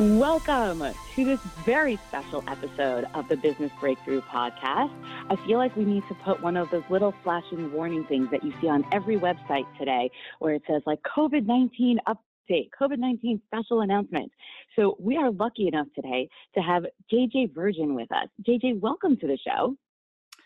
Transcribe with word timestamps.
Welcome 0.00 0.82
to 1.14 1.24
this 1.26 1.40
very 1.66 1.98
special 2.08 2.42
episode 2.48 3.04
of 3.12 3.28
the 3.28 3.36
Business 3.36 3.70
Breakthrough 3.80 4.22
Podcast. 4.22 4.94
I 5.28 5.36
feel 5.46 5.58
like 5.58 5.76
we 5.76 5.84
need 5.84 6.04
to 6.08 6.14
put 6.24 6.40
one 6.40 6.56
of 6.56 6.70
those 6.70 6.84
little 6.88 7.12
flashing 7.22 7.70
warning 7.70 8.06
things 8.06 8.30
that 8.30 8.42
you 8.42 8.54
see 8.62 8.68
on 8.68 8.82
every 8.92 9.18
website 9.18 9.66
today 9.78 10.10
where 10.38 10.54
it 10.54 10.62
says 10.66 10.80
like 10.86 11.00
COVID 11.02 11.44
19 11.44 11.98
update, 12.08 12.70
COVID 12.80 12.96
19 12.96 13.42
special 13.44 13.82
announcement. 13.82 14.32
So 14.74 14.96
we 14.98 15.18
are 15.18 15.30
lucky 15.30 15.68
enough 15.68 15.88
today 15.94 16.30
to 16.54 16.62
have 16.62 16.86
JJ 17.12 17.54
Virgin 17.54 17.94
with 17.94 18.10
us. 18.10 18.28
JJ, 18.48 18.80
welcome 18.80 19.18
to 19.18 19.26
the 19.26 19.36
show. 19.36 19.76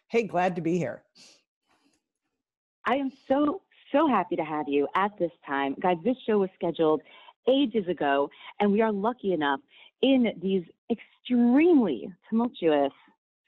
Hey, 0.08 0.24
glad 0.24 0.56
to 0.56 0.62
be 0.62 0.78
here. 0.78 1.04
I 2.84 2.96
am 2.96 3.12
so, 3.28 3.62
so 3.92 4.08
happy 4.08 4.34
to 4.34 4.44
have 4.44 4.66
you 4.66 4.88
at 4.96 5.16
this 5.16 5.30
time. 5.46 5.76
Guys, 5.80 5.98
this 6.04 6.16
show 6.26 6.38
was 6.38 6.50
scheduled 6.56 7.02
ages 7.48 7.88
ago, 7.88 8.30
and 8.60 8.72
we 8.72 8.80
are 8.82 8.92
lucky 8.92 9.32
enough 9.32 9.60
in 10.02 10.32
these 10.40 10.64
extremely 10.90 12.12
tumultuous, 12.28 12.92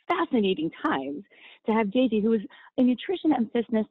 fascinating 0.09 0.71
times 0.85 1.25
to 1.67 1.73
have 1.73 1.89
JJ, 1.89 2.23
who 2.23 2.33
is 2.33 2.43
a 2.79 2.83
nutrition 2.83 3.33
and 3.33 3.51
fitness 3.53 3.87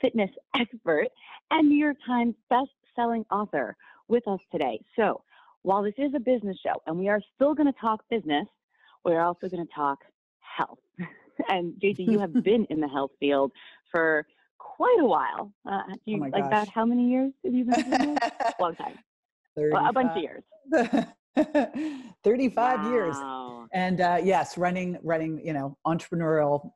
fitness 0.00 0.30
expert 0.54 1.08
and 1.50 1.68
New 1.68 1.76
York 1.76 1.96
Times 2.06 2.34
best-selling 2.48 3.24
author, 3.32 3.76
with 4.08 4.26
us 4.26 4.40
today. 4.50 4.80
So, 4.96 5.22
while 5.62 5.82
this 5.82 5.94
is 5.98 6.12
a 6.14 6.20
business 6.20 6.56
show, 6.62 6.80
and 6.86 6.98
we 6.98 7.08
are 7.08 7.20
still 7.34 7.54
going 7.54 7.66
to 7.66 7.78
talk 7.80 8.02
business, 8.08 8.46
we're 9.04 9.20
also 9.20 9.48
going 9.48 9.66
to 9.66 9.72
talk 9.74 9.98
health. 10.40 10.78
and 11.48 11.74
JJ, 11.74 12.10
you 12.10 12.18
have 12.18 12.32
been 12.42 12.64
in 12.70 12.80
the 12.80 12.88
health 12.88 13.10
field 13.20 13.52
for 13.90 14.26
quite 14.58 14.98
a 15.00 15.04
while. 15.04 15.52
Uh, 15.70 15.82
you, 16.04 16.16
oh 16.16 16.28
like 16.28 16.44
about 16.44 16.68
how 16.68 16.84
many 16.84 17.10
years 17.10 17.32
have 17.44 17.54
you 17.54 17.64
been? 17.64 18.18
Long 18.60 18.74
time. 18.74 18.98
Well, 19.72 19.86
a 19.86 19.92
bunch 19.92 20.12
of 20.16 20.22
years. 20.22 20.44
35 22.24 22.56
wow. 22.56 22.90
years 22.90 23.16
and 23.72 24.00
uh, 24.00 24.18
yes 24.22 24.58
running 24.58 24.98
running 25.02 25.40
you 25.44 25.52
know 25.52 25.76
entrepreneurial 25.86 26.70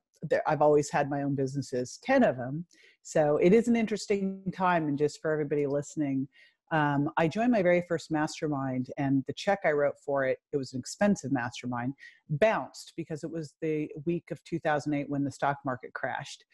i've 0.47 0.62
always 0.62 0.91
had 0.91 1.11
my 1.11 1.22
own 1.22 1.34
businesses 1.34 1.98
10 2.05 2.22
of 2.22 2.36
them 2.36 2.64
so 3.02 3.39
it 3.39 3.52
is 3.52 3.66
an 3.69 3.77
interesting 3.77 4.41
time 4.55 4.86
and 4.86 4.98
just 4.98 5.20
for 5.20 5.33
everybody 5.33 5.66
listening 5.66 6.28
um, 6.70 7.11
i 7.16 7.27
joined 7.27 7.50
my 7.50 7.62
very 7.62 7.83
first 7.89 8.11
mastermind 8.11 8.89
and 8.98 9.24
the 9.27 9.33
check 9.33 9.61
i 9.64 9.70
wrote 9.70 9.98
for 10.05 10.24
it 10.24 10.39
it 10.52 10.56
was 10.56 10.72
an 10.74 10.78
expensive 10.78 11.33
mastermind 11.33 11.94
bounced 12.30 12.92
because 12.96 13.24
it 13.24 13.30
was 13.30 13.55
the 13.61 13.89
week 14.06 14.30
of 14.30 14.42
2008 14.44 15.08
when 15.11 15.24
the 15.24 15.30
stock 15.30 15.56
market 15.64 15.92
crashed 15.92 16.44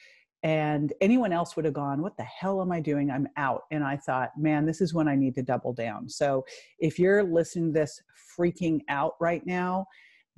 and 0.43 0.93
anyone 1.01 1.33
else 1.33 1.57
would 1.57 1.65
have 1.65 1.75
gone 1.75 2.01
what 2.01 2.17
the 2.17 2.23
hell 2.23 2.61
am 2.61 2.71
i 2.71 2.81
doing? 2.81 3.11
I'm 3.11 3.29
out. 3.37 3.63
And 3.71 3.83
i 3.85 3.97
thought 3.97 4.31
man 4.39 4.67
this 4.67 4.81
is 4.81 4.95
when 4.95 5.09
i 5.09 5.15
need 5.15 5.35
to 5.37 5.43
double 5.43 5.73
down. 5.73 6.09
So 6.09 6.45
if 6.79 6.99
you're 6.99 7.23
listening 7.23 7.73
to 7.73 7.81
this 7.81 8.03
freaking 8.39 8.81
out 8.89 9.15
right 9.21 9.45
now 9.47 9.87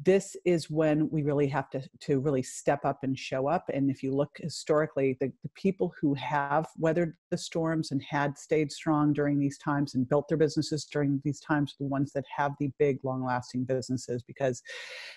this 0.02 0.34
is 0.46 0.70
when 0.70 1.10
we 1.10 1.22
really 1.22 1.46
have 1.46 1.68
to, 1.70 1.82
to 2.00 2.20
really 2.20 2.42
step 2.42 2.84
up 2.84 3.00
and 3.02 3.18
show 3.18 3.46
up. 3.46 3.70
And 3.72 3.90
if 3.90 4.02
you 4.02 4.14
look 4.14 4.30
historically 4.38 5.16
the, 5.20 5.30
the 5.42 5.50
people 5.54 5.92
who 6.00 6.14
have 6.14 6.66
weathered 6.78 7.16
the 7.30 7.36
storms 7.36 7.90
and 7.90 8.02
had 8.02 8.38
stayed 8.38 8.72
strong 8.72 9.12
during 9.12 9.38
these 9.38 9.58
times 9.58 9.94
and 9.94 10.08
built 10.08 10.28
their 10.28 10.38
businesses 10.38 10.86
during 10.86 11.20
these 11.24 11.40
times 11.40 11.72
are 11.72 11.84
the 11.84 11.88
ones 11.88 12.12
that 12.12 12.24
have 12.34 12.52
the 12.58 12.70
big 12.78 12.98
long 13.04 13.24
lasting 13.24 13.64
businesses 13.64 14.22
because 14.22 14.62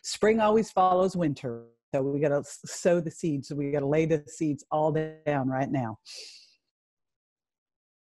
spring 0.04 0.40
always 0.40 0.70
follows 0.70 1.16
winter 1.16 1.64
so 1.94 2.02
we 2.02 2.20
got 2.20 2.30
to 2.30 2.44
sow 2.44 3.00
the 3.00 3.12
seeds. 3.12 3.50
So 3.50 3.56
we 3.56 3.72
got 3.72 3.82
to 3.82 3.88
lay 3.88 4.06
the 4.06 4.24
seeds 4.28 4.66
all 4.72 4.92
down 4.92 5.48
right 5.48 5.70
now. 5.70 6.00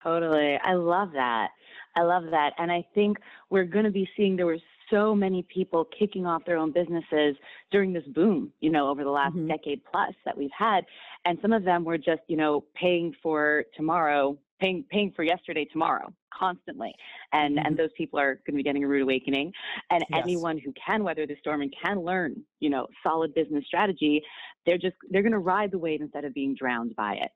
Totally. 0.02 0.58
I 0.62 0.74
love 0.74 1.10
that. 1.12 1.48
I 1.96 2.02
love 2.02 2.24
that. 2.30 2.52
And 2.58 2.70
I 2.70 2.86
think 2.94 3.18
we're 3.50 3.64
going 3.64 3.84
to 3.84 3.90
be 3.90 4.08
seeing 4.16 4.36
there 4.36 4.46
were 4.46 4.58
so 4.90 5.14
many 5.14 5.42
people 5.42 5.86
kicking 5.98 6.26
off 6.26 6.44
their 6.44 6.56
own 6.58 6.72
businesses 6.72 7.36
during 7.72 7.92
this 7.92 8.04
boom, 8.14 8.52
you 8.60 8.70
know, 8.70 8.88
over 8.88 9.02
the 9.02 9.10
last 9.10 9.34
mm-hmm. 9.34 9.48
decade 9.48 9.80
plus 9.90 10.14
that 10.24 10.36
we've 10.36 10.50
had. 10.56 10.84
And 11.24 11.38
some 11.42 11.52
of 11.52 11.64
them 11.64 11.84
were 11.84 11.98
just, 11.98 12.22
you 12.28 12.36
know, 12.36 12.64
paying 12.74 13.14
for 13.22 13.64
tomorrow 13.76 14.38
paying 14.60 14.84
paying 14.90 15.12
for 15.14 15.22
yesterday 15.22 15.66
tomorrow 15.72 16.12
constantly. 16.36 16.92
And 17.32 17.56
mm-hmm. 17.56 17.66
and 17.66 17.76
those 17.76 17.90
people 17.96 18.18
are 18.18 18.34
going 18.46 18.52
to 18.52 18.56
be 18.56 18.62
getting 18.62 18.84
a 18.84 18.88
rude 18.88 19.02
awakening. 19.02 19.52
And 19.90 20.04
yes. 20.10 20.20
anyone 20.22 20.58
who 20.58 20.72
can 20.72 21.04
weather 21.04 21.26
the 21.26 21.36
storm 21.40 21.62
and 21.62 21.74
can 21.82 22.00
learn 22.00 22.36
you 22.60 22.70
know 22.70 22.86
solid 23.02 23.34
business 23.34 23.64
strategy 23.66 24.22
they're 24.64 24.78
just 24.78 24.96
they're 25.10 25.22
going 25.22 25.32
to 25.32 25.38
ride 25.38 25.70
the 25.70 25.78
wave 25.78 26.00
instead 26.00 26.24
of 26.24 26.34
being 26.34 26.54
drowned 26.54 26.94
by 26.96 27.14
it. 27.14 27.30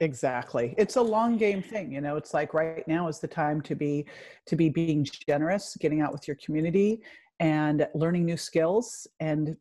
Exactly. 0.00 0.74
It's 0.76 0.96
a 0.96 1.02
long 1.02 1.36
game 1.36 1.62
thing 1.62 1.92
you 1.92 2.00
know? 2.00 2.16
It's 2.16 2.34
like 2.34 2.54
right 2.54 2.86
now 2.86 3.08
is 3.08 3.18
the 3.18 3.28
time 3.28 3.60
to 3.62 3.74
be 3.74 4.06
to 4.46 4.56
be 4.56 4.68
being 4.68 5.06
generous 5.26 5.76
getting 5.80 6.00
out 6.00 6.12
with 6.12 6.28
your 6.28 6.36
community 6.36 7.02
and 7.40 7.88
learning 7.94 8.24
new 8.24 8.36
skills 8.36 9.06
and 9.20 9.56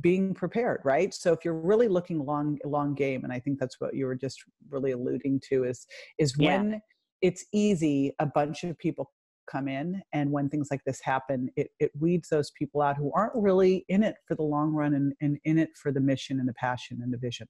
being 0.00 0.34
prepared 0.34 0.80
right? 0.84 1.12
So 1.12 1.32
if 1.32 1.44
you're 1.44 1.54
really 1.54 1.88
looking 1.88 2.24
long 2.24 2.58
long 2.64 2.94
game 2.94 3.24
and 3.24 3.32
i 3.32 3.38
think 3.38 3.58
that's 3.58 3.80
what 3.80 3.94
you 3.94 4.06
were 4.06 4.14
just 4.14 4.42
really 4.68 4.92
alluding 4.92 5.40
to 5.48 5.64
is 5.64 5.86
is 6.18 6.36
when 6.38 6.80
it's 7.22 7.44
easy 7.52 8.12
a 8.18 8.26
bunch 8.26 8.64
of 8.64 8.78
people 8.78 9.10
come 9.50 9.68
in 9.68 10.00
and 10.12 10.30
when 10.30 10.48
things 10.48 10.68
like 10.70 10.82
this 10.86 11.00
happen 11.02 11.48
it, 11.56 11.68
it 11.80 11.90
weeds 11.98 12.28
those 12.28 12.50
people 12.52 12.80
out 12.82 12.96
who 12.96 13.10
aren't 13.14 13.34
really 13.34 13.84
in 13.88 14.02
it 14.02 14.14
for 14.26 14.34
the 14.34 14.42
long 14.42 14.72
run 14.72 14.94
and, 14.94 15.12
and 15.20 15.38
in 15.44 15.58
it 15.58 15.70
for 15.80 15.90
the 15.90 16.00
mission 16.00 16.38
and 16.38 16.48
the 16.48 16.54
passion 16.54 17.00
and 17.02 17.12
the 17.12 17.18
vision. 17.18 17.48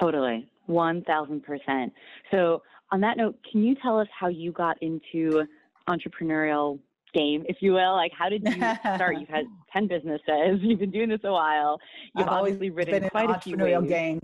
Totally. 0.00 0.48
1000% 0.68 1.90
so 2.30 2.62
on 2.92 3.00
that 3.00 3.16
note 3.16 3.36
can 3.50 3.64
you 3.64 3.74
tell 3.82 3.98
us 3.98 4.06
how 4.18 4.28
you 4.28 4.52
got 4.52 4.80
into 4.80 5.42
entrepreneurial 5.88 6.78
game, 7.12 7.44
if 7.48 7.58
you 7.60 7.72
will? 7.72 7.94
Like, 7.94 8.12
how 8.16 8.28
did 8.28 8.42
you 8.44 8.52
start? 8.52 9.18
You've 9.18 9.28
had 9.28 9.44
10 9.72 9.88
businesses, 9.88 10.60
you've 10.60 10.80
been 10.80 10.90
doing 10.90 11.08
this 11.08 11.20
a 11.24 11.32
while. 11.32 11.78
You've 12.16 12.28
I've 12.28 12.34
obviously 12.34 12.70
written 12.70 13.08
quite 13.10 13.30
a 13.30 13.40
few 13.40 13.56
entrepreneurial 13.56 13.86
game. 13.86 14.20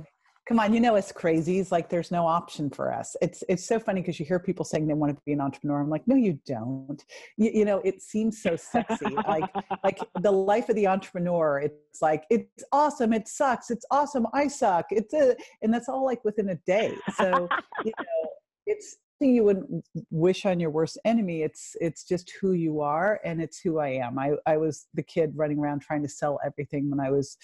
Come 0.48 0.60
on, 0.60 0.72
you 0.72 0.78
know 0.78 0.94
it's 0.94 1.10
crazy. 1.10 1.58
It's 1.58 1.72
like 1.72 1.88
there's 1.88 2.12
no 2.12 2.24
option 2.24 2.70
for 2.70 2.94
us. 2.94 3.16
It's 3.20 3.42
it's 3.48 3.66
so 3.66 3.80
funny 3.80 4.00
because 4.00 4.20
you 4.20 4.26
hear 4.26 4.38
people 4.38 4.64
saying 4.64 4.86
they 4.86 4.94
want 4.94 5.12
to 5.12 5.20
be 5.26 5.32
an 5.32 5.40
entrepreneur. 5.40 5.80
I'm 5.80 5.90
like, 5.90 6.06
no, 6.06 6.14
you 6.14 6.38
don't. 6.46 7.04
You, 7.36 7.50
you 7.52 7.64
know, 7.64 7.78
it 7.78 8.00
seems 8.00 8.40
so 8.40 8.54
sexy. 8.54 9.06
like 9.26 9.50
like 9.84 9.98
the 10.20 10.30
life 10.30 10.68
of 10.68 10.76
the 10.76 10.86
entrepreneur. 10.86 11.58
It's 11.58 12.00
like 12.00 12.26
it's 12.30 12.62
awesome. 12.70 13.12
It 13.12 13.26
sucks. 13.26 13.72
It's 13.72 13.84
awesome. 13.90 14.28
I 14.34 14.46
suck. 14.46 14.86
It's 14.90 15.12
a, 15.14 15.34
and 15.62 15.74
that's 15.74 15.88
all 15.88 16.04
like 16.04 16.24
within 16.24 16.50
a 16.50 16.56
day. 16.64 16.94
So 17.16 17.48
you 17.84 17.92
know, 17.98 18.30
it's 18.66 18.98
you 19.20 19.44
wouldn't 19.44 19.84
wish 20.10 20.44
on 20.44 20.60
your 20.60 20.70
worst 20.70 20.98
enemy 21.04 21.42
it's 21.42 21.74
it's 21.80 22.04
just 22.04 22.32
who 22.40 22.52
you 22.52 22.80
are 22.80 23.18
and 23.24 23.40
it's 23.40 23.58
who 23.58 23.78
i 23.78 23.88
am. 23.88 24.18
I 24.18 24.32
i 24.46 24.56
was 24.56 24.86
the 24.94 25.02
kid 25.02 25.32
running 25.34 25.58
around 25.58 25.80
trying 25.80 26.02
to 26.02 26.08
sell 26.08 26.38
everything 26.44 26.90
when 26.90 27.00
i 27.00 27.10
was 27.10 27.36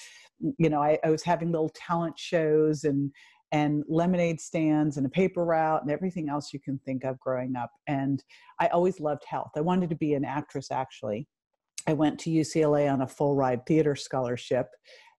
you 0.58 0.68
know 0.68 0.82
i, 0.82 0.98
I 1.02 1.10
was 1.10 1.22
having 1.22 1.50
little 1.50 1.70
talent 1.74 2.18
shows 2.18 2.84
and 2.84 3.10
and 3.52 3.84
lemonade 3.86 4.40
stands 4.40 4.96
and 4.96 5.06
a 5.06 5.10
paper 5.10 5.44
route 5.44 5.82
and 5.82 5.90
everything 5.90 6.30
else 6.30 6.52
you 6.52 6.58
can 6.58 6.78
think 6.78 7.04
of 7.04 7.20
growing 7.20 7.54
up. 7.54 7.70
And 7.86 8.24
i 8.58 8.66
always 8.68 8.98
loved 8.98 9.24
health. 9.26 9.50
I 9.54 9.60
wanted 9.60 9.90
to 9.90 9.96
be 9.96 10.14
an 10.14 10.24
actress 10.24 10.70
actually. 10.72 11.28
I 11.86 11.92
went 11.92 12.18
to 12.20 12.30
ucla 12.30 12.90
on 12.92 13.02
a 13.02 13.06
full 13.06 13.36
ride 13.36 13.66
theater 13.66 13.94
scholarship 13.94 14.68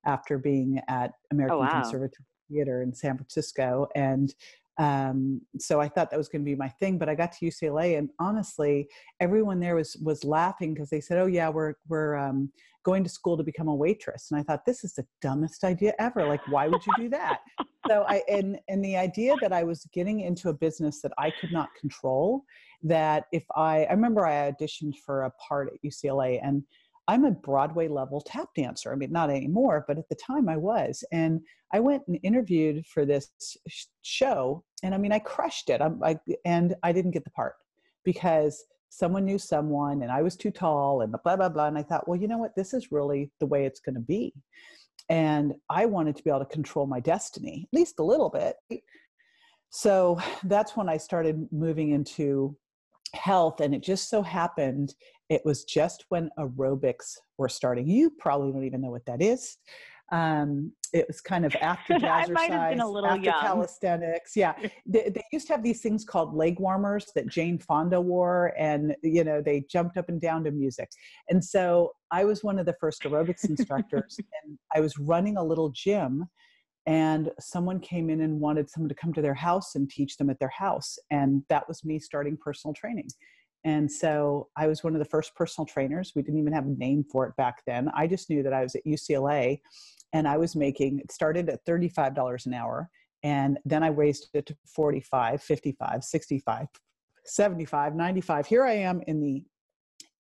after 0.05 0.37
being 0.37 0.81
at 0.89 1.11
oh, 1.11 1.27
american 1.31 1.57
oh, 1.57 1.61
wow. 1.61 1.81
conservatory 1.81 2.25
theater 2.51 2.81
in 2.81 2.93
san 2.93 3.15
francisco. 3.15 3.87
And 3.95 4.33
um, 4.77 5.41
so 5.59 5.79
I 5.79 5.87
thought 5.87 6.09
that 6.09 6.17
was 6.17 6.29
going 6.29 6.41
to 6.41 6.49
be 6.49 6.55
my 6.55 6.69
thing. 6.69 6.97
But 6.97 7.09
I 7.09 7.15
got 7.15 7.31
to 7.33 7.45
UCLA, 7.45 7.97
and 7.97 8.09
honestly, 8.19 8.87
everyone 9.19 9.59
there 9.59 9.75
was 9.75 9.95
was 9.97 10.23
laughing 10.23 10.73
because 10.73 10.89
they 10.89 11.01
said, 11.01 11.19
"Oh 11.19 11.27
yeah, 11.27 11.49
we're 11.49 11.75
we're 11.87 12.15
um, 12.15 12.51
going 12.83 13.03
to 13.03 13.09
school 13.09 13.37
to 13.37 13.43
become 13.43 13.67
a 13.67 13.75
waitress." 13.75 14.31
And 14.31 14.39
I 14.39 14.43
thought 14.43 14.65
this 14.65 14.83
is 14.83 14.93
the 14.93 15.05
dumbest 15.21 15.63
idea 15.63 15.93
ever. 15.99 16.25
Like, 16.25 16.41
why 16.47 16.67
would 16.67 16.85
you 16.85 16.93
do 16.97 17.09
that? 17.09 17.41
so 17.87 18.03
I 18.07 18.23
and 18.27 18.59
and 18.67 18.83
the 18.83 18.97
idea 18.97 19.35
that 19.41 19.53
I 19.53 19.63
was 19.63 19.85
getting 19.93 20.21
into 20.21 20.49
a 20.49 20.53
business 20.53 21.01
that 21.01 21.13
I 21.17 21.31
could 21.39 21.51
not 21.51 21.69
control. 21.79 22.43
That 22.81 23.25
if 23.31 23.45
I 23.55 23.85
I 23.85 23.91
remember 23.91 24.25
I 24.25 24.51
auditioned 24.51 24.97
for 25.05 25.23
a 25.23 25.31
part 25.47 25.71
at 25.71 25.87
UCLA 25.87 26.39
and 26.43 26.63
I'm 27.07 27.25
a 27.25 27.31
Broadway 27.31 27.87
level 27.87 28.21
tap 28.21 28.49
dancer. 28.55 28.91
I 28.91 28.95
mean, 28.95 29.11
not 29.11 29.29
anymore, 29.29 29.83
but 29.87 29.97
at 29.97 30.07
the 30.09 30.15
time 30.15 30.47
I 30.47 30.57
was. 30.57 31.03
And 31.11 31.41
I 31.73 31.79
went 31.79 32.03
and 32.07 32.17
interviewed 32.23 32.85
for 32.87 33.05
this 33.05 33.29
sh- 33.67 33.85
show, 34.01 34.63
and 34.83 34.93
I 34.93 34.97
mean, 34.97 35.11
I 35.11 35.19
crushed 35.19 35.69
it. 35.69 35.81
I'm, 35.81 36.01
I, 36.03 36.17
and 36.45 36.75
I 36.83 36.91
didn't 36.91 37.11
get 37.11 37.25
the 37.25 37.31
part 37.31 37.55
because 38.05 38.63
someone 38.89 39.25
knew 39.25 39.37
someone, 39.37 40.01
and 40.03 40.11
I 40.11 40.21
was 40.21 40.35
too 40.37 40.51
tall, 40.51 41.01
and 41.01 41.13
blah 41.23 41.35
blah 41.35 41.49
blah. 41.49 41.67
And 41.67 41.77
I 41.77 41.83
thought, 41.83 42.07
well, 42.07 42.19
you 42.19 42.27
know 42.27 42.37
what? 42.37 42.55
This 42.55 42.73
is 42.73 42.91
really 42.91 43.31
the 43.39 43.47
way 43.47 43.65
it's 43.65 43.81
going 43.81 43.95
to 43.95 44.01
be. 44.01 44.33
And 45.09 45.53
I 45.69 45.85
wanted 45.85 46.15
to 46.15 46.23
be 46.23 46.29
able 46.29 46.39
to 46.39 46.45
control 46.45 46.87
my 46.87 47.01
destiny, 47.01 47.67
at 47.71 47.77
least 47.77 47.99
a 47.99 48.03
little 48.03 48.29
bit. 48.29 48.55
so 49.69 50.19
that's 50.43 50.77
when 50.77 50.87
I 50.87 50.97
started 50.97 51.47
moving 51.51 51.91
into 51.91 52.55
health. 53.13 53.59
And 53.59 53.73
it 53.73 53.83
just 53.83 54.09
so 54.09 54.21
happened 54.21 54.95
it 55.29 55.41
was 55.45 55.63
just 55.63 56.05
when 56.09 56.29
aerobics 56.37 57.17
were 57.37 57.49
starting. 57.49 57.87
You 57.87 58.11
probably 58.19 58.51
don't 58.51 58.65
even 58.65 58.81
know 58.81 58.91
what 58.91 59.05
that 59.05 59.21
is. 59.21 59.57
Um, 60.11 60.73
it 60.91 61.05
was 61.07 61.21
kind 61.21 61.43
of 61.45 61.55
after 61.61 61.95
jazzercise, 61.95 62.49
after 62.49 63.23
young. 63.23 63.39
calisthenics. 63.41 64.35
Yeah, 64.35 64.53
they, 64.85 65.09
they, 65.09 65.23
used 65.31 65.47
to 65.47 65.53
have 65.53 65.63
these 65.63 65.81
things 65.81 66.05
called 66.05 66.35
leg 66.35 66.59
warmers 66.59 67.07
that 67.15 67.27
Jane 67.27 67.57
Fonda 67.57 67.99
wore, 67.99 68.53
and 68.57 68.95
you 69.01 69.23
know 69.23 69.41
they 69.41 69.65
jumped 69.71 69.97
up 69.97 70.09
and 70.09 70.21
down 70.21 70.43
to 70.43 70.51
music. 70.51 70.89
And 71.29 71.43
so 71.43 71.93
I 72.11 72.25
was 72.25 72.43
one 72.43 72.59
of 72.59 72.67
the 72.67 72.75
first 72.79 73.01
aerobics 73.03 73.49
instructors, 73.49 74.17
and 74.43 74.57
I 74.75 74.81
was 74.81 74.99
running 74.99 75.37
a 75.37 75.43
little 75.43 75.69
gym 75.69 76.25
and 76.85 77.31
someone 77.39 77.79
came 77.79 78.09
in 78.09 78.21
and 78.21 78.39
wanted 78.39 78.69
someone 78.69 78.89
to 78.89 78.95
come 78.95 79.13
to 79.13 79.21
their 79.21 79.33
house 79.33 79.75
and 79.75 79.89
teach 79.89 80.17
them 80.17 80.29
at 80.29 80.39
their 80.39 80.49
house 80.49 80.97
and 81.11 81.43
that 81.49 81.67
was 81.67 81.85
me 81.85 81.99
starting 81.99 82.37
personal 82.37 82.73
training. 82.73 83.07
And 83.65 83.89
so 83.89 84.49
i 84.57 84.67
was 84.67 84.83
one 84.83 84.93
of 84.93 84.99
the 84.99 85.05
first 85.05 85.35
personal 85.35 85.65
trainers. 85.65 86.11
We 86.15 86.21
didn't 86.21 86.39
even 86.39 86.53
have 86.53 86.65
a 86.65 86.69
name 86.77 87.05
for 87.09 87.25
it 87.27 87.35
back 87.37 87.63
then. 87.65 87.89
I 87.95 88.07
just 88.07 88.29
knew 88.29 88.43
that 88.43 88.53
i 88.53 88.61
was 88.61 88.75
at 88.75 88.85
ucla 88.85 89.59
and 90.13 90.27
i 90.27 90.37
was 90.37 90.55
making 90.55 90.99
it 90.99 91.11
started 91.11 91.49
at 91.49 91.65
$35 91.65 92.45
an 92.45 92.53
hour 92.53 92.89
and 93.23 93.57
then 93.65 93.83
i 93.83 93.87
raised 93.87 94.29
it 94.33 94.45
to 94.45 94.55
45 94.65 95.41
55 95.41 96.03
65 96.03 96.67
75 97.25 97.95
95 97.95 98.47
here 98.47 98.65
i 98.65 98.73
am 98.73 99.01
in 99.07 99.21
the 99.21 99.43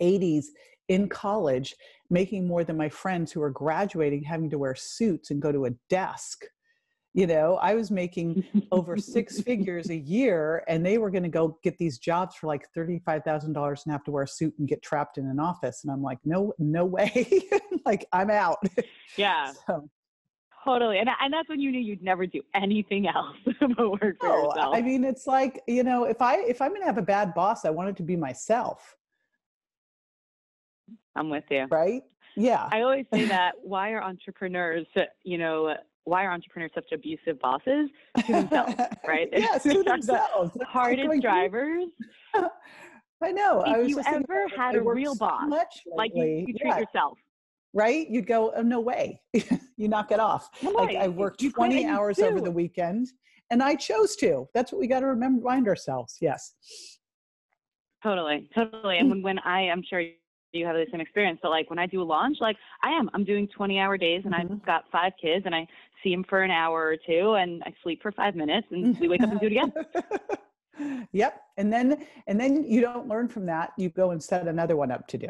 80s 0.01 0.45
in 0.89 1.07
college 1.07 1.75
making 2.09 2.47
more 2.47 2.63
than 2.63 2.77
my 2.77 2.89
friends 2.89 3.31
who 3.31 3.41
are 3.41 3.49
graduating 3.49 4.23
having 4.23 4.49
to 4.49 4.57
wear 4.57 4.75
suits 4.75 5.31
and 5.31 5.41
go 5.41 5.51
to 5.51 5.65
a 5.65 5.71
desk 5.89 6.45
you 7.13 7.27
know? 7.27 7.57
I 7.61 7.75
was 7.75 7.91
making 7.91 8.43
over 8.71 8.97
six 8.97 9.39
figures 9.39 9.89
a 9.89 9.95
year 9.97 10.63
and 10.67 10.85
they 10.85 10.97
were 10.97 11.11
going 11.11 11.23
to 11.23 11.29
go 11.29 11.57
get 11.63 11.77
these 11.77 11.99
jobs 11.99 12.35
for 12.35 12.47
like 12.47 12.67
$35000 12.75 13.45
and 13.45 13.91
have 13.91 14.03
to 14.03 14.11
wear 14.11 14.23
a 14.23 14.27
suit 14.27 14.53
and 14.59 14.67
get 14.67 14.81
trapped 14.81 15.17
in 15.17 15.27
an 15.27 15.39
office 15.39 15.83
and 15.83 15.91
i'm 15.91 16.01
like 16.01 16.19
no 16.25 16.53
no 16.59 16.85
way. 16.85 17.27
Like 17.85 18.05
i'm 18.13 18.29
out. 18.29 18.59
Yeah. 19.17 19.51
So. 19.67 19.89
totally 20.63 20.99
and, 20.99 21.09
and 21.21 21.33
that's 21.33 21.49
when 21.49 21.59
you 21.59 21.69
knew 21.69 21.79
you'd 21.79 22.01
never 22.01 22.25
do 22.25 22.41
anything 22.55 23.07
else 23.07 23.35
but 23.59 23.91
work 23.91 24.15
for 24.21 24.27
no, 24.29 24.43
yourself. 24.43 24.73
I 24.75 24.81
mean 24.81 25.03
it's 25.03 25.27
like 25.27 25.61
you 25.67 25.83
know 25.83 26.05
if 26.05 26.21
i 26.21 26.37
if 26.37 26.61
i'm 26.61 26.69
going 26.69 26.81
to 26.81 26.85
have 26.85 26.97
a 26.97 27.01
bad 27.01 27.33
boss 27.33 27.65
i 27.65 27.69
want 27.69 27.89
it 27.89 27.97
to 27.97 28.03
be 28.03 28.15
myself 28.15 28.95
i'm 31.15 31.29
with 31.29 31.43
you 31.49 31.65
right 31.71 32.01
yeah 32.35 32.67
i 32.71 32.81
always 32.81 33.05
say 33.13 33.25
that 33.37 33.53
why 33.61 33.91
are 33.91 34.03
entrepreneurs 34.03 34.85
you 35.23 35.37
know 35.37 35.75
why 36.05 36.25
are 36.25 36.31
entrepreneurs 36.31 36.71
such 36.75 36.91
abusive 36.91 37.39
bosses 37.39 37.89
to 38.25 38.31
themselves, 38.31 38.73
right? 39.07 39.29
yes, 39.31 39.63
to 39.63 39.83
themselves. 39.83 40.51
Hardest 40.67 41.21
drivers. 41.21 41.85
I 43.23 43.31
know. 43.31 43.63
If 43.65 43.67
I 43.67 43.81
you 43.81 44.01
ever 44.05 44.47
had 44.55 44.75
a 44.75 44.81
real 44.81 45.15
boss, 45.15 45.49
like 45.95 46.11
you, 46.13 46.25
you 46.25 46.45
treat 46.45 46.61
yeah. 46.65 46.79
yourself, 46.79 47.17
right? 47.73 48.05
You'd 48.09 48.27
go, 48.27 48.51
oh, 48.55 48.61
no 48.61 48.81
way. 48.81 49.21
you 49.77 49.87
knock 49.87 50.11
it 50.11 50.19
off. 50.19 50.49
Like 50.61 50.97
I 50.97 51.07
worked 51.07 51.41
20 51.41 51.85
hours 51.85 52.19
over 52.19 52.41
the 52.41 52.51
weekend 52.51 53.07
and 53.49 53.63
I 53.63 53.75
chose 53.75 54.17
to. 54.17 54.47
That's 54.53 54.73
what 54.73 54.79
we 54.79 54.87
got 54.87 55.01
to 55.01 55.07
remember, 55.07 55.39
remind 55.39 55.69
ourselves. 55.69 56.17
Yes. 56.19 56.53
Totally. 58.01 58.49
Totally. 58.53 58.97
And 58.97 59.07
mm. 59.07 59.11
when, 59.11 59.21
when 59.21 59.39
I, 59.39 59.69
I'm 59.69 59.83
sure 59.89 60.03
you 60.53 60.65
have 60.65 60.75
the 60.75 60.85
same 60.91 61.01
experience. 61.01 61.39
So 61.41 61.49
like 61.49 61.69
when 61.69 61.79
I 61.79 61.87
do 61.87 62.01
a 62.01 62.03
launch, 62.03 62.37
like 62.39 62.57
I 62.81 62.91
am, 62.91 63.09
I'm 63.13 63.23
doing 63.23 63.47
20 63.47 63.79
hour 63.79 63.97
days 63.97 64.21
and 64.25 64.33
mm-hmm. 64.33 64.53
I've 64.53 64.65
got 64.65 64.85
five 64.91 65.13
kids 65.21 65.45
and 65.45 65.55
I 65.55 65.67
see 66.03 66.11
them 66.11 66.23
for 66.29 66.43
an 66.43 66.51
hour 66.51 66.85
or 66.85 66.95
two 66.95 67.33
and 67.33 67.63
I 67.63 67.73
sleep 67.81 68.01
for 68.01 68.11
five 68.11 68.35
minutes 68.35 68.67
and 68.71 68.97
we 68.99 69.07
wake 69.07 69.21
up 69.21 69.31
and 69.31 69.39
do 69.39 69.47
it 69.47 69.51
again. 69.51 69.73
yep. 71.11 71.41
And 71.57 71.73
then, 71.73 72.05
and 72.27 72.39
then 72.39 72.63
you 72.63 72.81
don't 72.81 73.07
learn 73.07 73.27
from 73.27 73.45
that. 73.47 73.73
You 73.77 73.89
go 73.89 74.11
and 74.11 74.21
set 74.21 74.47
another 74.47 74.75
one 74.75 74.91
up 74.91 75.07
to 75.07 75.17
do. 75.17 75.27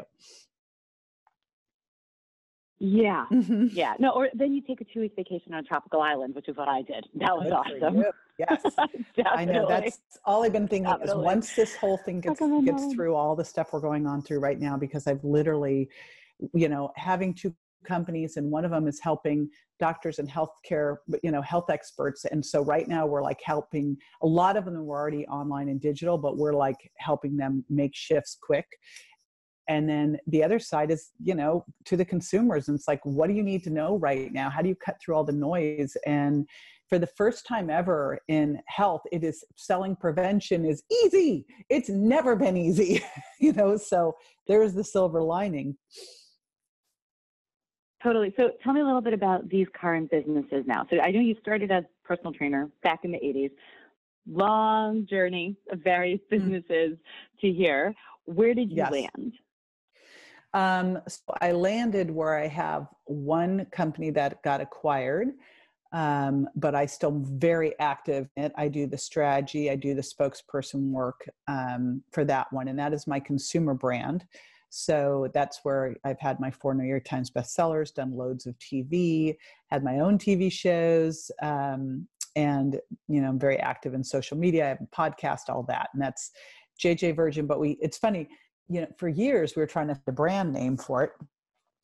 Yeah. 2.86 3.28
Mm-hmm. 3.32 3.68
Yeah. 3.72 3.94
No, 3.98 4.10
or 4.10 4.28
then 4.34 4.54
you 4.54 4.62
take 4.62 4.82
a 4.82 4.84
two 4.84 5.00
week 5.00 5.14
vacation 5.16 5.54
on 5.54 5.60
a 5.60 5.64
tropical 5.64 6.02
island, 6.02 6.36
which 6.36 6.50
is 6.50 6.58
what 6.58 6.68
I 6.68 6.82
did. 6.82 7.08
That 7.16 7.34
was 7.34 7.46
Good 7.46 7.82
awesome. 7.82 8.04
Yes. 8.38 8.62
I 9.26 9.46
know. 9.46 9.66
That's 9.70 10.00
all 10.26 10.44
I've 10.44 10.52
been 10.52 10.68
thinking 10.68 10.92
Definitely. 10.92 11.22
is 11.22 11.26
once 11.26 11.56
this 11.56 11.78
whole 11.78 11.98
thing 11.98 12.20
gets 12.20 12.42
gets 12.66 12.94
through 12.94 13.16
all 13.16 13.38
the 13.38 13.46
stuff 13.46 13.72
we're 13.72 13.80
going 13.80 14.06
on 14.06 14.22
through 14.22 14.40
right 14.40 14.60
now, 14.60 14.76
because 14.76 15.08
I've 15.08 15.24
literally, 15.24 15.88
you 16.54 16.68
know, 16.68 16.92
having 16.98 17.34
two 17.34 17.56
companies 17.86 18.36
and 18.36 18.52
one 18.52 18.66
of 18.66 18.72
them 18.72 18.88
is 18.88 19.00
helping 19.00 19.50
doctors 19.80 20.20
and 20.20 20.30
healthcare 20.30 20.98
you 21.22 21.32
know 21.32 21.42
health 21.42 21.70
experts 21.70 22.24
and 22.24 22.46
so 22.46 22.64
right 22.64 22.88
now 22.88 23.06
we're 23.06 23.22
like 23.22 23.42
helping 23.44 23.98
a 24.22 24.26
lot 24.26 24.56
of 24.56 24.64
them 24.64 24.78
are 24.78 24.88
already 24.88 25.28
online 25.28 25.68
and 25.68 25.82
digital 25.82 26.18
but 26.18 26.38
we're 26.38 26.54
like 26.54 26.78
helping 26.98 27.36
them 27.36 27.66
make 27.70 27.94
shifts 27.94 28.38
quick 28.42 28.66
and 29.68 29.88
then 29.88 30.18
the 30.28 30.44
other 30.44 30.60
side 30.60 30.92
is 30.92 31.12
you 31.22 31.36
know 31.36 31.66
to 31.86 31.98
the 31.98 32.06
consumers 32.06 32.68
and 32.68 32.78
it's 32.78 32.88
like 32.88 33.02
what 33.04 33.28
do 33.28 33.34
you 33.34 33.44
need 33.44 33.64
to 33.64 33.70
know 33.70 33.98
right 33.98 34.32
now? 34.32 34.50
How 34.50 34.62
do 34.62 34.70
you 34.70 34.76
cut 34.76 34.96
through 35.02 35.16
all 35.16 35.24
the 35.24 35.32
noise? 35.32 35.96
And 36.06 36.48
for 36.90 37.00
the 37.00 37.08
first 37.08 37.48
time 37.48 37.70
ever 37.70 38.20
in 38.28 38.60
health 38.68 39.02
it 39.12 39.24
is 39.24 39.44
selling 39.56 39.96
prevention 39.96 40.66
is 40.66 40.84
easy. 41.06 41.46
It's 41.70 41.90
never 41.90 42.36
been 42.36 42.58
easy 42.58 43.04
you 43.40 43.54
know 43.54 43.78
so 43.78 44.16
there's 44.48 44.74
the 44.74 44.84
silver 44.84 45.22
lining. 45.22 45.78
Totally. 48.02 48.34
So 48.36 48.52
tell 48.62 48.74
me 48.74 48.82
a 48.82 48.86
little 48.86 49.00
bit 49.00 49.14
about 49.14 49.48
these 49.48 49.68
current 49.74 50.12
businesses 50.12 50.66
now. 50.68 50.86
So 50.90 51.00
i 51.00 51.10
know 51.10 51.22
you 51.22 51.38
started 51.40 51.72
as 51.72 51.86
personal 52.04 52.34
trainer 52.34 52.70
back 52.84 53.06
in 53.06 53.14
the 53.14 53.18
80s 53.20 53.52
long 54.30 55.06
journey 55.10 55.56
of 55.72 55.80
various 55.80 56.20
mm. 56.22 56.30
businesses 56.30 56.98
mm. 56.98 57.42
to 57.42 57.52
here. 57.52 57.94
Where 58.26 58.54
did 58.54 58.70
you 58.70 58.78
yes. 58.78 58.92
land 58.92 59.34
um, 60.54 61.00
so 61.08 61.22
I 61.42 61.52
landed 61.52 62.12
where 62.12 62.38
I 62.38 62.48
have 62.48 62.88
one 63.06 63.66
company 63.72 64.12
that 64.12 64.44
got 64.44 64.62
acquired, 64.62 65.30
um, 65.92 66.48
but 66.56 66.76
I 66.76 66.86
still 66.86 67.22
very 67.26 67.78
active 67.80 68.30
in 68.36 68.46
it. 68.46 68.52
I 68.56 68.68
do 68.68 68.86
the 68.88 68.98
strategy, 68.98 69.70
I 69.72 69.76
do 69.76 69.96
the 69.96 70.02
spokesperson 70.02 70.92
work 70.92 71.28
um, 71.48 72.04
for 72.12 72.24
that 72.26 72.52
one, 72.52 72.68
and 72.68 72.78
that 72.78 72.94
is 72.94 73.08
my 73.08 73.20
consumer 73.20 73.74
brand. 73.74 74.26
So 74.70 75.30
that's 75.34 75.60
where 75.64 75.96
I've 76.04 76.20
had 76.20 76.40
my 76.40 76.50
four 76.50 76.74
New 76.74 76.88
York 76.88 77.06
Times 77.06 77.30
bestsellers, 77.30 77.94
done 77.94 78.12
loads 78.12 78.48
of 78.48 78.58
TV, 78.58 79.36
had 79.68 79.84
my 79.84 80.00
own 80.00 80.18
TV 80.18 80.52
shows, 80.52 81.30
um, 81.42 82.08
and 82.36 82.80
you 83.08 83.22
know, 83.22 83.30
I'm 83.30 83.40
very 83.40 83.60
active 83.60 83.94
in 83.94 84.04
social 84.04 84.38
media. 84.38 84.66
I 84.66 84.70
have 84.70 84.82
a 84.82 84.96
podcast, 84.96 85.50
all 85.50 85.64
that, 85.70 85.90
and 85.94 86.02
that's 86.02 86.32
JJ 86.84 87.16
Virgin. 87.16 87.46
But 87.46 87.60
we, 87.60 87.78
it's 87.82 87.98
funny 87.98 88.30
you 88.70 88.82
know, 88.82 88.88
for 88.98 89.08
years 89.08 89.56
we 89.56 89.62
were 89.62 89.68
trying 89.68 89.88
to 89.88 89.96
find 89.96 90.08
a 90.08 90.12
brand 90.12 90.54
name 90.54 90.78
for 90.78 91.04
it. 91.04 91.12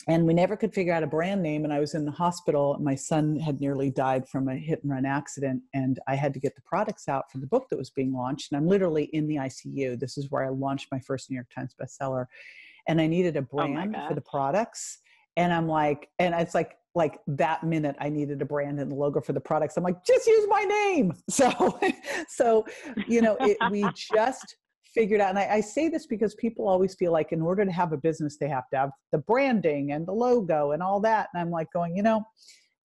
And 0.07 0.25
we 0.25 0.33
never 0.33 0.55
could 0.55 0.73
figure 0.73 0.93
out 0.93 1.03
a 1.03 1.07
brand 1.07 1.43
name. 1.43 1.65
And 1.65 1.73
I 1.73 1.79
was 1.79 1.93
in 1.93 2.05
the 2.05 2.11
hospital. 2.11 2.77
My 2.79 2.95
son 2.95 3.37
had 3.37 3.59
nearly 3.59 3.91
died 3.91 4.27
from 4.27 4.47
a 4.47 4.55
hit 4.55 4.81
and 4.81 4.91
run 4.91 5.05
accident. 5.05 5.61
And 5.73 5.99
I 6.07 6.15
had 6.15 6.33
to 6.33 6.39
get 6.39 6.55
the 6.55 6.61
products 6.61 7.09
out 7.09 7.29
for 7.31 7.37
the 7.37 7.47
book 7.47 7.67
that 7.69 7.77
was 7.77 7.89
being 7.89 8.13
launched. 8.13 8.51
And 8.51 8.57
I'm 8.57 8.67
literally 8.67 9.05
in 9.13 9.27
the 9.27 9.35
ICU. 9.35 9.99
This 9.99 10.17
is 10.17 10.31
where 10.31 10.45
I 10.45 10.49
launched 10.49 10.87
my 10.91 10.99
first 10.99 11.29
New 11.29 11.35
York 11.35 11.49
Times 11.53 11.75
bestseller. 11.79 12.25
And 12.87 13.01
I 13.01 13.07
needed 13.07 13.35
a 13.35 13.39
oh 13.39 13.47
brand 13.57 13.95
oh 13.95 14.07
for 14.07 14.15
the 14.15 14.21
products. 14.21 14.99
And 15.35 15.53
I'm 15.53 15.67
like, 15.67 16.09
and 16.17 16.33
it's 16.33 16.55
like, 16.55 16.77
like 16.95 17.19
that 17.27 17.63
minute 17.63 17.95
I 17.99 18.09
needed 18.09 18.41
a 18.41 18.45
brand 18.45 18.79
and 18.79 18.89
the 18.89 18.95
logo 18.95 19.21
for 19.21 19.33
the 19.33 19.39
products. 19.39 19.77
I'm 19.77 19.83
like, 19.83 20.03
just 20.03 20.25
use 20.25 20.47
my 20.49 20.63
name. 20.63 21.13
So, 21.29 21.79
so, 22.27 22.65
you 23.07 23.21
know, 23.21 23.37
it, 23.41 23.57
we 23.69 23.85
just 23.95 24.55
figured 24.93 25.21
out 25.21 25.29
and 25.29 25.39
I, 25.39 25.55
I, 25.55 25.61
say 25.61 25.87
this 25.87 26.07
because 26.07 26.33
people 26.35 26.67
always 26.67 26.95
feel 26.95 27.11
like 27.11 27.31
in 27.31 27.41
order 27.41 27.63
to 27.63 27.71
have 27.71 27.93
a 27.93 27.97
business 27.97 28.37
they 28.37 28.49
have 28.49 28.69
to 28.71 28.77
have 28.77 28.89
the 29.11 29.19
branding 29.19 29.91
and 29.91 30.07
the 30.07 30.11
logo 30.11 30.71
and 30.71 30.81
all 30.81 30.99
that 31.01 31.29
and 31.33 31.41
i'm 31.41 31.51
like 31.51 31.67
going 31.71 31.95
you 31.95 32.03
know 32.03 32.25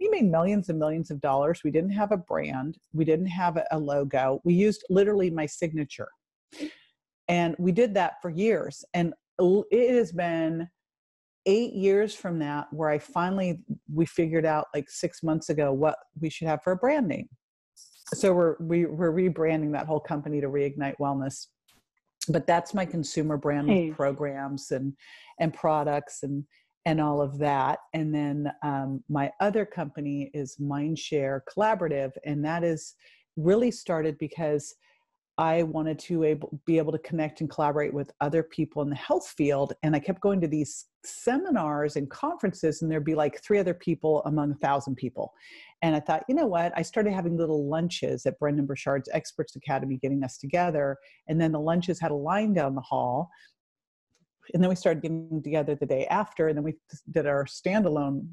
we 0.00 0.08
made 0.08 0.30
millions 0.30 0.68
and 0.68 0.78
millions 0.78 1.11
of 1.11 1.20
dollars. 1.20 1.62
We 1.64 1.70
didn't 1.70 1.90
have 1.90 2.12
a 2.12 2.16
brand. 2.16 2.78
We 2.92 3.04
didn't 3.04 3.26
have 3.26 3.58
a, 3.70 3.78
logo. 3.78 4.40
We 4.44 4.54
used 4.54 4.84
literally 4.90 5.30
my 5.30 5.46
signature. 5.46 6.08
And 7.28 7.54
we 7.58 7.73
did 7.73 7.94
that 7.94 8.14
for 8.20 8.30
years 8.30 8.84
and 8.92 9.14
it 9.38 9.94
has 9.94 10.12
been 10.12 10.68
eight 11.46 11.73
years 11.75 12.14
from 12.14 12.38
that 12.38 12.66
where 12.70 12.88
i 12.88 12.99
finally 12.99 13.58
we 13.92 14.06
figured 14.06 14.46
out 14.46 14.66
like 14.73 14.88
six 14.88 15.23
months 15.23 15.50
ago 15.50 15.73
what 15.73 15.96
we 16.20 16.30
should 16.30 16.49
have 16.49 16.62
for 16.62 16.73
a 16.73 16.76
brand 16.76 17.08
name. 17.08 17.28
So 18.14 18.32
we're 18.32 18.56
we, 18.61 18.84
are 18.84 18.92
we 18.92 19.26
are 19.26 19.30
rebranding 19.30 19.73
that 19.73 19.87
whole 19.87 20.00
company 20.00 20.40
to 20.40 20.49
reignite 20.49 20.94
wellness 21.00 21.46
but 22.28 22.47
that's 22.47 22.75
my 22.75 22.85
consumer 22.85 23.37
brand 23.37 23.69
hey. 23.69 23.90
programs 23.90 24.71
and 24.71 24.95
and 25.40 25.52
products 25.52 26.23
and 26.23 26.45
and 26.87 27.00
all 27.00 27.21
of 27.21 27.38
that 27.38 27.78
and 27.95 28.14
then 28.14 28.50
um, 28.62 29.02
my 29.09 29.31
other 29.40 29.64
company 29.64 30.31
is 30.35 30.57
mindshare 30.61 31.40
collaborative 31.54 32.12
and 32.25 32.45
that 32.45 32.62
is 32.62 32.95
really 33.37 33.71
started 33.71 34.16
because 34.19 34.75
i 35.38 35.62
wanted 35.64 35.99
to 35.99 36.25
able, 36.25 36.61
be 36.66 36.78
able 36.78 36.93
to 36.93 36.99
connect 36.99 37.40
and 37.40 37.50
collaborate 37.50 37.93
with 37.93 38.12
other 38.21 38.43
people 38.43 38.83
in 38.83 38.90
the 38.90 38.97
health 38.97 39.28
field 39.37 39.73
and 39.83 39.97
i 39.97 39.99
kept 39.99 40.21
going 40.21 40.40
to 40.40 40.49
these 40.49 40.87
seminars 41.04 41.97
and 41.97 42.11
conferences 42.11 42.83
and 42.83 42.90
there'd 42.90 43.04
be 43.04 43.14
like 43.14 43.43
three 43.43 43.59
other 43.59 43.75
people 43.75 44.23
among 44.25 44.52
a 44.52 44.57
thousand 44.57 44.95
people 44.95 45.33
And 45.85 45.95
I 45.95 46.00
thought, 46.00 46.25
you 46.31 46.35
know 46.35 46.47
what? 46.47 46.73
I 46.75 46.81
started 46.81 47.12
having 47.12 47.37
little 47.37 47.69
lunches 47.69 48.25
at 48.25 48.38
Brendon 48.38 48.64
Burchard's 48.64 49.11
Experts 49.12 49.55
Academy, 49.55 49.99
getting 49.99 50.25
us 50.25 50.38
together. 50.38 50.97
And 51.29 51.38
then 51.38 51.53
the 51.53 51.61
lunches 51.61 52.00
had 52.00 52.11
a 52.11 52.14
line 52.14 52.55
down 52.55 52.75
the 52.75 52.81
hall. 52.81 53.29
And 54.55 54.62
then 54.62 54.71
we 54.71 54.76
started 54.76 55.03
getting 55.03 55.43
together 55.43 55.75
the 55.75 55.85
day 55.85 56.07
after. 56.07 56.49
And 56.49 56.57
then 56.57 56.64
we 56.64 56.76
did 57.11 57.26
our 57.26 57.45
standalone 57.45 58.29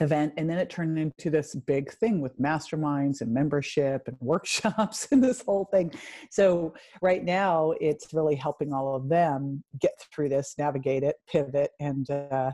event 0.00 0.34
and 0.36 0.50
then 0.50 0.58
it 0.58 0.68
turned 0.68 0.98
into 0.98 1.30
this 1.30 1.54
big 1.54 1.90
thing 1.92 2.20
with 2.20 2.36
masterminds 2.38 3.20
and 3.20 3.32
membership 3.32 4.02
and 4.06 4.16
workshops 4.20 5.06
and 5.12 5.22
this 5.22 5.40
whole 5.42 5.66
thing 5.66 5.88
so 6.32 6.74
right 7.00 7.24
now 7.24 7.72
it's 7.80 8.12
really 8.12 8.34
helping 8.34 8.72
all 8.72 8.96
of 8.96 9.08
them 9.08 9.62
get 9.80 9.92
through 10.12 10.28
this 10.28 10.56
navigate 10.58 11.04
it 11.04 11.14
pivot 11.28 11.70
and 11.78 12.10
uh, 12.10 12.50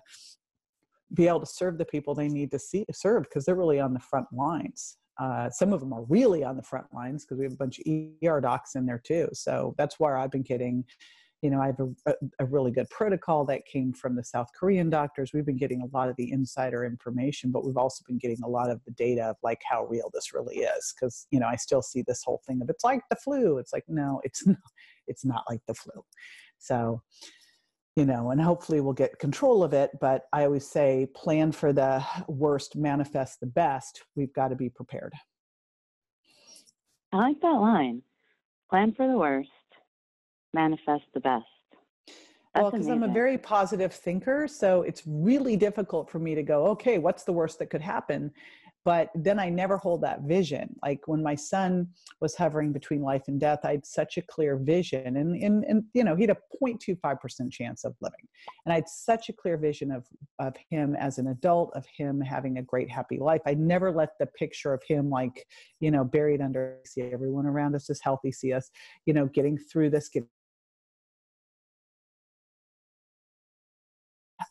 be 1.14 1.29
able 1.29 1.40
to 1.40 1.47
serve 1.47 1.79
the 1.79 1.85
people 1.85 2.14
they 2.14 2.29
need 2.29 2.50
to 2.50 2.59
see 2.59 2.85
serve 2.93 3.25
because 3.25 3.45
they're 3.45 3.55
really 3.55 3.81
on 3.81 3.95
the 3.95 4.00
front 4.00 4.26
lines 4.33 4.97
uh, 5.19 5.50
some 5.50 5.73
of 5.73 5.81
them 5.81 5.93
are 5.93 6.05
really 6.05 6.43
on 6.45 6.57
the 6.57 6.62
front 6.62 6.87
lines 6.95 7.25
because 7.25 7.38
we 7.38 7.45
have 7.45 7.52
a 7.52 7.57
bunch 7.57 7.79
of 7.79 7.85
er 8.26 8.40
docs 8.40 8.75
in 8.75 8.87
there 8.87 9.00
too 9.05 9.29
so 9.33 9.75
that's 9.79 9.99
where 9.99 10.17
i've 10.17 10.31
been 10.31 10.43
getting 10.43 10.85
you 11.43 11.49
know, 11.49 11.61
I 11.61 11.67
have 11.67 11.81
a, 12.07 12.14
a, 12.38 12.45
really 12.45 12.71
good 12.71 12.88
protocol 12.90 13.47
that 13.47 13.64
came 13.64 13.95
from 13.95 14.14
the 14.14 14.23
South 14.23 14.49
Korean 14.59 14.90
doctors. 14.90 15.33
We've 15.33 15.47
been 15.47 15.57
getting 15.57 15.81
a 15.81 15.97
lot 15.97 16.11
of 16.11 16.17
the 16.17 16.31
insider 16.31 16.85
information, 16.85 17.50
but 17.50 17.64
we've 17.64 17.79
also 17.79 18.05
been 18.07 18.19
getting 18.19 18.43
a 18.45 18.49
lot 18.49 18.71
of 18.71 18.81
the 18.85 18.90
data 18.93 19.23
of 19.23 19.37
like 19.43 19.61
how 19.69 19.87
real 19.87 20.11
this 20.12 20.35
really 20.35 20.57
is. 20.57 20.95
Because 20.95 21.26
you 21.31 21.40
know, 21.40 21.47
I 21.47 21.57
still 21.57 21.81
see 21.81 22.02
this 22.07 22.23
whole 22.25 22.43
thing 22.47 22.61
of 22.61 22.69
it's 22.69 22.85
like 22.85 23.00
the 23.09 23.17
flu. 23.17 23.57
It's 23.57 23.73
like 23.73 23.85
no, 23.88 24.21
it's 24.23 24.47
not. 24.47 24.59
It's 25.07 25.25
not 25.25 25.45
like 25.49 25.61
the 25.67 25.75
flu. 25.75 26.05
So, 26.59 27.02
you 28.00 28.07
know, 28.07 28.30
and 28.30 28.40
hopefully 28.40 28.80
we'll 28.80 28.95
get 28.95 29.19
control 29.19 29.62
of 29.62 29.75
it. 29.75 29.90
But 30.00 30.23
I 30.33 30.45
always 30.47 30.66
say, 30.66 31.07
plan 31.14 31.52
for 31.52 31.71
the 31.75 32.02
worst, 32.28 32.75
manifest 32.75 33.40
the 33.40 33.47
best. 33.47 34.02
We've 34.16 34.33
got 34.33 34.49
to 34.49 34.57
be 34.57 34.71
prepared. 34.71 35.12
I 37.12 37.19
like 37.19 37.40
that 37.42 37.61
line. 37.61 38.00
Plan 38.71 38.95
for 38.95 39.07
the 39.07 39.19
worst 39.19 39.50
manifest 40.54 41.04
the 41.14 41.21
best. 41.21 41.45
That's 42.54 42.62
well, 42.62 42.71
because 42.73 42.88
I'm 42.88 43.04
a 43.04 43.12
very 43.12 43.38
positive 43.38 43.92
thinker, 43.92 44.49
so 44.49 44.83
it's 44.83 45.02
really 45.07 45.57
difficult 45.57 46.11
for 46.11 46.19
me 46.19 46.35
to 46.35 46.42
go, 46.42 46.66
okay, 46.69 46.99
what's 46.99 47.23
the 47.23 47.33
worst 47.33 47.61
that 47.61 47.66
could 47.66 47.80
happen? 47.80 48.33
But 48.85 49.11
then 49.15 49.39
I 49.39 49.51
never 49.51 49.77
hold 49.77 50.03
that 50.03 50.23
vision. 50.23 50.75
Like 50.83 51.07
when 51.07 51.23
my 51.23 51.35
son 51.35 51.89
was 52.21 52.35
hovering 52.35 52.73
between 52.73 53.03
life 53.03 53.25
and 53.29 53.39
death, 53.39 53.61
I 53.63 53.73
had 53.73 53.85
such 53.85 54.17
a 54.17 54.23
clear 54.23 54.57
vision, 54.57 55.17
and 55.17 55.37
and, 55.43 55.65
and 55.65 55.85
you 55.93 56.03
know 56.03 56.17
he 56.17 56.23
had 56.23 56.31
a 56.31 56.57
0.25 56.65 57.21
percent 57.21 57.53
chance 57.53 57.85
of 57.85 57.95
living, 58.01 58.27
and 58.65 58.73
I 58.73 58.77
had 58.77 58.89
such 58.89 59.29
a 59.29 59.35
clear 59.35 59.59
vision 59.59 59.91
of 59.91 60.07
of 60.39 60.55
him 60.71 60.97
as 60.97 61.19
an 61.19 61.29
adult, 61.29 61.73
of 61.75 61.85
him 61.95 62.21
having 62.21 62.59
a 62.59 62.63
great 62.63 62.91
happy 62.91 63.19
life. 63.19 63.43
I 63.47 63.55
never 63.55 63.93
let 63.93 64.11
the 64.19 64.27
picture 64.27 64.73
of 64.73 64.83
him 64.89 65.11
like 65.11 65.47
you 65.81 65.91
know 65.91 66.05
buried 66.05 66.41
under 66.41 66.79
see 66.87 67.03
everyone 67.03 67.47
around 67.47 67.75
us 67.75 67.91
is 67.91 68.01
healthy, 68.03 68.33
see 68.33 68.53
us 68.53 68.71
you 69.05 69.13
know 69.13 69.27
getting 69.27 69.59
through 69.59 69.91
this, 69.91 70.09
getting 70.09 70.29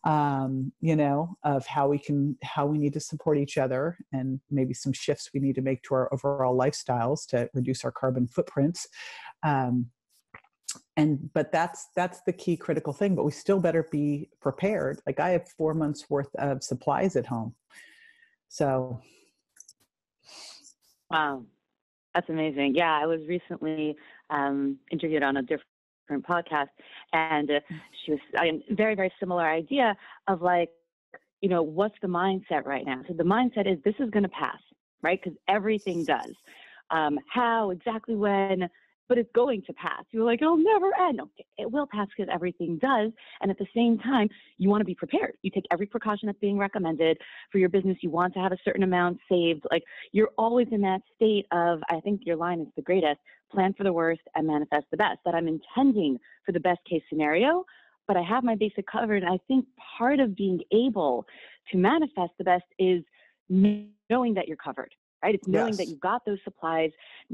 um, 0.04 0.72
you 0.80 0.96
know, 0.96 1.38
of 1.44 1.66
how 1.66 1.88
we 1.88 2.00
can, 2.00 2.38
how 2.44 2.66
we 2.66 2.78
need 2.78 2.94
to 2.94 3.00
support 3.00 3.38
each 3.38 3.58
other 3.58 3.98
and 4.14 4.40
maybe 4.50 4.74
some 4.74 4.94
shifts 4.94 5.32
we 5.34 5.40
need 5.40 5.56
to 5.56 5.62
make 5.62 5.84
to 5.84 5.94
our 5.94 6.14
overall 6.14 6.58
lifestyles 6.58 7.28
to 7.28 7.50
reduce 7.54 7.84
our 7.84 7.92
carbon 7.92 8.28
footprints. 8.28 8.88
Um, 9.44 9.88
and 10.98 11.34
but 11.34 11.52
that's 11.52 11.88
that's 11.96 12.22
the 12.28 12.34
key 12.34 12.56
critical 12.56 12.94
thing 12.94 13.16
but 13.16 13.24
we 13.24 13.32
still 13.32 13.60
better 13.60 13.88
be 13.92 14.30
prepared. 14.40 15.00
Like 15.06 15.20
i 15.20 15.30
have 15.30 15.50
four 15.58 15.74
months 15.74 16.10
worth 16.10 16.34
of 16.36 16.64
supplies 16.64 17.16
at 17.16 17.26
home. 17.26 17.56
So. 18.48 19.02
Wow. 21.10 21.46
That's 22.14 22.30
amazing. 22.30 22.76
Yeah 22.76 22.98
i 23.02 23.06
was 23.06 23.22
recently 23.28 23.96
um, 24.30 24.78
interviewed 24.92 25.24
on 25.24 25.38
a 25.38 25.42
different 25.42 25.69
different 26.10 26.26
podcast, 26.26 26.70
and 27.14 27.52
uh, 27.52 27.60
she 28.06 28.12
was 28.12 28.20
a 28.42 28.74
very 28.74 28.96
very 28.96 29.12
similar 29.20 29.48
idea 29.48 29.96
of 30.28 30.42
like, 30.42 30.70
you 31.42 31.50
know, 31.50 31.62
what's 31.62 31.96
the 32.02 32.08
mindset 32.08 32.66
right 32.66 32.86
now? 32.86 33.02
So 33.08 33.14
the 33.14 33.24
mindset 33.24 33.72
is 33.72 33.78
this 33.84 33.96
is 34.00 34.10
going 34.10 34.24
to 34.24 34.30
pass, 34.30 34.60
right? 35.02 35.20
Because 35.24 35.38
everything 35.48 36.06
does. 36.06 36.34
Um, 36.92 37.20
how 37.32 37.70
exactly 37.70 38.16
when 38.16 38.70
but 39.10 39.18
it's 39.18 39.32
going 39.34 39.64
to 39.64 39.74
pass. 39.74 40.04
You're 40.12 40.24
like, 40.24 40.42
it'll 40.42 40.56
never 40.56 40.92
end. 41.02 41.18
No, 41.18 41.30
it 41.58 41.70
will 41.70 41.88
pass 41.92 42.08
because 42.16 42.32
everything 42.32 42.78
does. 42.78 43.12
And 43.42 43.52
at 43.52 43.58
the 43.58 43.66
same 43.76 43.98
time, 43.98 44.30
you 44.58 44.70
want 44.70 44.82
to 44.82 44.86
be 44.86 44.96
prepared. 44.96 45.36
You 45.42 45.50
take 45.50 45.66
every 45.72 45.88
precaution 45.88 46.28
that's 46.28 46.40
being 46.40 46.58
recommended 46.58 47.18
for 47.52 47.58
your 47.58 47.70
business. 47.70 47.98
You 48.02 48.12
want 48.12 48.34
to 48.36 48.40
have 48.40 48.52
a 48.52 48.58
certain 48.64 48.84
amount 48.84 49.18
saved. 49.28 49.66
Like 49.72 49.84
you're 50.12 50.30
always 50.38 50.68
in 50.72 50.82
that 50.82 51.02
state 51.16 51.48
of, 51.52 51.80
I 51.90 52.00
think 52.00 52.22
your 52.24 52.36
line 52.36 52.62
is 52.62 52.68
the 52.76 52.84
greatest 52.84 53.20
plan 53.52 53.74
for 53.74 53.84
the 53.84 53.92
worst 53.92 54.22
and 54.36 54.46
manifest 54.46 54.86
the 54.92 54.98
best, 54.98 55.18
that 55.26 55.34
I'm 55.34 55.48
intending 55.48 56.20
for 56.46 56.52
the 56.52 56.60
best 56.60 56.80
case 56.88 57.02
scenario, 57.10 57.66
but 58.08 58.16
I 58.16 58.22
have 58.22 58.44
my 58.44 58.54
basic 58.54 58.86
covered. 58.86 59.24
And 59.24 59.34
I 59.34 59.40
think 59.48 59.66
part 59.98 60.20
of 60.20 60.36
being 60.36 60.62
able 60.72 61.26
to 61.72 61.78
manifest 61.78 62.34
the 62.38 62.44
best 62.44 62.66
is 62.78 63.04
knowing 63.50 64.36
that 64.36 64.48
you're 64.48 64.56
covered 64.58 64.94
right? 65.24 65.36
It's 65.36 65.48
knowing 65.48 65.70
yes. 65.70 65.78
that 65.78 65.88
you've 65.88 66.00
got 66.00 66.26
those 66.26 66.40
supplies, 66.44 66.92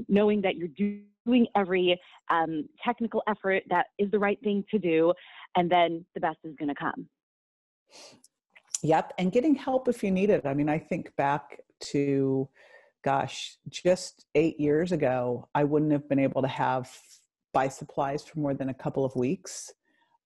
knowing 0.08 0.42
that 0.42 0.56
you're 0.56 1.00
doing 1.26 1.48
every 1.56 2.00
um, 2.30 2.68
technical 2.84 3.24
effort 3.28 3.64
that 3.70 3.88
is 3.98 4.10
the 4.12 4.20
right 4.20 4.40
thing 4.44 4.64
to 4.72 4.80
do, 4.80 5.14
and 5.56 5.70
then 5.70 6.06
the 6.14 6.20
best 6.20 6.38
is 6.44 6.56
going 6.58 6.70
to 6.70 6.76
come. 6.76 7.08
Yep, 8.84 9.14
and 9.18 9.32
getting 9.32 9.56
help 9.56 9.88
if 9.88 10.04
you 10.04 10.12
need 10.12 10.30
it. 10.30 10.46
I 10.46 10.54
mean, 10.54 10.70
I 10.70 10.78
think 10.78 11.16
back 11.16 11.60
to, 11.82 12.48
gosh, 13.04 13.58
just 13.70 14.26
eight 14.36 14.60
years 14.60 14.92
ago, 14.92 15.48
I 15.56 15.64
wouldn't 15.64 15.92
have 15.92 16.08
been 16.08 16.20
able 16.20 16.42
to 16.42 16.48
have 16.48 16.92
buy 17.54 17.70
supplies 17.70 18.24
for 18.24 18.40
more 18.40 18.54
than 18.54 18.70
a 18.70 18.74
couple 18.74 19.06
of 19.06 19.16
weeks 19.16 19.74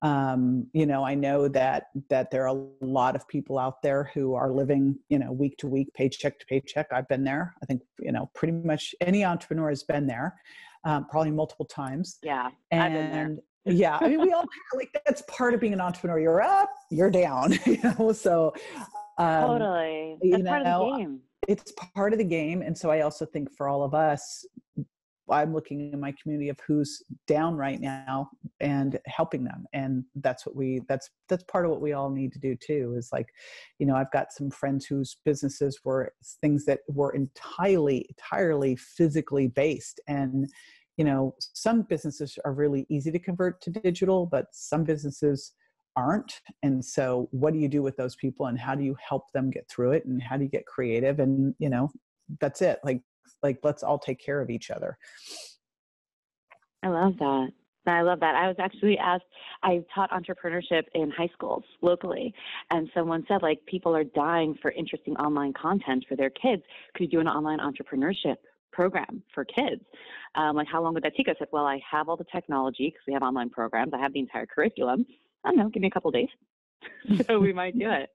um, 0.01 0.65
you 0.73 0.85
know 0.85 1.03
i 1.03 1.13
know 1.13 1.47
that 1.47 1.87
that 2.09 2.31
there 2.31 2.47
are 2.47 2.55
a 2.55 2.85
lot 2.85 3.15
of 3.15 3.27
people 3.27 3.59
out 3.59 3.81
there 3.81 4.09
who 4.13 4.33
are 4.33 4.51
living 4.51 4.97
you 5.09 5.19
know 5.19 5.31
week 5.31 5.57
to 5.57 5.67
week 5.67 5.93
paycheck 5.93 6.39
to 6.39 6.45
paycheck. 6.45 6.87
I've 6.91 7.07
been 7.07 7.23
there. 7.23 7.53
I 7.61 7.65
think 7.65 7.81
you 7.99 8.11
know 8.11 8.29
pretty 8.33 8.53
much 8.53 8.95
any 9.01 9.25
entrepreneur 9.25 9.69
has 9.69 9.83
been 9.83 10.07
there 10.07 10.35
um, 10.85 11.05
probably 11.09 11.31
multiple 11.31 11.65
times. 11.65 12.17
Yeah 12.23 12.49
and 12.71 12.83
I've 12.83 12.93
been 12.93 13.11
there. 13.11 13.37
yeah 13.65 13.97
i 14.01 14.07
mean 14.07 14.21
we 14.21 14.31
all 14.31 14.45
like 14.75 14.89
that's 15.05 15.21
part 15.27 15.53
of 15.53 15.59
being 15.59 15.73
an 15.73 15.81
entrepreneur. 15.81 16.19
You're 16.19 16.41
up 16.41 16.69
you're 16.89 17.11
down 17.11 17.53
you 17.65 17.79
know 17.83 18.11
so 18.13 18.53
um, 19.17 19.47
totally. 19.47 20.17
That's 20.21 20.37
you 20.37 20.43
know, 20.43 20.49
part 20.49 20.65
of 20.65 20.79
the 20.79 20.97
game. 20.97 21.19
it's 21.49 21.73
part 21.93 22.13
of 22.13 22.19
the 22.19 22.25
game. 22.25 22.61
And 22.61 22.77
so 22.77 22.89
i 22.89 23.01
also 23.01 23.25
think 23.25 23.51
for 23.51 23.67
all 23.67 23.83
of 23.83 23.93
us 23.93 24.45
I'm 25.31 25.53
looking 25.53 25.91
in 25.91 25.99
my 25.99 26.13
community 26.21 26.49
of 26.49 26.57
who's 26.65 27.03
down 27.27 27.55
right 27.55 27.79
now 27.79 28.29
and 28.59 28.99
helping 29.05 29.43
them. 29.43 29.65
And 29.73 30.03
that's 30.15 30.45
what 30.45 30.55
we 30.55 30.81
that's 30.87 31.09
that's 31.27 31.43
part 31.43 31.65
of 31.65 31.71
what 31.71 31.81
we 31.81 31.93
all 31.93 32.09
need 32.09 32.31
to 32.33 32.39
do 32.39 32.55
too 32.55 32.95
is 32.97 33.09
like, 33.11 33.27
you 33.77 33.85
know, 33.85 33.95
I've 33.95 34.11
got 34.11 34.31
some 34.31 34.49
friends 34.49 34.85
whose 34.85 35.17
businesses 35.25 35.79
were 35.83 36.13
things 36.41 36.65
that 36.65 36.79
were 36.87 37.13
entirely, 37.13 38.05
entirely 38.09 38.75
physically 38.75 39.47
based. 39.47 39.99
And, 40.07 40.49
you 40.97 41.05
know, 41.05 41.35
some 41.39 41.83
businesses 41.83 42.37
are 42.45 42.53
really 42.53 42.85
easy 42.89 43.11
to 43.11 43.19
convert 43.19 43.61
to 43.61 43.69
digital, 43.69 44.25
but 44.25 44.47
some 44.51 44.83
businesses 44.83 45.53
aren't 45.95 46.39
and 46.63 46.85
so 46.85 47.27
what 47.31 47.51
do 47.51 47.59
you 47.59 47.67
do 47.67 47.81
with 47.81 47.97
those 47.97 48.15
people 48.15 48.45
and 48.45 48.59
how 48.59 48.75
do 48.75 48.83
you 48.83 48.95
help 49.05 49.31
them 49.33 49.49
get 49.49 49.67
through 49.69 49.91
it 49.91 50.05
and 50.05 50.21
how 50.21 50.37
do 50.37 50.43
you 50.43 50.49
get 50.49 50.65
creative 50.65 51.19
and 51.19 51.53
you 51.57 51.67
know 51.67 51.89
that's 52.39 52.61
it 52.61 52.79
like 52.83 53.01
like 53.43 53.59
let's 53.63 53.83
all 53.83 53.99
take 53.99 54.19
care 54.19 54.41
of 54.41 54.49
each 54.49 54.71
other 54.71 54.97
i 56.83 56.87
love 56.87 57.17
that 57.17 57.49
I 57.89 58.01
love 58.01 58.19
that. 58.19 58.35
I 58.35 58.47
was 58.47 58.57
actually 58.59 58.97
asked, 58.97 59.25
I 59.63 59.83
taught 59.93 60.11
entrepreneurship 60.11 60.83
in 60.93 61.11
high 61.11 61.29
schools 61.33 61.63
locally, 61.81 62.33
and 62.71 62.89
someone 62.93 63.25
said, 63.27 63.41
like, 63.41 63.65
people 63.65 63.95
are 63.95 64.03
dying 64.03 64.55
for 64.61 64.71
interesting 64.71 65.15
online 65.17 65.53
content 65.53 66.05
for 66.07 66.15
their 66.15 66.29
kids. 66.29 66.63
Could 66.93 67.03
you 67.03 67.09
do 67.09 67.19
an 67.19 67.27
online 67.27 67.59
entrepreneurship 67.59 68.35
program 68.71 69.23
for 69.33 69.45
kids? 69.45 69.81
Um, 70.35 70.55
like, 70.55 70.67
how 70.67 70.81
long 70.81 70.93
would 70.93 71.03
that 71.03 71.15
take? 71.15 71.29
I 71.29 71.35
said, 71.39 71.47
well, 71.51 71.65
I 71.65 71.81
have 71.89 72.09
all 72.09 72.17
the 72.17 72.25
technology 72.31 72.87
because 72.87 73.01
we 73.07 73.13
have 73.13 73.23
online 73.23 73.49
programs, 73.49 73.93
I 73.93 73.99
have 73.99 74.13
the 74.13 74.19
entire 74.19 74.45
curriculum. 74.45 75.05
I 75.43 75.49
don't 75.49 75.57
know, 75.57 75.69
give 75.69 75.81
me 75.81 75.87
a 75.87 75.91
couple 75.91 76.11
days. 76.11 76.29
so 77.27 77.39
we 77.39 77.53
might 77.53 77.77
do 77.77 77.89
it. 77.89 78.09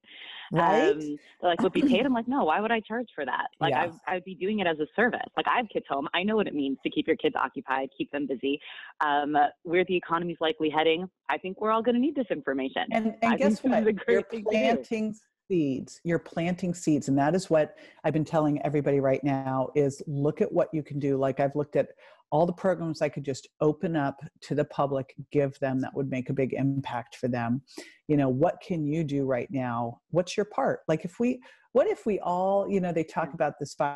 Right? 0.55 0.93
Um, 0.93 1.17
like, 1.43 1.61
would 1.63 1.73
be 1.73 1.83
paid? 1.83 2.07
I'm 2.07 2.13
like, 2.13 2.29
no, 2.29 2.45
why 2.45 2.61
would 2.61 2.71
I 2.71 2.81
charge 2.81 3.09
for 3.15 3.25
that? 3.25 3.49
Like, 3.61 3.73
yeah. 3.73 3.91
I, 4.07 4.15
would 4.15 4.25
be 4.25 4.35
doing 4.35 4.61
it 4.61 4.67
as 4.67 4.79
a 4.79 4.87
service. 4.95 5.21
Like, 5.37 5.47
I 5.49 5.57
have 5.57 5.67
kids 5.73 5.87
home. 5.89 6.09
I 6.15 6.23
know 6.23 6.37
what 6.37 6.47
it 6.47 6.55
means 6.55 6.79
to 6.85 6.91
keep 6.91 7.07
your 7.07 7.17
kids 7.17 7.35
occupied, 7.37 7.91
keep 7.97 8.11
them 8.13 8.27
busy. 8.27 8.61
Um, 9.01 9.37
where 9.65 9.85
the 9.85 9.97
economy's 9.97 10.39
likely 10.41 10.71
heading, 10.71 11.09
I 11.29 11.39
think 11.39 11.61
we're 11.61 11.71
all 11.71 11.83
going 11.83 11.97
to 11.97 12.01
need 12.01 12.15
this 12.15 12.27
information. 12.31 12.85
And, 12.93 13.15
and 13.23 13.39
guess 13.39 13.63
what? 13.63 13.85
You're 14.09 14.23
planting 14.23 15.15
seeds. 15.49 16.01
You're 16.05 16.19
planting 16.19 16.75
seeds. 16.75 17.09
And 17.09 17.19
that 17.19 17.35
is 17.35 17.51
what 17.51 17.77
I've 18.05 18.13
been 18.13 18.25
telling 18.25 18.63
everybody 18.63 19.01
right 19.01 19.23
now 19.23 19.71
is 19.75 20.03
look 20.07 20.41
at 20.41 20.51
what 20.51 20.69
you 20.73 20.83
can 20.83 20.99
do. 20.99 21.17
Like 21.17 21.41
I've 21.41 21.55
looked 21.57 21.77
at 21.77 21.89
all 22.31 22.47
the 22.47 22.53
programs 22.53 23.03
I 23.03 23.09
could 23.09 23.25
just 23.25 23.49
open 23.61 23.97
up 23.97 24.19
to 24.43 24.55
the 24.55 24.65
public, 24.65 25.15
give 25.31 25.59
them 25.61 25.81
that 25.81 25.95
would 25.95 26.11
make 26.11 26.31
a 26.31 26.35
big 26.35 26.53
impact 26.53 27.17
for 27.17 27.29
them. 27.29 27.63
You 28.09 28.17
know, 28.17 28.29
what 28.29 28.61
can 28.61 28.85
you 28.85 29.05
do 29.05 29.25
right 29.25 29.49
now? 29.51 30.01
What's 30.11 30.37
your 30.37 30.47
part? 30.47 30.81
Like 30.89 31.05
if 31.05 31.21
we 31.21 31.41
what 31.75 31.89
if 31.89 32.07
we 32.07 32.19
all 32.21 32.67
you 32.69 32.81
know 32.81 32.93
they 32.93 33.05
talk 33.05 33.27
mm-hmm. 33.27 33.35
about 33.35 33.59
this 33.61 33.77
eh, 33.81 33.95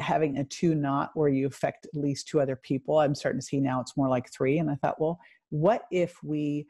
having 0.00 0.36
a 0.36 0.44
two 0.44 0.74
knot 0.74 1.10
where 1.14 1.30
you 1.30 1.46
affect 1.46 1.86
at 1.86 1.98
least 1.98 2.28
two 2.28 2.40
other 2.40 2.56
people 2.56 2.98
i'm 2.98 3.14
starting 3.14 3.40
to 3.40 3.46
see 3.46 3.58
now 3.58 3.80
it's 3.80 3.96
more 3.96 4.08
like 4.08 4.30
three 4.30 4.58
and 4.58 4.70
i 4.70 4.74
thought 4.74 5.00
well 5.00 5.18
what 5.48 5.84
if 5.90 6.22
we 6.22 6.66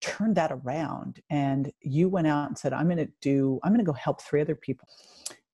turned 0.00 0.36
that 0.36 0.50
around 0.52 1.20
and 1.30 1.70
you 1.80 2.08
went 2.08 2.26
out 2.26 2.48
and 2.48 2.58
said 2.58 2.72
i'm 2.72 2.86
going 2.86 2.96
to 2.96 3.08
do 3.20 3.60
i'm 3.62 3.70
going 3.70 3.84
to 3.84 3.84
go 3.84 3.92
help 3.92 4.20
three 4.22 4.40
other 4.40 4.56
people 4.56 4.88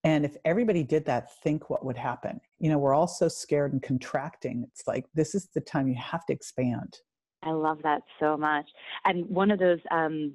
and 0.05 0.25
if 0.25 0.37
everybody 0.45 0.85
did 0.85 1.05
that 1.07 1.35
think 1.43 1.71
what 1.71 1.85
would 1.85 1.97
happen. 1.97 2.41
You 2.59 2.71
know 2.71 2.79
we're 2.79 2.95
all 2.95 3.09
so 3.09 3.29
scared 3.29 3.73
and 3.73 3.83
contracting. 3.83 4.65
It's 4.71 4.87
like 4.87 5.07
this 5.15 5.35
is 5.35 5.49
the 5.55 5.61
time 5.61 5.89
you 5.89 5.97
have 5.97 6.25
to 6.27 6.33
expand. 6.33 6.99
I 7.43 7.51
love 7.51 7.79
that 7.83 8.03
so 8.21 8.37
much. 8.37 8.67
And 9.05 9.29
one 9.29 9.51
of 9.51 9.59
those 9.59 9.81
um 9.91 10.35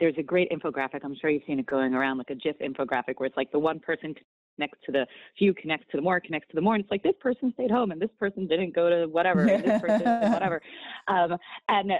there's 0.00 0.14
a 0.16 0.22
great 0.22 0.50
infographic 0.50 1.00
i'm 1.02 1.16
sure 1.20 1.30
you've 1.30 1.42
seen 1.46 1.58
it 1.58 1.66
going 1.66 1.94
around 1.94 2.18
like 2.18 2.30
a 2.30 2.34
gif 2.34 2.56
infographic 2.60 3.14
where 3.16 3.26
it's 3.26 3.36
like 3.36 3.50
the 3.50 3.58
one 3.58 3.80
person 3.80 4.14
connects 4.58 4.78
to 4.84 4.92
the 4.92 5.06
few 5.38 5.54
connects 5.54 5.86
to 5.90 5.96
the 5.96 6.02
more 6.02 6.20
connects 6.20 6.48
to 6.48 6.54
the 6.54 6.60
more 6.60 6.74
and 6.74 6.82
it's 6.82 6.90
like 6.90 7.02
this 7.02 7.14
person 7.20 7.52
stayed 7.54 7.70
home 7.70 7.92
and 7.92 8.00
this 8.00 8.10
person 8.18 8.46
didn't 8.46 8.74
go 8.74 8.90
to 8.90 9.06
whatever 9.06 9.46
and 9.46 9.64
this 9.64 9.80
person 9.80 10.04
whatever 10.32 10.60
um, 11.06 11.36
and 11.68 11.92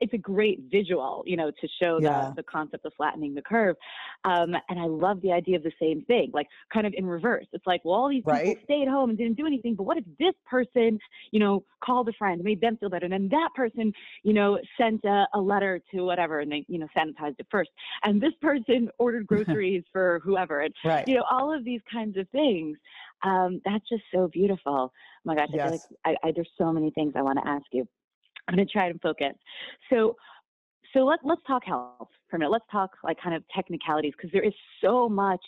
it's 0.00 0.12
a 0.12 0.18
great 0.18 0.60
visual 0.70 1.22
you 1.26 1.36
know 1.36 1.50
to 1.50 1.68
show 1.82 1.98
yeah. 2.00 2.28
the, 2.28 2.36
the 2.36 2.42
concept 2.42 2.84
of 2.84 2.92
flattening 2.96 3.34
the 3.34 3.42
curve 3.42 3.76
um, 4.24 4.54
and 4.68 4.78
i 4.78 4.84
love 4.84 5.20
the 5.22 5.32
idea 5.32 5.56
of 5.56 5.62
the 5.62 5.72
same 5.80 6.02
thing 6.02 6.30
like 6.34 6.46
kind 6.72 6.86
of 6.86 6.92
in 6.96 7.06
reverse 7.06 7.46
it's 7.52 7.66
like 7.66 7.80
well 7.84 7.94
all 7.94 8.08
these 8.08 8.22
people 8.22 8.32
right. 8.32 8.58
stayed 8.64 8.88
home 8.88 9.08
and 9.08 9.18
didn't 9.18 9.36
do 9.36 9.46
anything 9.46 9.74
but 9.74 9.84
what 9.84 9.96
if 9.96 10.04
this 10.18 10.34
person 10.48 10.98
you 11.30 11.40
know 11.40 11.64
called 11.82 12.08
a 12.08 12.12
friend 12.12 12.42
made 12.44 12.60
them 12.60 12.76
feel 12.76 12.88
better 12.88 13.04
and 13.04 13.12
then 13.12 13.28
that 13.30 13.48
person 13.54 13.92
you 14.22 14.32
know 14.32 14.58
sent 14.78 15.02
a, 15.04 15.26
a 15.34 15.40
letter 15.40 15.80
to 15.90 16.02
whatever 16.02 16.40
and 16.40 16.52
they 16.52 16.64
you 16.68 16.78
know 16.78 16.86
sanitized 16.96 17.36
it 17.38 17.46
first 17.50 17.70
and 18.02 18.20
this 18.20 18.32
person 18.40 18.88
ordered 18.98 19.26
groceries 19.34 19.82
for 19.92 20.20
whoever 20.22 20.60
and 20.60 20.74
right. 20.84 21.08
you 21.08 21.14
know 21.14 21.24
all 21.30 21.54
of 21.54 21.64
these 21.64 21.80
kinds 21.94 22.16
of 22.16 22.26
things. 22.30 22.76
Um, 23.22 23.60
that's 23.64 23.88
just 23.88 24.02
so 24.12 24.28
beautiful. 24.28 24.78
Oh 24.92 25.24
my 25.24 25.34
gosh, 25.34 25.48
yes. 25.52 25.60
I 25.60 25.62
feel 25.62 25.72
like 25.72 26.18
I, 26.22 26.28
I, 26.28 26.32
there's 26.34 26.54
so 26.58 26.72
many 26.72 26.90
things 26.90 27.12
I 27.16 27.22
want 27.22 27.38
to 27.42 27.48
ask 27.48 27.66
you. 27.72 27.86
I'm 28.46 28.54
going 28.54 28.66
to 28.66 28.72
try 28.72 28.86
and 28.88 29.00
focus. 29.00 29.34
So, 29.90 30.16
so 30.92 31.00
let, 31.00 31.20
let's 31.24 31.40
talk 31.46 31.64
health 31.64 32.08
for 32.28 32.36
a 32.36 32.38
minute. 32.38 32.50
Let's 32.50 32.66
talk 32.70 32.90
like 33.02 33.18
kind 33.22 33.34
of 33.34 33.42
technicalities 33.54 34.12
because 34.16 34.32
there 34.32 34.44
is 34.44 34.54
so 34.82 35.08
much 35.08 35.44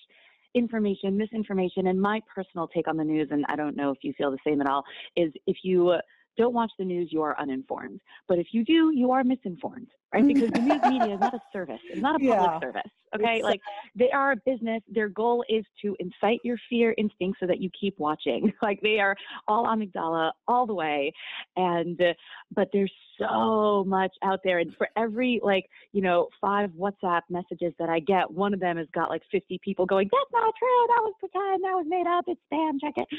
information, 0.55 1.17
misinformation, 1.17 1.89
and 1.89 2.01
my 2.01 2.21
personal 2.35 2.67
take 2.69 2.89
on 2.89 2.97
the 2.97 3.05
news, 3.05 3.29
and 3.31 3.45
I 3.49 3.57
don't 3.57 3.77
know 3.77 3.91
if 3.91 3.99
you 4.03 4.13
feel 4.17 4.31
the 4.31 4.39
same 4.47 4.61
at 4.63 4.69
all, 4.69 4.83
is 5.15 5.31
if 5.47 5.59
you 5.63 5.97
don't 6.39 6.55
watch 6.55 6.71
the 6.79 6.85
news, 6.85 7.11
you 7.13 7.23
are 7.23 7.39
uninformed. 7.39 8.01
But 8.29 8.39
if 8.39 8.49
you 8.53 8.65
do, 8.65 8.93
you 8.95 9.11
are 9.13 9.25
misinformed, 9.25 9.89
right? 10.13 10.27
Because 10.27 10.51
the 10.51 10.61
news 10.61 10.81
media 10.89 11.15
is 11.15 11.21
not 11.21 11.35
a 11.35 11.41
service, 11.53 11.81
it's 11.91 12.01
not 12.01 12.17
a 12.17 12.19
public 12.19 12.51
yeah. 12.51 12.61
service. 12.61 12.91
Okay. 13.15 13.37
It's, 13.37 13.45
like 13.45 13.61
they 13.95 14.11
are 14.11 14.33
a 14.33 14.37
business. 14.45 14.83
Their 14.89 15.09
goal 15.09 15.45
is 15.49 15.65
to 15.83 15.97
incite 16.01 16.41
your 16.45 16.57
fear 16.69 16.95
instinct 16.99 17.39
so 17.41 17.47
that 17.47 17.61
you 17.61 17.71
keep 17.79 17.99
watching. 17.99 18.53
Like 18.63 18.81
they 18.83 18.99
are 18.99 19.15
all 19.47 19.67
amygdala 19.67 20.33
all 20.49 20.67
the 20.67 20.75
way. 20.75 21.13
And, 21.55 22.01
uh, 22.01 22.15
but 22.55 22.69
there's 22.73 22.93
so 23.19 23.85
much 23.87 24.11
out 24.25 24.41
there. 24.43 24.59
And 24.59 24.75
for 24.77 24.89
every, 24.97 25.41
like, 25.43 25.67
you 25.93 26.03
know, 26.03 26.27
five 26.41 26.71
WhatsApp 26.71 27.21
messages 27.31 27.73
that 27.79 27.89
I 27.89 28.01
get, 28.01 28.29
one 28.29 28.53
of 28.53 28.59
them 28.59 28.77
has 28.77 28.89
got 28.93 29.09
like 29.09 29.23
50 29.31 29.61
people 29.63 29.87
going, 29.87 30.09
that's 30.11 30.33
not 30.33 30.53
true. 30.59 30.87
That 30.89 31.03
was 31.03 31.13
pretend. 31.21 31.63
That 31.63 31.75
was 31.75 31.87
made 31.89 32.07
up. 32.09 32.25
It's 32.27 32.41
spam. 32.53 32.81
Check 32.81 32.95
it. 32.97 33.09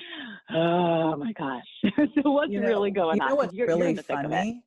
Oh 0.53 1.15
my 1.15 1.31
gosh. 1.33 1.63
so 2.15 2.31
what's 2.31 2.51
you 2.51 2.59
know, 2.59 2.67
really 2.67 2.91
going 2.91 3.17
you 3.17 3.25
know 3.25 3.31
on? 3.31 3.37
What's 3.37 3.53
you're, 3.53 3.67
really 3.67 3.93
you're 3.93 4.03
funny? 4.03 4.61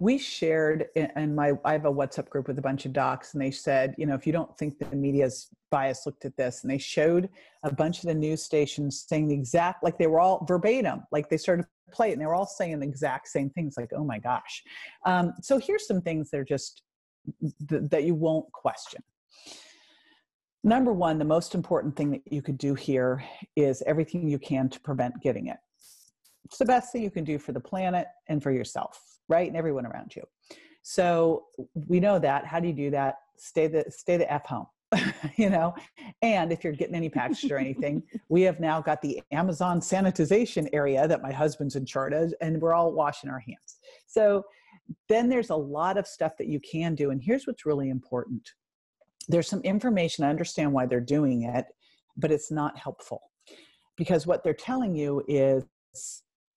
We 0.00 0.18
shared 0.18 0.86
in 0.96 1.34
my 1.34 1.52
i 1.64 1.72
have 1.72 1.84
a 1.84 1.92
whatsapp 1.92 2.28
group 2.28 2.48
with 2.48 2.58
a 2.58 2.62
bunch 2.62 2.86
of 2.86 2.92
docs 2.92 3.34
and 3.34 3.42
they 3.42 3.50
said 3.50 3.94
you 3.98 4.06
know 4.06 4.14
if 4.14 4.26
you 4.26 4.32
don't 4.32 4.56
think 4.58 4.78
the 4.78 4.96
media's 4.96 5.48
bias 5.70 6.06
looked 6.06 6.24
at 6.24 6.36
this 6.36 6.62
and 6.62 6.70
they 6.70 6.78
showed 6.78 7.28
a 7.62 7.72
bunch 7.72 7.98
of 7.98 8.06
the 8.06 8.14
news 8.14 8.42
stations 8.42 9.04
saying 9.08 9.28
the 9.28 9.34
exact 9.34 9.84
like 9.84 9.98
they 9.98 10.06
were 10.06 10.18
all 10.18 10.44
verbatim 10.48 11.02
like 11.12 11.28
they 11.28 11.36
started 11.36 11.62
to 11.62 11.68
play 11.90 12.10
it 12.10 12.12
and 12.12 12.20
they 12.20 12.26
were 12.26 12.34
all 12.34 12.46
saying 12.46 12.78
the 12.80 12.86
exact 12.86 13.28
same 13.28 13.50
things 13.50 13.74
like 13.76 13.90
oh 13.96 14.04
my 14.04 14.18
gosh. 14.18 14.62
Um, 15.04 15.32
so 15.42 15.58
here's 15.58 15.86
some 15.86 16.00
things 16.00 16.30
that 16.30 16.40
are 16.40 16.44
just 16.44 16.82
th- 17.68 17.82
that 17.90 18.04
you 18.04 18.14
won't 18.14 18.50
question. 18.52 19.02
Number 20.62 20.92
one 20.92 21.18
the 21.18 21.24
most 21.24 21.54
important 21.54 21.96
thing 21.96 22.10
that 22.12 22.22
you 22.30 22.42
could 22.42 22.58
do 22.58 22.74
here 22.74 23.22
is 23.56 23.82
everything 23.86 24.28
you 24.28 24.38
can 24.38 24.68
to 24.70 24.80
prevent 24.80 25.20
getting 25.22 25.48
it. 25.48 25.58
It's 26.44 26.58
the 26.58 26.64
best 26.64 26.92
thing 26.92 27.02
you 27.02 27.10
can 27.10 27.24
do 27.24 27.38
for 27.38 27.52
the 27.52 27.60
planet 27.60 28.06
and 28.28 28.42
for 28.42 28.50
yourself 28.50 29.19
right? 29.30 29.48
And 29.48 29.56
everyone 29.56 29.86
around 29.86 30.14
you. 30.14 30.22
So 30.82 31.44
we 31.86 32.00
know 32.00 32.18
that. 32.18 32.44
How 32.44 32.60
do 32.60 32.66
you 32.66 32.74
do 32.74 32.90
that? 32.90 33.14
Stay 33.38 33.68
the 33.68 33.84
stay 33.88 34.18
the 34.18 34.30
F 34.30 34.44
home. 34.44 34.66
you 35.36 35.48
know 35.48 35.72
and 36.20 36.52
if 36.52 36.64
you're 36.64 36.72
getting 36.72 36.96
any 36.96 37.08
package 37.08 37.48
or 37.48 37.58
anything 37.58 38.02
we 38.28 38.42
have 38.42 38.58
now 38.58 38.80
got 38.80 39.00
the 39.00 39.22
amazon 39.30 39.78
sanitization 39.78 40.68
area 40.72 41.06
that 41.06 41.22
my 41.22 41.30
husband's 41.30 41.76
in 41.76 41.86
charge 41.86 42.12
of 42.12 42.34
and 42.40 42.60
we're 42.60 42.74
all 42.74 42.90
washing 42.90 43.30
our 43.30 43.38
hands 43.38 43.78
so 44.08 44.42
then 45.08 45.28
there's 45.28 45.50
a 45.50 45.54
lot 45.54 45.96
of 45.96 46.08
stuff 46.08 46.32
that 46.36 46.48
you 46.48 46.58
can 46.60 46.96
do 46.96 47.10
and 47.10 47.22
here's 47.22 47.46
what's 47.46 47.64
really 47.64 47.88
important 47.88 48.50
there's 49.28 49.48
some 49.48 49.60
information 49.60 50.24
i 50.24 50.28
understand 50.28 50.72
why 50.72 50.84
they're 50.84 51.00
doing 51.00 51.44
it 51.44 51.66
but 52.16 52.32
it's 52.32 52.50
not 52.50 52.76
helpful 52.76 53.22
because 53.96 54.26
what 54.26 54.42
they're 54.42 54.54
telling 54.54 54.96
you 54.96 55.22
is 55.28 55.62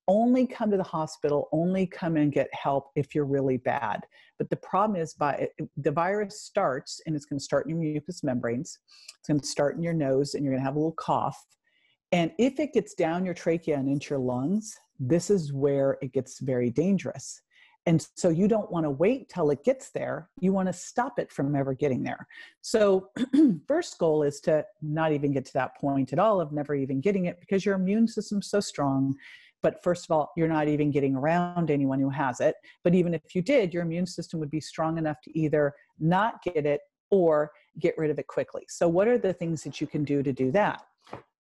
only 0.08 0.46
come 0.46 0.72
to 0.72 0.78
the 0.78 0.84
hospital, 0.84 1.50
only 1.52 1.86
come 1.86 2.18
and 2.18 2.32
get 2.32 2.54
help 2.54 2.92
if 2.96 3.16
you're 3.16 3.26
really 3.26 3.58
bad. 3.58 4.02
But 4.38 4.50
the 4.50 4.58
problem 4.58 5.00
is 5.00 5.14
by 5.14 5.48
the 5.78 5.92
virus 5.92 6.42
starts 6.42 7.02
and 7.06 7.16
it's 7.16 7.26
going 7.26 7.40
to 7.40 7.44
start 7.44 7.66
in 7.66 7.70
your 7.72 7.80
mucous 7.80 8.24
membranes. 8.24 8.80
It's 9.20 9.28
going 9.28 9.40
to 9.40 9.46
start 9.46 9.76
in 9.76 9.84
your 9.84 9.94
nose 9.94 10.34
and 10.34 10.44
you're 10.44 10.54
going 10.54 10.62
to 10.62 10.66
have 10.66 10.76
a 10.76 10.80
little 10.80 10.94
cough. 10.94 11.46
And 12.12 12.32
if 12.38 12.60
it 12.60 12.74
gets 12.74 12.94
down 12.94 13.26
your 13.26 13.34
trachea 13.34 13.78
and 13.78 13.90
into 13.90 14.12
your 14.12 14.20
lungs, 14.20 14.78
this 15.00 15.30
is 15.30 15.52
where 15.52 15.98
it 16.02 16.14
gets 16.14 16.40
very 16.40 16.70
dangerous. 16.70 17.42
And 17.86 18.06
so 18.16 18.30
you 18.30 18.48
don't 18.48 18.72
want 18.72 18.86
to 18.86 18.90
wait 18.90 19.30
till 19.30 19.50
it 19.50 19.64
gets 19.64 19.90
there. 19.90 20.30
You 20.40 20.54
want 20.54 20.68
to 20.68 20.74
stop 20.74 21.20
it 21.20 21.32
from 21.32 21.54
ever 21.56 21.74
getting 21.74 22.02
there. 22.02 22.28
So, 22.62 23.10
first 23.68 23.98
goal 23.98 24.24
is 24.24 24.40
to 24.42 24.66
not 24.82 25.12
even 25.12 25.34
get 25.34 25.44
to 25.46 25.54
that 25.54 25.76
point 25.78 26.14
at 26.14 26.20
all 26.20 26.40
of 26.40 26.54
never 26.54 26.76
even 26.76 27.02
getting 27.02 27.26
it 27.26 27.42
because 27.42 27.66
your 27.66 27.76
immune 27.76 28.08
system's 28.08 28.50
so 28.50 28.62
strong 28.62 29.16
but 29.64 29.82
first 29.82 30.06
of 30.06 30.12
all, 30.12 30.32
you're 30.36 30.48
not 30.48 30.68
even 30.68 30.92
getting 30.92 31.16
around 31.16 31.72
anyone 31.72 32.00
who 32.00 32.10
has 32.10 32.40
it. 32.42 32.56
But 32.84 32.94
even 32.94 33.14
if 33.14 33.34
you 33.34 33.42
did, 33.42 33.74
your 33.74 33.82
immune 33.82 34.06
system 34.06 34.40
would 34.42 34.52
be 34.52 34.60
strong 34.60 34.98
enough 34.98 35.22
to 35.22 35.40
either 35.40 35.74
not 36.00 36.44
get 36.44 36.66
it 36.68 36.82
or 37.10 37.52
get 37.80 37.98
rid 37.98 38.12
of 38.12 38.20
it 38.20 38.28
quickly. 38.28 38.64
So, 38.68 38.88
what 38.88 39.08
are 39.08 39.18
the 39.18 39.34
things 39.34 39.64
that 39.64 39.82
you 39.82 39.88
can 39.88 40.04
do 40.04 40.22
to 40.22 40.34
do 40.34 40.52
that? 40.52 40.84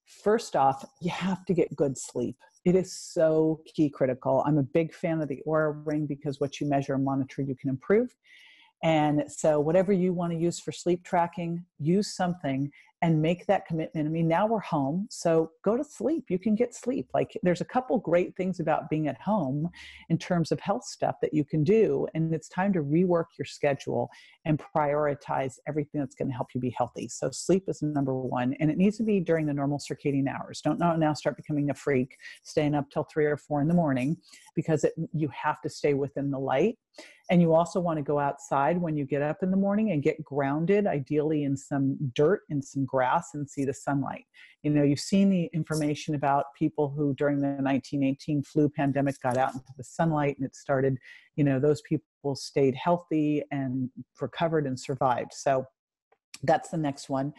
First 0.05 0.55
off, 0.55 0.85
you 1.01 1.11
have 1.11 1.45
to 1.45 1.53
get 1.53 1.75
good 1.75 1.97
sleep. 1.97 2.37
It 2.65 2.75
is 2.75 2.93
so 2.93 3.61
key 3.65 3.89
critical. 3.89 4.41
I'm 4.45 4.57
a 4.57 4.63
big 4.63 4.93
fan 4.93 5.21
of 5.21 5.27
the 5.27 5.41
Oura 5.45 5.85
ring 5.85 6.05
because 6.05 6.39
what 6.39 6.61
you 6.61 6.67
measure 6.67 6.93
and 6.93 7.03
monitor, 7.03 7.41
you 7.41 7.55
can 7.55 7.69
improve. 7.69 8.15
And 8.83 9.23
so, 9.27 9.59
whatever 9.59 9.91
you 9.91 10.13
want 10.13 10.31
to 10.31 10.37
use 10.37 10.59
for 10.59 10.71
sleep 10.71 11.03
tracking, 11.03 11.65
use 11.79 12.15
something 12.15 12.71
and 13.03 13.21
make 13.21 13.45
that 13.47 13.65
commitment. 13.65 14.07
I 14.07 14.09
mean, 14.09 14.29
now 14.29 14.47
we're 14.47 14.61
home, 14.61 15.07
so 15.11 15.51
go 15.61 15.75
to 15.75 15.83
sleep. 15.83 16.23
You 16.29 16.39
can 16.39 16.55
get 16.55 16.73
sleep. 16.73 17.09
Like, 17.13 17.37
there's 17.43 17.59
a 17.59 17.65
couple 17.65 17.97
great 17.97 18.33
things 18.37 18.61
about 18.61 18.89
being 18.89 19.09
at 19.09 19.19
home 19.19 19.69
in 20.07 20.17
terms 20.17 20.53
of 20.53 20.59
health 20.61 20.85
stuff 20.85 21.15
that 21.21 21.33
you 21.33 21.43
can 21.43 21.65
do. 21.65 22.07
And 22.13 22.33
it's 22.33 22.47
time 22.47 22.71
to 22.71 22.79
rework 22.79 23.25
your 23.37 23.45
schedule 23.45 24.09
and 24.45 24.57
prioritize 24.73 25.55
everything 25.67 25.99
that's 25.99 26.15
going 26.15 26.29
to 26.29 26.33
help 26.33 26.47
you 26.55 26.61
be 26.61 26.73
healthy. 26.77 27.09
So, 27.09 27.29
sleep 27.29 27.65
is 27.67 27.81
number 27.81 28.15
one, 28.15 28.55
and 28.61 28.71
it 28.71 28.77
needs 28.77 28.95
to 28.97 29.03
be 29.03 29.19
during 29.19 29.47
the 29.47 29.53
normal 29.53 29.79
circadian 29.79 30.29
hours. 30.29 30.61
Don't 30.61 30.79
now 30.79 31.13
start 31.13 31.35
becoming 31.35 31.71
a 31.71 31.73
freak, 31.73 32.15
staying 32.43 32.73
up 32.73 32.89
till 32.89 33.03
three 33.03 33.25
or 33.25 33.35
four 33.35 33.61
in 33.61 33.67
the 33.67 33.73
morning, 33.73 34.15
because 34.55 34.85
it, 34.85 34.93
you 35.13 35.29
have 35.33 35.61
to 35.63 35.69
stay 35.69 35.93
within 35.93 36.31
the 36.31 36.39
light 36.39 36.77
and 37.29 37.41
you 37.41 37.53
also 37.53 37.79
want 37.79 37.97
to 37.97 38.03
go 38.03 38.19
outside 38.19 38.77
when 38.77 38.97
you 38.97 39.05
get 39.05 39.21
up 39.21 39.43
in 39.43 39.51
the 39.51 39.57
morning 39.57 39.91
and 39.91 40.03
get 40.03 40.23
grounded, 40.23 40.85
ideally 40.85 41.43
in 41.43 41.55
some 41.55 41.97
dirt 42.13 42.41
and 42.49 42.63
some 42.63 42.85
grass 42.85 43.29
and 43.33 43.49
see 43.49 43.63
the 43.63 43.73
sunlight. 43.73 44.25
You 44.61 44.71
know, 44.71 44.83
you've 44.83 44.99
seen 44.99 45.29
the 45.29 45.49
information 45.53 46.15
about 46.15 46.45
people 46.57 46.89
who 46.89 47.13
during 47.15 47.37
the 47.37 47.47
1918 47.47 48.43
flu 48.43 48.69
pandemic 48.69 49.21
got 49.21 49.37
out 49.37 49.53
into 49.53 49.73
the 49.77 49.83
sunlight 49.83 50.37
and 50.37 50.45
it 50.45 50.55
started, 50.55 50.97
you 51.35 51.43
know, 51.43 51.59
those 51.59 51.81
people 51.81 52.35
stayed 52.35 52.75
healthy 52.75 53.43
and 53.51 53.89
recovered 54.19 54.67
and 54.67 54.79
survived. 54.79 55.33
So 55.33 55.65
that's 56.43 56.69
the 56.69 56.77
next 56.77 57.09
one. 57.09 57.33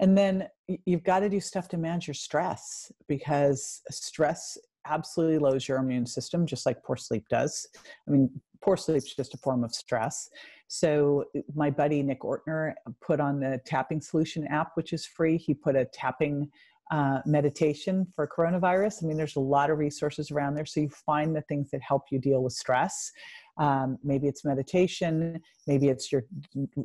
And 0.00 0.16
then 0.16 0.48
you've 0.84 1.04
got 1.04 1.20
to 1.20 1.28
do 1.28 1.40
stuff 1.40 1.68
to 1.68 1.76
manage 1.76 2.06
your 2.06 2.14
stress 2.14 2.92
because 3.08 3.82
stress 3.90 4.58
absolutely 4.86 5.38
lowers 5.38 5.68
your 5.68 5.78
immune 5.78 6.06
system, 6.06 6.46
just 6.46 6.66
like 6.66 6.82
poor 6.82 6.96
sleep 6.96 7.24
does. 7.28 7.66
I 8.06 8.10
mean, 8.10 8.30
poor 8.62 8.76
sleep 8.76 8.98
is 8.98 9.14
just 9.14 9.34
a 9.34 9.38
form 9.38 9.64
of 9.64 9.74
stress. 9.74 10.30
So 10.66 11.24
my 11.54 11.70
buddy 11.70 12.02
Nick 12.02 12.20
Ortner 12.20 12.74
put 13.00 13.20
on 13.20 13.40
the 13.40 13.60
Tapping 13.64 14.00
Solution 14.00 14.46
app, 14.48 14.72
which 14.74 14.92
is 14.92 15.06
free. 15.06 15.38
He 15.38 15.54
put 15.54 15.76
a 15.76 15.86
tapping 15.86 16.50
uh, 16.90 17.20
meditation 17.26 18.06
for 18.14 18.26
coronavirus. 18.26 19.02
I 19.02 19.06
mean, 19.06 19.16
there's 19.16 19.36
a 19.36 19.40
lot 19.40 19.70
of 19.70 19.78
resources 19.78 20.30
around 20.30 20.54
there. 20.54 20.64
So 20.64 20.80
you 20.80 20.88
find 20.88 21.36
the 21.36 21.42
things 21.42 21.70
that 21.70 21.82
help 21.82 22.04
you 22.10 22.18
deal 22.18 22.42
with 22.42 22.54
stress. 22.54 23.12
Um, 23.58 23.98
maybe 24.04 24.28
it's 24.28 24.44
meditation. 24.44 25.40
Maybe 25.66 25.88
it's 25.88 26.12
your 26.12 26.24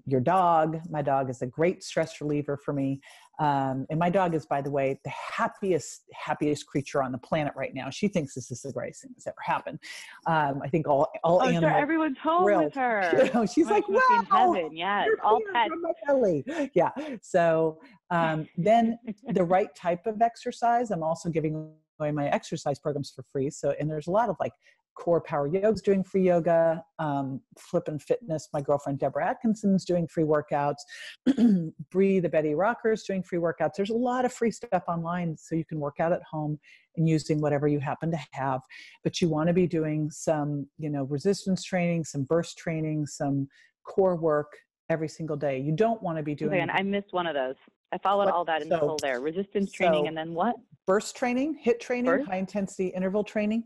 your 0.05 0.19
dog. 0.19 0.79
My 0.89 1.01
dog 1.01 1.29
is 1.29 1.41
a 1.41 1.47
great 1.47 1.83
stress 1.83 2.19
reliever 2.19 2.57
for 2.57 2.73
me. 2.73 2.99
Um, 3.39 3.85
and 3.89 3.99
my 3.99 4.09
dog 4.09 4.35
is, 4.35 4.45
by 4.45 4.61
the 4.61 4.69
way, 4.69 4.99
the 5.03 5.09
happiest 5.09 6.03
happiest 6.13 6.65
creature 6.67 7.01
on 7.01 7.11
the 7.11 7.17
planet 7.17 7.53
right 7.55 7.73
now. 7.73 7.89
She 7.89 8.07
thinks 8.07 8.33
this 8.33 8.51
is 8.51 8.61
the 8.61 8.71
greatest 8.71 9.01
thing 9.01 9.11
that's 9.15 9.27
ever 9.27 9.35
happened. 9.41 9.79
Um, 10.27 10.61
I 10.63 10.69
think 10.69 10.87
all 10.87 11.07
all 11.23 11.39
oh, 11.41 11.47
animals. 11.47 11.71
Sure, 11.71 11.79
everyone's 11.79 12.17
home 12.17 12.43
thrilled. 12.43 12.65
with 12.65 12.75
her. 12.75 13.11
You 13.23 13.33
know, 13.33 13.45
she's 13.45 13.67
like, 13.67 13.83
must 13.87 14.07
be 14.09 14.15
in 14.15 14.27
wow, 14.31 14.53
heaven. 14.53 14.75
Yes, 14.75 15.07
all 15.23 15.39
pets. 15.53 15.73
belly. 16.07 16.43
Yeah. 16.73 16.89
So 17.21 17.79
um, 18.09 18.47
then 18.57 18.97
the 19.29 19.43
right 19.43 19.73
type 19.75 20.05
of 20.05 20.21
exercise. 20.21 20.91
I'm 20.91 21.03
also 21.03 21.29
giving 21.29 21.71
away 21.99 22.11
my 22.11 22.27
exercise 22.29 22.79
programs 22.79 23.11
for 23.15 23.23
free. 23.31 23.49
So 23.49 23.73
and 23.79 23.89
there's 23.89 24.07
a 24.07 24.11
lot 24.11 24.29
of 24.29 24.35
like 24.39 24.53
core 24.95 25.21
power 25.21 25.47
yoga's 25.47 25.81
doing 25.81 26.03
free 26.03 26.23
yoga 26.23 26.83
um, 26.99 27.41
flip 27.57 27.87
and 27.87 28.01
fitness 28.01 28.49
my 28.53 28.61
girlfriend 28.61 28.99
deborah 28.99 29.27
atkinson's 29.27 29.85
doing 29.85 30.07
free 30.07 30.23
workouts 30.23 30.81
breathe 31.91 32.23
the 32.23 32.29
betty 32.29 32.53
rockers 32.53 33.03
doing 33.03 33.23
free 33.23 33.39
workouts 33.39 33.71
there's 33.75 33.89
a 33.89 33.95
lot 33.95 34.25
of 34.25 34.31
free 34.33 34.51
stuff 34.51 34.83
online 34.87 35.35
so 35.37 35.55
you 35.55 35.65
can 35.65 35.79
work 35.79 35.99
out 35.99 36.11
at 36.11 36.21
home 36.23 36.59
and 36.97 37.09
using 37.09 37.41
whatever 37.41 37.67
you 37.67 37.79
happen 37.79 38.11
to 38.11 38.19
have 38.31 38.61
but 39.03 39.19
you 39.21 39.27
want 39.27 39.47
to 39.47 39.53
be 39.53 39.67
doing 39.67 40.09
some 40.11 40.67
you 40.77 40.89
know 40.89 41.03
resistance 41.05 41.63
training 41.63 42.03
some 42.03 42.23
burst 42.23 42.57
training 42.57 43.05
some 43.05 43.47
core 43.83 44.15
work 44.15 44.51
every 44.89 45.07
single 45.09 45.35
day 45.37 45.59
you 45.59 45.71
don't 45.71 46.01
want 46.03 46.17
to 46.17 46.23
be 46.23 46.35
doing 46.35 46.53
Okay, 46.53 46.71
I 46.71 46.83
missed 46.83 47.13
one 47.13 47.25
of 47.25 47.33
those. 47.33 47.55
I 47.91 47.97
followed 47.99 48.29
all 48.29 48.43
that 48.45 48.61
in 48.63 48.69
so- 48.69 48.79
full 48.79 48.97
there. 49.01 49.21
Resistance 49.21 49.71
training 49.71 50.03
so- 50.03 50.07
and 50.07 50.17
then 50.17 50.33
what? 50.33 50.55
burst 50.85 51.15
training 51.15 51.55
hit 51.61 51.79
training 51.79 52.05
Burst? 52.05 52.27
high 52.27 52.37
intensity 52.37 52.87
interval 52.89 53.23
training 53.23 53.63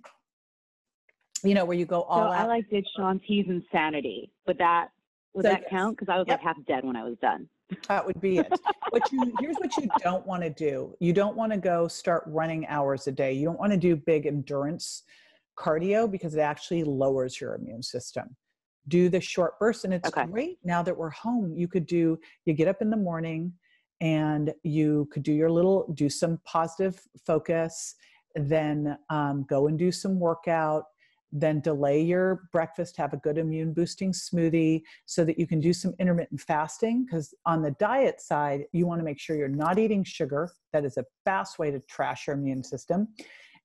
you 1.44 1.54
know 1.54 1.66
where 1.66 1.78
you 1.78 1.86
go 1.86 2.02
all 2.04 2.20
So 2.20 2.26
all 2.28 2.32
I 2.34 2.46
like 2.46 2.70
did 2.70 2.86
Shaun 2.96 3.20
T's 3.28 3.46
Insanity. 3.48 4.32
Would 4.48 4.58
that 4.58 4.90
would 5.34 5.44
So 5.46 5.50
that 5.52 5.62
yes. 5.62 5.70
count? 5.70 5.98
Because 5.98 6.12
I 6.12 6.18
was 6.18 6.28
Yep. 6.28 6.40
like 6.40 6.44
half 6.46 6.58
dead 6.68 6.84
when 6.86 6.96
I 6.96 7.04
was 7.04 7.18
done. 7.22 7.48
That 7.90 8.06
would 8.06 8.20
be 8.22 8.40
it. 8.40 8.60
what 8.90 9.12
you 9.12 9.34
here's 9.38 9.58
what 9.58 9.78
you 9.78 9.92
don't 10.00 10.26
want 10.26 10.42
to 10.44 10.50
do. 10.50 10.96
You 11.00 11.14
don't 11.14 11.36
want 11.36 11.52
to 11.52 11.58
go 11.58 11.88
start 11.88 12.24
running 12.28 12.66
hours 12.68 13.08
a 13.08 13.12
day. 13.12 13.34
You 13.34 13.46
don't 13.46 13.60
want 13.60 13.72
to 13.74 13.78
do 13.78 13.96
big 13.96 14.26
endurance 14.26 15.04
cardio 15.58 16.10
because 16.10 16.36
it 16.36 16.40
actually 16.40 16.84
lowers 16.84 17.40
your 17.42 17.56
immune 17.56 17.84
system. 17.84 18.36
Do 18.88 19.10
the 19.10 19.20
short 19.20 19.60
bursts, 19.60 19.84
and 19.84 19.94
it's 19.94 20.08
Okay. 20.10 20.26
great 20.28 20.60
now 20.64 20.82
that 20.82 20.96
we're 20.98 21.10
home. 21.10 21.54
You 21.56 21.68
could 21.68 21.86
do. 21.86 22.18
You 22.46 22.54
get 22.54 22.70
up 22.70 22.82
in 22.82 22.90
the 22.90 22.98
morning, 22.98 23.52
and 24.00 24.54
you 24.64 25.10
could 25.12 25.24
do 25.24 25.34
your 25.34 25.52
little 25.52 25.92
do 25.94 26.10
some 26.10 26.40
positive 26.46 27.02
focus. 27.26 27.96
Then 28.36 28.98
um, 29.10 29.46
go 29.50 29.68
and 29.68 29.78
do 29.78 29.92
some 29.92 30.20
workout. 30.20 30.86
Then 31.32 31.60
delay 31.60 32.02
your 32.02 32.48
breakfast. 32.52 32.98
Have 32.98 33.14
a 33.14 33.18
good 33.18 33.38
immune 33.38 33.74
boosting 33.74 34.12
smoothie 34.12 34.82
so 35.06 35.26
that 35.26 35.38
you 35.38 35.46
can 35.46 35.60
do 35.60 35.74
some 35.74 35.94
intermittent 36.00 36.42
fasting 36.42 37.06
because 37.06 37.34
on 37.46 37.62
the 37.62 37.72
diet 37.72 38.22
side 38.22 38.64
you 38.72 38.88
want 38.88 39.00
to 39.00 39.06
make 39.06 39.20
sure 39.20 39.36
you're 39.36 39.48
not 39.48 39.80
eating 39.80 40.04
sugar. 40.04 40.52
That 40.74 40.86
is 40.86 40.98
a 40.98 41.06
fast 41.26 41.60
way 41.60 41.72
to 41.72 41.80
trash 41.82 42.28
your 42.28 42.36
immune 42.36 42.64
system 42.64 43.10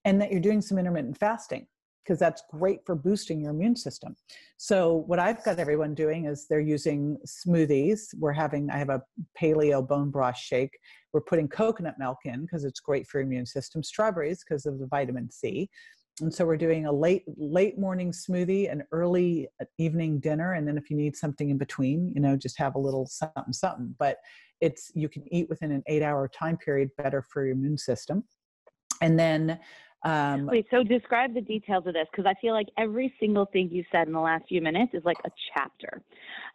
and 0.05 0.20
that 0.20 0.33
you're 0.33 0.40
doing 0.40 0.61
some 0.61 0.79
intermittent 0.79 1.18
fasting 1.18 1.66
because 2.05 2.18
that's 2.18 2.42
great 2.51 2.85
for 2.85 2.94
boosting 2.94 3.40
your 3.40 3.53
immune 3.53 3.77
system. 3.77 4.16
So 4.57 5.05
what 5.07 5.18
i've 5.18 5.44
got 5.44 5.59
everyone 5.59 5.94
doing 5.94 6.27
is 6.27 6.46
they're 6.48 6.61
using 6.61 7.16
smoothies. 7.27 8.14
We're 8.18 8.33
having 8.33 8.70
i 8.70 8.79
have 8.79 8.90
a 8.90 9.03
paleo 9.40 9.87
bone 9.87 10.11
broth 10.11 10.38
shake. 10.38 10.77
We're 11.12 11.20
putting 11.20 11.48
coconut 11.48 11.94
milk 11.98 12.18
in 12.25 12.42
because 12.42 12.64
it's 12.64 12.81
great 12.81 13.07
for 13.07 13.18
your 13.18 13.27
immune 13.27 13.46
system. 13.46 13.83
Strawberries 13.83 14.42
because 14.42 14.66
of 14.66 14.79
the 14.79 14.87
vitamin 14.87 15.31
c 15.31 15.68
and 16.20 16.33
so 16.33 16.44
we're 16.44 16.57
doing 16.57 16.87
a 16.87 16.92
late 16.92 17.25
late 17.37 17.79
morning 17.79 18.12
smoothie 18.12 18.70
an 18.70 18.83
early 18.92 19.48
uh, 19.61 19.64
evening 19.79 20.20
dinner 20.20 20.53
and 20.53 20.68
then 20.68 20.77
if 20.77 20.90
you 20.90 20.96
need 20.96 21.16
something 21.16 21.51
in 21.51 21.59
between 21.59 22.12
you 22.14 22.20
know 22.20 22.37
just 22.37 22.59
have 22.59 22.75
a 22.75 22.79
little 22.79 23.07
something 23.07 23.53
something. 23.53 23.94
But 23.98 24.18
it's 24.61 24.92
you 24.94 25.09
can 25.09 25.25
eat 25.33 25.48
within 25.48 25.72
an 25.72 25.83
eight 25.87 26.03
hour 26.03 26.29
time 26.29 26.57
period 26.57 26.90
better 26.96 27.27
for 27.29 27.44
your 27.44 27.55
immune 27.55 27.79
system. 27.79 28.25
And 29.01 29.18
then 29.18 29.59
um, 30.05 30.47
Wait, 30.47 30.67
so 30.71 30.83
describe 30.83 31.33
the 31.33 31.41
details 31.41 31.87
of 31.87 31.95
this 31.95 32.07
because 32.11 32.27
I 32.27 32.35
feel 32.41 32.55
like 32.55 32.67
every 32.77 33.15
single 33.21 33.47
thing 33.47 33.69
you 33.71 33.85
said 33.93 34.09
in 34.09 34.12
the 34.12 34.21
last 34.21 34.45
few 34.49 34.61
minutes 34.61 34.93
is 34.95 35.05
like 35.05 35.19
a 35.25 35.31
chapter. 35.55 36.03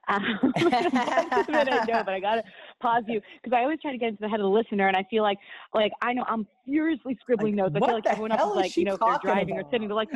Um, 0.09 0.23
most 0.41 0.63
of 0.63 0.69
it 0.69 1.69
I 1.69 1.83
know, 1.85 2.01
but 2.05 2.13
I 2.13 2.21
gotta 2.21 2.41
pause 2.79 3.03
you 3.09 3.19
because 3.43 3.53
I 3.53 3.63
always 3.63 3.81
try 3.81 3.91
to 3.91 3.97
get 3.97 4.07
into 4.07 4.21
the 4.21 4.29
head 4.29 4.39
of 4.39 4.45
the 4.45 4.49
listener, 4.49 4.87
and 4.87 4.95
I 4.95 5.03
feel 5.09 5.21
like 5.21 5.37
like 5.73 5.91
I 6.01 6.13
know 6.13 6.23
I'm 6.25 6.47
furiously 6.65 7.17
scribbling 7.19 7.57
Like, 7.57 7.73
notes. 7.73 7.75
I 7.75 7.85
feel 7.85 7.95
like 7.95 8.05
everyone 8.07 8.31
else 8.31 8.51
is 8.51 8.55
like, 8.55 8.77
you 8.77 8.85
know, 8.85 8.93
if 8.93 8.99
they're 9.01 9.17
driving 9.21 9.57
or 9.57 9.63
sitting, 9.69 9.89
they're 9.89 9.95
like, 9.95 10.07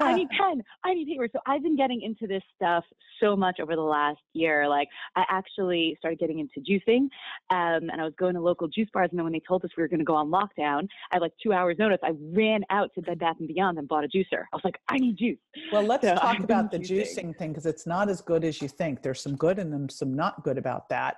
I 0.00 0.14
need 0.14 0.28
pen, 0.30 0.62
I 0.84 0.94
need 0.94 1.08
paper. 1.08 1.28
So 1.30 1.40
I've 1.46 1.62
been 1.62 1.76
getting 1.76 2.00
into 2.00 2.26
this 2.26 2.42
stuff 2.56 2.84
so 3.20 3.36
much 3.36 3.60
over 3.60 3.76
the 3.76 3.82
last 3.82 4.20
year. 4.32 4.66
Like 4.66 4.88
I 5.14 5.24
actually 5.28 5.96
started 5.98 6.18
getting 6.18 6.38
into 6.38 6.60
juicing, 6.60 7.02
um, 7.50 7.90
and 7.90 8.00
I 8.00 8.04
was 8.04 8.14
going 8.18 8.34
to 8.36 8.40
local 8.40 8.68
juice 8.68 8.88
bars, 8.94 9.08
and 9.10 9.18
then 9.18 9.24
when 9.24 9.32
they 9.34 9.42
told 9.46 9.62
us 9.66 9.70
we 9.76 9.82
were 9.82 9.88
going 9.88 9.98
to 9.98 10.06
go 10.06 10.14
on 10.14 10.30
lockdown, 10.30 10.88
I 11.10 11.16
had 11.16 11.22
like 11.22 11.32
two 11.42 11.52
hours 11.52 11.76
notice. 11.78 11.98
I 12.02 12.12
ran 12.32 12.62
out 12.74 12.90
to 12.94 13.02
Bed 13.02 13.18
Bath 13.18 13.36
and 13.38 13.48
Beyond 13.48 13.78
and 13.78 13.86
bought 13.88 14.04
a 14.04 14.08
juicer. 14.08 14.42
I 14.52 14.56
was 14.56 14.62
like, 14.64 14.78
I 14.88 14.96
need 14.98 15.16
juice. 15.16 15.38
well 15.72 15.82
let's 15.82 16.04
So 16.04 16.14
talk 16.24 16.36
I've 16.36 16.44
about 16.44 16.70
the 16.70 16.78
juicing. 16.78 17.00
juicing 17.00 17.38
thing 17.38 17.50
because 17.52 17.66
it's 17.66 17.86
not 17.86 18.08
as 18.08 18.20
good 18.20 18.44
as 18.44 18.60
you 18.62 18.68
think 18.68 19.02
there's 19.02 19.20
some 19.20 19.36
good 19.36 19.58
and 19.58 19.72
then 19.72 19.88
some 19.88 20.14
not 20.14 20.42
good 20.44 20.58
about 20.58 20.88
that 20.90 21.16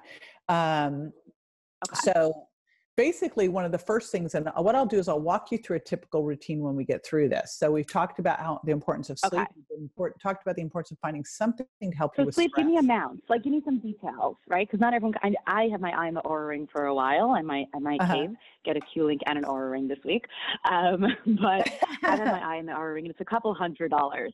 um, 0.49 1.13
Okay. 1.87 2.11
So 2.13 2.33
basically, 2.97 3.49
one 3.49 3.65
of 3.65 3.73
the 3.73 3.79
first 3.79 4.11
things, 4.11 4.35
and 4.35 4.51
what 4.57 4.75
I'll 4.75 4.87
do 4.87 4.99
is 4.99 5.09
I'll 5.09 5.21
walk 5.21 5.53
you 5.53 5.59
through 5.59 5.77
a 5.77 5.81
typical 5.81 6.25
routine 6.25 6.61
when 6.63 6.75
we 6.75 6.85
get 6.85 7.05
through 7.05 7.29
this. 7.29 7.57
So 7.59 7.71
we've 7.71 7.87
talked 7.87 8.19
about 8.19 8.41
how 8.41 8.61
the 8.65 8.73
importance 8.73 9.11
of 9.11 9.19
sleep. 9.19 9.35
Okay. 9.35 9.47
Important, 9.79 10.21
talked 10.23 10.43
about 10.43 10.57
the 10.57 10.63
importance 10.63 10.91
of 10.93 10.99
finding 11.01 11.23
something 11.25 11.67
to 11.83 11.91
help 11.97 12.17
So 12.17 12.23
you 12.23 12.27
with 12.27 12.35
sleep, 12.35 12.53
stress. 12.53 12.65
give 12.65 12.73
me 12.73 12.79
amounts. 12.79 13.23
Like, 13.29 13.43
give 13.45 13.53
me 13.53 13.61
some 13.65 13.79
details, 13.79 14.37
right? 14.49 14.67
Because 14.67 14.81
not 14.81 14.95
everyone. 14.95 15.15
I, 15.23 15.35
I 15.47 15.69
have 15.69 15.81
my 15.83 15.91
eye 15.91 16.09
on 16.09 16.15
the 16.15 16.23
Oura 16.23 16.49
Ring 16.49 16.67
for 16.73 16.87
a 16.87 16.95
while. 16.95 17.31
I 17.31 17.43
might, 17.43 17.67
I 17.75 17.79
might 17.79 18.01
Uh-huh. 18.01 18.29
get 18.65 18.77
a 18.77 18.81
Q 18.81 19.05
link 19.07 19.21
and 19.27 19.37
an 19.39 19.45
Oura 19.45 19.71
Ring 19.73 19.87
this 19.87 19.99
week. 20.05 20.25
Um, 20.71 21.01
but 21.41 21.69
I 22.03 22.17
have 22.17 22.27
my 22.27 22.41
eye 22.55 22.59
on 22.59 22.67
the 22.67 22.73
Oura 22.73 22.95
Ring, 22.95 23.05
and 23.05 23.11
it's 23.13 23.21
a 23.21 23.25
couple 23.25 23.53
hundred 23.55 23.91
dollars. 23.91 24.33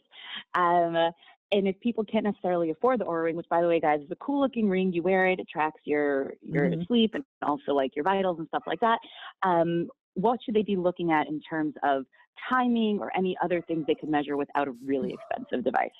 Um, 0.54 1.10
and 1.52 1.68
if 1.68 1.78
people 1.80 2.04
can't 2.04 2.24
necessarily 2.24 2.70
afford 2.70 3.00
the 3.00 3.04
Oura 3.04 3.24
Ring, 3.24 3.36
which 3.36 3.48
by 3.48 3.60
the 3.60 3.68
way, 3.68 3.78
guys, 3.78 4.00
is 4.00 4.10
a 4.10 4.16
cool 4.16 4.40
looking 4.40 4.68
ring. 4.68 4.92
You 4.92 5.02
wear 5.02 5.26
it, 5.26 5.38
it 5.38 5.48
tracks 5.48 5.80
your 5.84 6.34
your 6.42 6.70
Mhm. 6.70 6.86
sleep 6.86 7.14
and 7.14 7.24
also 7.42 7.72
like 7.74 7.94
your 7.94 8.04
vitals 8.04 8.38
and 8.38 8.48
stuff 8.48 8.64
like 8.66 8.80
that. 8.80 8.98
Um, 9.42 9.88
what 10.14 10.42
should 10.42 10.54
they 10.54 10.62
be 10.62 10.76
looking 10.76 11.12
at 11.12 11.28
in 11.28 11.40
terms 11.40 11.74
of 11.82 12.06
timing 12.48 12.98
or 12.98 13.14
any 13.16 13.36
other 13.42 13.62
things 13.62 13.86
they 13.86 13.94
could 13.94 14.08
measure 14.08 14.36
without 14.36 14.68
a 14.68 14.72
really 14.84 15.12
expensive 15.12 15.64
device? 15.64 15.90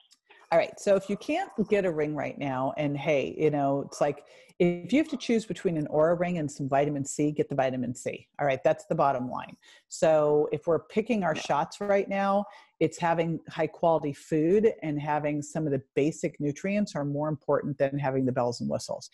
All 0.53 0.59
right. 0.59 0.79
So 0.79 0.97
if 0.97 1.09
you 1.09 1.17
can't 1.17 1.51
get 1.71 1.87
a 1.87 1.91
ring 1.91 2.15
right 2.15 2.39
now, 2.39 2.75
and 2.77 2.95
hey, 2.95 3.35
you 3.39 3.51
know, 3.51 3.85
it's 3.87 4.03
like 4.03 4.25
if 4.59 4.93
you 4.93 4.99
have 4.99 5.09
to 5.09 5.17
choose 5.17 5.47
between 5.47 5.79
an 5.79 5.87
Oura 5.87 6.21
ring 6.21 6.37
and 6.37 6.51
some 6.51 6.69
vitamin 6.69 7.07
C, 7.07 7.33
get 7.33 7.49
the 7.49 7.55
vitamin 7.55 7.95
C. 7.95 8.29
All 8.39 8.47
right. 8.47 8.63
That's 8.63 8.85
the 8.85 8.95
bottom 8.95 9.31
line. 9.31 9.57
So 9.89 10.51
if 10.53 10.67
we're 10.67 10.81
picking 10.81 11.25
our 11.25 11.35
shots 11.35 11.81
right 11.81 12.07
now, 12.07 12.45
it's 12.81 12.99
having 12.99 13.41
high 13.49 13.67
quality 13.67 14.13
food 14.13 14.75
and 14.83 15.01
having 15.01 15.41
some 15.41 15.65
of 15.65 15.73
the 15.73 15.81
basic 15.97 16.39
nutrients 16.39 16.95
are 16.95 17.07
more 17.07 17.31
important 17.31 17.79
than 17.79 17.99
having 17.99 18.27
the 18.27 18.33
bells 18.33 18.61
and 18.61 18.69
whistles. 18.69 19.09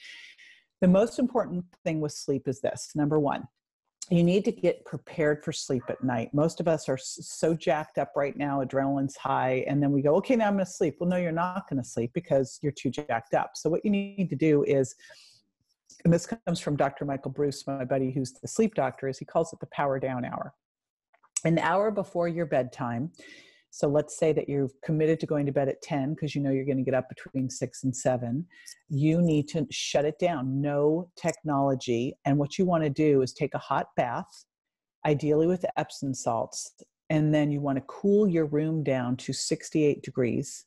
The 0.81 0.89
most 0.89 1.21
important 1.21 1.65
thing 1.85 2.01
with 2.01 2.13
sleep 2.13 2.49
is 2.49 2.61
this 2.61 2.91
number 2.97 3.21
one, 3.21 3.47
you 4.11 4.25
need 4.25 4.45
to 4.47 4.53
get 4.53 4.85
prepared 4.85 5.45
for 5.45 5.53
sleep 5.53 5.83
at 5.89 6.03
night. 6.03 6.33
Most 6.33 6.61
of 6.61 6.69
us 6.69 6.89
are 6.89 6.97
so 6.97 7.55
jacked 7.55 7.99
up 7.99 8.13
right 8.17 8.37
now, 8.37 8.65
adrenaline's 8.65 9.17
high, 9.17 9.65
and 9.67 9.83
then 9.83 9.93
we 9.93 10.01
go, 10.01 10.15
okay, 10.17 10.35
now 10.35 10.47
I'm 10.47 10.55
going 10.55 10.65
to 10.65 10.71
sleep. 10.71 10.97
Well, 10.99 11.11
no, 11.11 11.17
you're 11.17 11.33
not 11.33 11.69
going 11.69 11.83
to 11.83 11.89
sleep 11.89 12.13
because 12.15 12.59
you're 12.63 12.73
too 12.73 12.91
jacked 12.91 13.35
up. 13.35 13.51
So, 13.55 13.69
what 13.69 13.85
you 13.85 13.91
need 13.91 14.31
to 14.31 14.37
do 14.37 14.65
is, 14.65 14.95
and 16.05 16.13
this 16.13 16.27
comes 16.27 16.61
from 16.61 16.77
Dr. 16.77 17.05
Michael 17.05 17.33
Breus, 17.33 17.67
my 17.67 17.85
buddy 17.85 18.11
who's 18.11 18.33
the 18.33 18.49
sleep 18.49 18.75
doctor, 18.75 19.09
is 19.09 19.19
he 19.19 19.25
calls 19.25 19.53
it 19.53 19.61
the 19.61 19.67
power 19.67 19.99
down 19.99 20.25
hour. 20.25 20.55
An 21.45 21.59
hour 21.59 21.91
before 21.91 22.29
your 22.29 22.47
bedtime. 22.47 23.13
So 23.71 23.89
let's 23.89 24.19
say 24.19 24.33
that 24.33 24.49
you're 24.49 24.71
committed 24.83 25.21
to 25.21 25.27
going 25.27 25.47
to 25.47 25.53
bed 25.53 25.69
at 25.69 25.83
10 25.83 26.15
because 26.15 26.35
you 26.35 26.41
know 26.41 26.51
you're 26.51 26.65
going 26.65 26.79
to 26.79 26.85
get 26.85 26.95
up 26.95 27.09
between 27.09 27.51
6 27.51 27.85
and 27.85 27.95
7. 27.95 28.47
You 28.89 29.21
need 29.21 29.49
to 29.49 29.67
shut 29.71 30.05
it 30.05 30.19
down. 30.19 30.61
No 30.61 31.11
technology. 31.17 32.15
And 32.25 32.39
what 32.39 32.59
you 32.59 32.65
want 32.65 32.85
to 32.85 32.91
do 32.91 33.23
is 33.23 33.33
take 33.33 33.55
a 33.55 33.59
hot 33.59 33.89
bath, 33.97 34.45
ideally 35.07 35.47
with 35.47 35.65
Epsom 35.77 36.15
salts, 36.15 36.73
and 37.11 37.35
then 37.35 37.51
you 37.51 37.61
want 37.61 37.77
to 37.77 37.85
cool 37.87 38.29
your 38.29 38.47
room 38.47 38.83
down 38.83 39.17
to 39.19 39.33
68 39.33 40.03
degrees, 40.03 40.65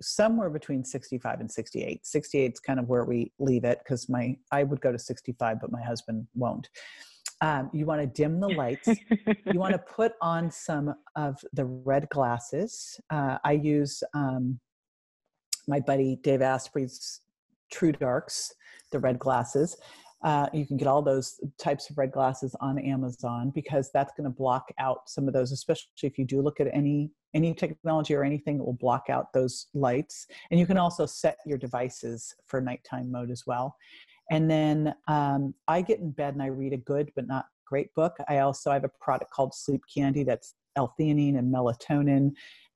somewhere 0.00 0.50
between 0.50 0.84
65 0.84 1.40
and 1.40 1.50
68. 1.50 2.06
68 2.06 2.52
is 2.52 2.60
kind 2.60 2.78
of 2.78 2.88
where 2.88 3.04
we 3.04 3.32
leave 3.38 3.64
it 3.64 3.78
because 3.82 4.08
my 4.08 4.36
I 4.52 4.62
would 4.62 4.80
go 4.80 4.92
to 4.92 4.98
65, 4.98 5.60
but 5.60 5.72
my 5.72 5.82
husband 5.82 6.26
won't. 6.34 6.68
Um, 7.42 7.70
you 7.74 7.84
want 7.84 8.00
to 8.00 8.06
dim 8.06 8.40
the 8.40 8.48
lights 8.48 8.88
you 8.88 9.58
want 9.58 9.72
to 9.72 9.78
put 9.94 10.12
on 10.22 10.50
some 10.50 10.94
of 11.16 11.38
the 11.52 11.66
red 11.66 12.08
glasses. 12.08 12.98
Uh, 13.10 13.36
I 13.44 13.52
use 13.52 14.02
um, 14.14 14.58
my 15.68 15.80
buddy 15.80 16.18
Dave 16.22 16.40
Asprey's 16.40 17.20
True 17.70 17.92
Darks, 17.92 18.54
the 18.90 18.98
red 18.98 19.18
glasses. 19.18 19.76
Uh, 20.22 20.48
you 20.52 20.66
can 20.66 20.76
get 20.76 20.88
all 20.88 21.02
those 21.02 21.38
types 21.58 21.90
of 21.90 21.98
red 21.98 22.10
glasses 22.10 22.56
on 22.60 22.78
Amazon 22.78 23.52
because 23.54 23.90
that's 23.92 24.12
going 24.16 24.24
to 24.24 24.34
block 24.34 24.72
out 24.78 25.08
some 25.08 25.28
of 25.28 25.34
those, 25.34 25.52
especially 25.52 25.88
if 26.02 26.18
you 26.18 26.24
do 26.24 26.40
look 26.40 26.58
at 26.60 26.68
any 26.72 27.10
any 27.34 27.52
technology 27.52 28.14
or 28.14 28.24
anything 28.24 28.56
that 28.56 28.64
will 28.64 28.72
block 28.72 29.10
out 29.10 29.30
those 29.34 29.66
lights. 29.74 30.26
And 30.50 30.58
you 30.58 30.66
can 30.66 30.78
also 30.78 31.04
set 31.04 31.36
your 31.44 31.58
devices 31.58 32.34
for 32.46 32.62
nighttime 32.62 33.12
mode 33.12 33.30
as 33.30 33.46
well. 33.46 33.76
And 34.30 34.50
then 34.50 34.94
um, 35.08 35.54
I 35.68 35.82
get 35.82 36.00
in 36.00 36.10
bed 36.10 36.34
and 36.34 36.42
I 36.42 36.46
read 36.46 36.72
a 36.72 36.78
good 36.78 37.10
but 37.14 37.26
not 37.26 37.46
great 37.66 37.92
book. 37.94 38.16
I 38.28 38.38
also 38.38 38.70
have 38.70 38.84
a 38.84 38.90
product 39.00 39.30
called 39.30 39.54
Sleep 39.54 39.82
Candy 39.92 40.24
that's 40.24 40.54
L-theanine 40.76 41.38
and 41.38 41.52
melatonin 41.52 42.32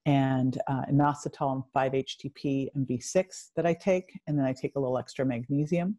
and 0.07 0.59
uh, 0.67 0.83
inositol 0.91 1.53
and 1.53 1.65
5-HTP 1.77 2.69
and 2.75 2.87
B6 2.87 3.51
that 3.57 3.67
I 3.67 3.75
take. 3.75 4.19
And 4.27 4.39
then 4.39 4.47
I 4.47 4.53
take 4.53 4.77
a 4.77 4.81
little 4.81 4.99
extra 4.99 5.25
magnesium. 5.25 5.97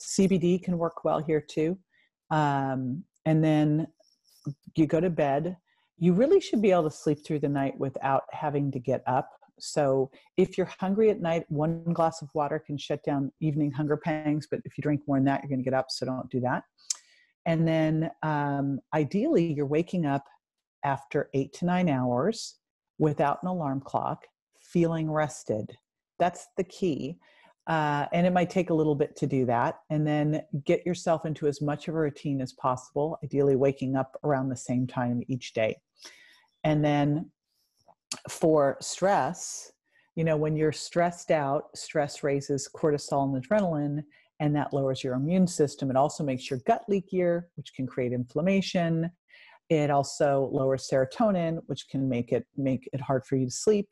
CBD 0.00 0.62
can 0.62 0.78
work 0.78 1.04
well 1.04 1.20
here 1.20 1.40
too. 1.40 1.78
Um, 2.30 3.04
and 3.26 3.42
then 3.42 3.86
you 4.76 4.86
go 4.86 5.00
to 5.00 5.10
bed. 5.10 5.56
You 5.98 6.12
really 6.12 6.40
should 6.40 6.62
be 6.62 6.70
able 6.70 6.84
to 6.84 6.90
sleep 6.90 7.24
through 7.24 7.40
the 7.40 7.48
night 7.48 7.78
without 7.78 8.24
having 8.32 8.70
to 8.72 8.78
get 8.78 9.02
up. 9.06 9.30
So 9.58 10.10
if 10.36 10.58
you're 10.58 10.70
hungry 10.80 11.10
at 11.10 11.20
night, 11.20 11.44
one 11.48 11.84
glass 11.92 12.22
of 12.22 12.28
water 12.34 12.58
can 12.58 12.76
shut 12.76 13.02
down 13.04 13.32
evening 13.40 13.70
hunger 13.70 13.96
pangs. 13.96 14.46
But 14.50 14.60
if 14.64 14.76
you 14.76 14.82
drink 14.82 15.02
more 15.06 15.16
than 15.16 15.24
that, 15.26 15.42
you're 15.42 15.48
going 15.48 15.60
to 15.60 15.64
get 15.64 15.74
up. 15.74 15.86
So 15.90 16.06
don't 16.06 16.30
do 16.30 16.40
that. 16.40 16.64
And 17.46 17.66
then 17.68 18.10
um, 18.22 18.80
ideally, 18.94 19.52
you're 19.52 19.66
waking 19.66 20.06
up 20.06 20.24
after 20.84 21.28
eight 21.34 21.52
to 21.54 21.64
nine 21.64 21.88
hours 21.88 22.56
without 22.98 23.38
an 23.42 23.48
alarm 23.48 23.80
clock, 23.80 24.24
feeling 24.60 25.10
rested. 25.10 25.76
That's 26.18 26.46
the 26.56 26.64
key. 26.64 27.18
Uh, 27.66 28.06
and 28.12 28.26
it 28.26 28.32
might 28.32 28.50
take 28.50 28.70
a 28.70 28.74
little 28.74 28.94
bit 28.94 29.16
to 29.16 29.26
do 29.26 29.46
that. 29.46 29.80
And 29.90 30.06
then 30.06 30.42
get 30.64 30.84
yourself 30.84 31.24
into 31.24 31.46
as 31.46 31.60
much 31.60 31.88
of 31.88 31.94
a 31.94 31.98
routine 31.98 32.40
as 32.40 32.52
possible, 32.52 33.18
ideally 33.24 33.56
waking 33.56 33.96
up 33.96 34.18
around 34.22 34.48
the 34.48 34.56
same 34.56 34.86
time 34.86 35.22
each 35.28 35.54
day. 35.54 35.76
And 36.62 36.84
then 36.84 37.30
for 38.28 38.76
stress, 38.80 39.72
you 40.16 40.24
know, 40.24 40.36
when 40.36 40.56
you're 40.56 40.72
stressed 40.72 41.30
out, 41.30 41.64
stress 41.74 42.22
raises 42.22 42.68
cortisol 42.74 43.34
and 43.34 43.44
adrenaline, 43.44 44.02
and 44.40 44.54
that 44.54 44.72
lowers 44.72 45.02
your 45.02 45.14
immune 45.14 45.46
system. 45.46 45.90
It 45.90 45.96
also 45.96 46.22
makes 46.22 46.50
your 46.50 46.60
gut 46.66 46.82
leakier, 46.90 47.42
which 47.56 47.72
can 47.74 47.86
create 47.86 48.12
inflammation. 48.12 49.10
It 49.70 49.90
also 49.90 50.50
lowers 50.52 50.88
serotonin, 50.90 51.60
which 51.66 51.86
can 51.90 52.08
make 52.08 52.32
it 52.32 52.46
make 52.56 52.88
it 52.92 53.00
hard 53.00 53.24
for 53.24 53.36
you 53.36 53.46
to 53.46 53.52
sleep. 53.52 53.88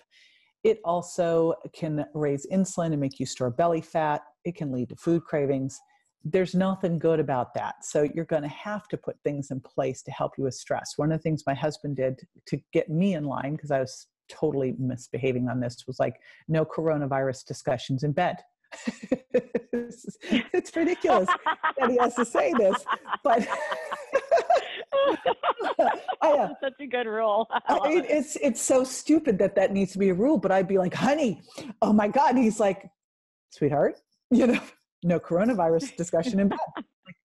It 0.64 0.78
also 0.85 1.54
can 1.74 2.04
raise 2.14 2.46
insulin 2.52 2.92
and 2.92 3.00
make 3.00 3.18
you 3.18 3.26
store 3.26 3.50
belly 3.50 3.80
fat. 3.80 4.22
It 4.44 4.54
can 4.54 4.70
lead 4.70 4.90
to 4.90 4.96
food 4.96 5.24
cravings. 5.24 5.78
There's 6.24 6.54
nothing 6.54 7.00
good 7.00 7.18
about 7.18 7.52
that. 7.54 7.85
So 7.85 8.06
you're 8.14 8.26
going 8.26 8.42
to 8.44 8.48
have 8.48 8.87
to 8.88 8.96
put 8.96 9.16
things 9.24 9.50
in 9.50 9.61
place 9.61 10.02
to 10.02 10.12
help 10.12 10.32
you 10.38 10.44
with 10.44 10.54
stress. 10.54 10.92
One 10.96 11.11
of 11.11 11.18
the 11.18 11.22
things 11.22 11.42
my 11.48 11.54
husband 11.54 11.96
did 11.96 12.20
to 12.46 12.61
get 12.72 12.88
me 12.88 13.14
in 13.14 13.24
line 13.24 13.56
because 13.56 13.72
I 13.72 13.80
was 13.80 14.06
totally 14.32 14.74
misbehaving 14.78 15.48
on 15.48 15.60
this 15.60 15.84
was 15.86 16.00
like 16.00 16.16
no 16.48 16.64
coronavirus 16.64 17.44
discussions 17.44 18.02
in 18.02 18.12
bed. 18.12 18.36
it's 19.72 20.74
ridiculous 20.74 21.28
that 21.78 21.90
he 21.90 21.98
has 21.98 22.14
to 22.14 22.24
say 22.24 22.52
this, 22.58 22.82
but 23.22 23.46
I, 26.22 26.32
uh, 26.32 26.48
such 26.62 26.74
a 26.80 26.86
good 26.86 27.06
rule. 27.06 27.48
It, 27.84 28.06
it's 28.08 28.36
it's 28.36 28.60
so 28.60 28.84
stupid 28.84 29.38
that 29.38 29.54
that 29.56 29.72
needs 29.72 29.92
to 29.92 29.98
be 29.98 30.10
a 30.10 30.14
rule. 30.14 30.38
But 30.38 30.52
I'd 30.52 30.68
be 30.68 30.78
like, 30.78 30.94
honey, 30.94 31.42
oh 31.80 31.92
my 31.92 32.08
god. 32.08 32.34
And 32.34 32.42
he's 32.42 32.60
like, 32.60 32.88
sweetheart, 33.50 33.98
you 34.30 34.46
know, 34.46 34.60
no 35.02 35.18
coronavirus 35.20 35.96
discussion 35.96 36.40
in 36.40 36.48
bed. 36.48 36.58
Like, 36.76 37.16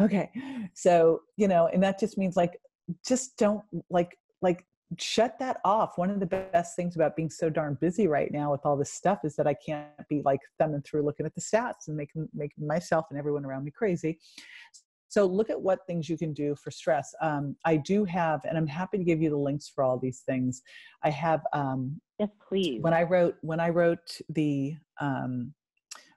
okay, 0.00 0.30
so 0.74 1.20
you 1.36 1.48
know, 1.48 1.68
and 1.72 1.82
that 1.82 2.00
just 2.00 2.18
means 2.18 2.36
like, 2.36 2.58
just 3.06 3.36
don't 3.36 3.62
like 3.90 4.16
like 4.42 4.64
shut 4.98 5.38
that 5.38 5.58
off. 5.64 5.98
One 5.98 6.10
of 6.10 6.20
the 6.20 6.26
best 6.26 6.76
things 6.76 6.94
about 6.94 7.16
being 7.16 7.30
so 7.30 7.50
darn 7.50 7.76
busy 7.80 8.06
right 8.06 8.30
now 8.30 8.52
with 8.52 8.64
all 8.64 8.76
this 8.76 8.92
stuff 8.92 9.20
is 9.24 9.34
that 9.36 9.46
I 9.46 9.54
can't 9.54 9.88
be 10.08 10.22
like 10.24 10.40
thumbing 10.58 10.82
through 10.82 11.02
looking 11.02 11.26
at 11.26 11.34
the 11.34 11.40
stats 11.40 11.88
and 11.88 11.96
making 11.96 12.28
making 12.32 12.66
myself 12.66 13.06
and 13.10 13.18
everyone 13.18 13.44
around 13.44 13.64
me 13.64 13.70
crazy. 13.70 14.18
So 15.08 15.24
look 15.24 15.50
at 15.50 15.60
what 15.60 15.86
things 15.86 16.08
you 16.08 16.18
can 16.18 16.32
do 16.32 16.54
for 16.56 16.70
stress. 16.70 17.14
Um, 17.22 17.56
I 17.64 17.76
do 17.76 18.04
have, 18.04 18.44
and 18.44 18.58
I'm 18.58 18.66
happy 18.66 18.98
to 18.98 19.04
give 19.04 19.22
you 19.22 19.30
the 19.30 19.36
links 19.36 19.68
for 19.68 19.82
all 19.82 19.98
these 19.98 20.20
things. 20.20 20.62
I 21.02 21.10
have. 21.10 21.42
Um, 21.52 22.00
yes, 22.18 22.30
please. 22.46 22.82
When 22.82 22.94
I 22.94 23.02
wrote 23.02 23.36
when 23.40 23.60
I 23.60 23.70
wrote 23.70 24.20
the 24.28 24.76
um, 25.00 25.52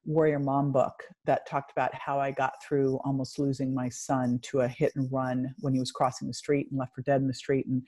Warrior 0.06 0.40
Mom 0.40 0.72
book 0.72 1.04
that 1.26 1.48
talked 1.48 1.72
about 1.72 1.94
how 1.94 2.20
I 2.20 2.32
got 2.32 2.54
through 2.68 3.00
almost 3.06 3.38
losing 3.38 3.74
my 3.74 3.90
son 3.90 4.40
to 4.44 4.62
a 4.62 4.68
hit 4.68 4.92
and 4.96 5.12
run 5.12 5.54
when 5.60 5.74
he 5.74 5.80
was 5.80 5.92
crossing 5.92 6.28
the 6.28 6.34
street 6.34 6.68
and 6.72 6.80
left 6.80 6.96
for 6.96 7.02
dead 7.02 7.22
in 7.22 7.28
the 7.28 7.34
street, 7.34 7.68
and 7.68 7.84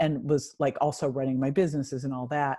and 0.00 0.28
was 0.28 0.56
like 0.58 0.76
also 0.80 1.08
running 1.08 1.38
my 1.38 1.50
businesses 1.50 2.04
and 2.04 2.12
all 2.12 2.26
that. 2.28 2.58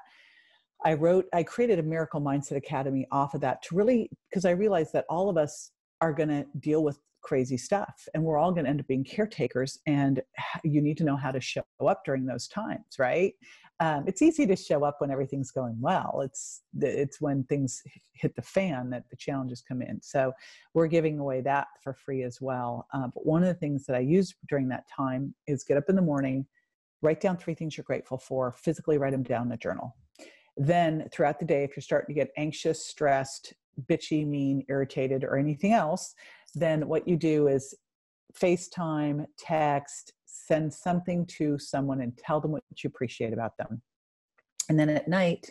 I 0.83 0.93
wrote, 0.93 1.25
I 1.33 1.43
created 1.43 1.79
a 1.79 1.83
Miracle 1.83 2.21
Mindset 2.21 2.55
Academy 2.55 3.05
off 3.11 3.33
of 3.33 3.41
that 3.41 3.61
to 3.63 3.75
really, 3.75 4.09
because 4.29 4.45
I 4.45 4.51
realized 4.51 4.93
that 4.93 5.05
all 5.09 5.29
of 5.29 5.37
us 5.37 5.71
are 5.99 6.13
going 6.13 6.29
to 6.29 6.45
deal 6.59 6.83
with 6.83 6.99
crazy 7.21 7.57
stuff 7.57 8.07
and 8.13 8.23
we're 8.23 8.37
all 8.37 8.51
going 8.51 8.63
to 8.63 8.69
end 8.69 8.79
up 8.79 8.87
being 8.87 9.03
caretakers 9.03 9.79
and 9.85 10.21
you 10.63 10.81
need 10.81 10.97
to 10.97 11.03
know 11.03 11.15
how 11.15 11.31
to 11.31 11.39
show 11.39 11.61
up 11.85 12.03
during 12.03 12.25
those 12.25 12.47
times 12.47 12.83
right? 12.97 13.33
Um, 13.81 14.03
it's 14.05 14.21
easy 14.21 14.45
to 14.45 14.55
show 14.55 14.83
up 14.83 14.97
when 14.99 15.09
everything's 15.09 15.49
going 15.49 15.75
well. 15.81 16.21
It's 16.23 16.61
it's 16.79 17.19
when 17.19 17.43
things 17.45 17.81
hit 18.13 18.35
the 18.35 18.41
fan 18.43 18.91
that 18.91 19.05
the 19.09 19.15
challenges 19.15 19.63
come 19.67 19.81
in. 19.81 19.99
So 20.03 20.33
we're 20.75 20.85
giving 20.85 21.17
away 21.17 21.41
that 21.41 21.65
for 21.83 21.95
free 21.95 22.21
as 22.21 22.37
well. 22.39 22.85
Uh, 22.93 23.07
but 23.07 23.25
one 23.25 23.41
of 23.41 23.47
the 23.47 23.55
things 23.55 23.87
that 23.87 23.95
i 23.95 23.99
use 23.99 24.35
during 24.47 24.67
that 24.69 24.83
time 24.95 25.33
is 25.47 25.63
get 25.63 25.77
up 25.77 25.89
in 25.89 25.95
the 25.95 26.01
morning 26.01 26.45
write 27.01 27.21
down 27.21 27.37
three 27.37 27.53
things 27.53 27.77
you're 27.77 27.83
grateful 27.83 28.17
for 28.17 28.51
physically 28.51 28.97
write 28.97 29.11
them 29.11 29.23
down 29.23 29.47
in 29.47 29.51
a 29.51 29.57
journal 29.57 29.95
then 30.57 31.07
throughout 31.11 31.39
the 31.39 31.45
day 31.45 31.63
if 31.63 31.75
you're 31.75 31.81
starting 31.81 32.13
to 32.13 32.19
get 32.19 32.31
anxious 32.37 32.85
stressed 32.85 33.53
bitchy 33.89 34.27
mean 34.27 34.63
irritated 34.69 35.23
or 35.23 35.37
anything 35.37 35.73
else 35.73 36.13
then 36.55 36.87
what 36.87 37.07
you 37.07 37.15
do 37.15 37.47
is 37.47 37.73
FaceTime, 38.33 39.25
text, 39.37 40.13
send 40.25 40.73
something 40.73 41.25
to 41.27 41.57
someone 41.59 42.01
and 42.01 42.17
tell 42.17 42.39
them 42.39 42.51
what 42.51 42.63
you 42.83 42.87
appreciate 42.87 43.33
about 43.33 43.57
them. 43.57 43.81
And 44.69 44.79
then 44.79 44.89
at 44.89 45.07
night, 45.07 45.49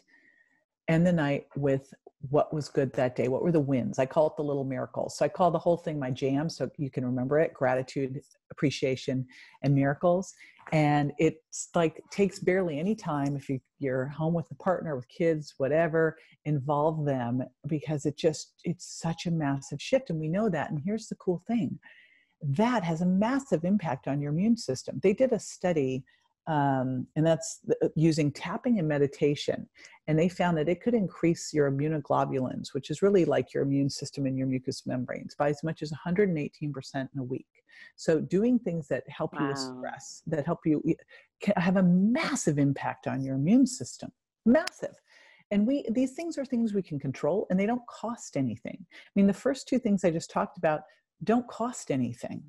end 0.91 1.07
the 1.07 1.13
night 1.13 1.47
with 1.57 1.95
what 2.29 2.53
was 2.53 2.69
good 2.69 2.93
that 2.93 3.17
day. 3.17 3.29
What 3.29 3.43
were 3.43 3.53
the 3.53 3.61
wins? 3.61 3.99
I 3.99 4.05
call 4.05 4.27
it 4.27 4.37
the 4.37 4.43
little 4.43 4.65
miracles. 4.65 5.17
So 5.17 5.25
I 5.25 5.29
call 5.29 5.51
the 5.51 5.59
whole 5.59 5.79
thing 5.79 5.99
my 5.99 6.11
jam 6.11 6.51
so 6.51 6.71
you 6.77 6.91
can 6.91 7.07
remember 7.07 7.39
it 7.39 7.55
gratitude, 7.55 8.21
appreciation, 8.51 9.27
and 9.63 9.75
miracles. 9.75 10.35
And 10.73 11.13
it's 11.19 11.71
like 11.75 12.03
takes 12.11 12.39
barely 12.39 12.79
any 12.79 12.95
time 12.95 13.37
if 13.37 13.49
you, 13.49 13.59
you're 13.79 14.07
home 14.07 14.35
with 14.35 14.51
a 14.51 14.55
partner, 14.57 14.97
with 14.97 15.09
kids, 15.09 15.55
whatever, 15.57 16.19
involve 16.45 17.07
them 17.07 17.43
because 17.67 18.05
it 18.05 18.19
just, 18.19 18.53
it's 18.65 19.01
such 19.01 19.25
a 19.25 19.31
massive 19.31 19.81
shift. 19.81 20.11
And 20.11 20.21
we 20.21 20.29
know 20.29 20.51
that. 20.51 20.71
And 20.71 20.81
here's 20.85 21.07
the 21.07 21.17
cool 21.17 21.43
thing 21.47 21.79
that 22.43 22.83
has 22.83 23.03
a 23.03 23.07
massive 23.07 23.65
impact 23.65 24.09
on 24.09 24.21
your 24.21 24.33
immune 24.33 24.57
system. 24.57 24.99
They 25.03 25.13
did 25.13 25.33
a 25.33 25.39
study 25.39 26.05
um, 26.47 27.07
and 27.17 27.27
that's 27.27 27.61
uh, 27.71 27.89
using 27.95 28.33
tapping 28.33 28.79
and 28.79 28.89
meditation. 28.89 29.69
And 30.07 30.19
they 30.19 30.29
found 30.29 30.57
that 30.59 30.69
it 30.69 30.81
could 30.81 30.95
increase 30.95 31.53
your 31.53 31.71
immunoglobulins, 31.71 32.73
which 32.73 32.91
is 32.91 33.03
really 33.03 33.25
like 33.25 33.55
your 33.55 33.63
immune 33.63 33.91
system 33.91 34.27
and 34.27 34.37
your 34.37 34.47
mucous 34.47 34.87
membranes, 34.87 35.35
by 35.35 35.51
as 35.51 35.63
much 35.63 35.83
as 35.83 35.93
118% 35.93 36.51
in 36.95 37.09
a 37.19 37.23
week. 37.23 37.47
So, 37.97 38.21
doing 38.21 38.59
things 38.59 38.89
that 38.89 39.05
help 39.09 39.35
wow. 39.35 39.43
you 39.43 39.49
with 39.49 39.59
stress, 39.59 40.23
that 40.27 40.47
help 40.47 40.61
you, 40.65 40.83
can 41.41 41.55
have 41.57 41.77
a 41.77 41.83
massive 41.83 42.59
impact 42.59 43.07
on 43.07 43.23
your 43.23 43.37
immune 43.37 43.67
system. 43.67 44.11
Massive. 44.45 44.95
And 45.53 45.67
we 45.67 45.85
these 45.91 46.13
things 46.13 46.39
are 46.39 46.45
things 46.45 46.75
we 46.75 46.83
can 46.83 46.99
control, 46.99 47.47
and 47.51 47.59
they 47.59 47.67
don't 47.67 47.87
cost 47.87 48.37
anything. 48.37 48.87
I 48.93 49.11
mean, 49.15 49.27
the 49.27 49.33
first 49.33 49.69
two 49.69 49.79
things 49.79 50.05
I 50.05 50.11
just 50.11 50.31
talked 50.31 50.59
about 50.59 50.83
don't 51.23 51.47
cost 51.49 51.91
anything. 51.91 52.43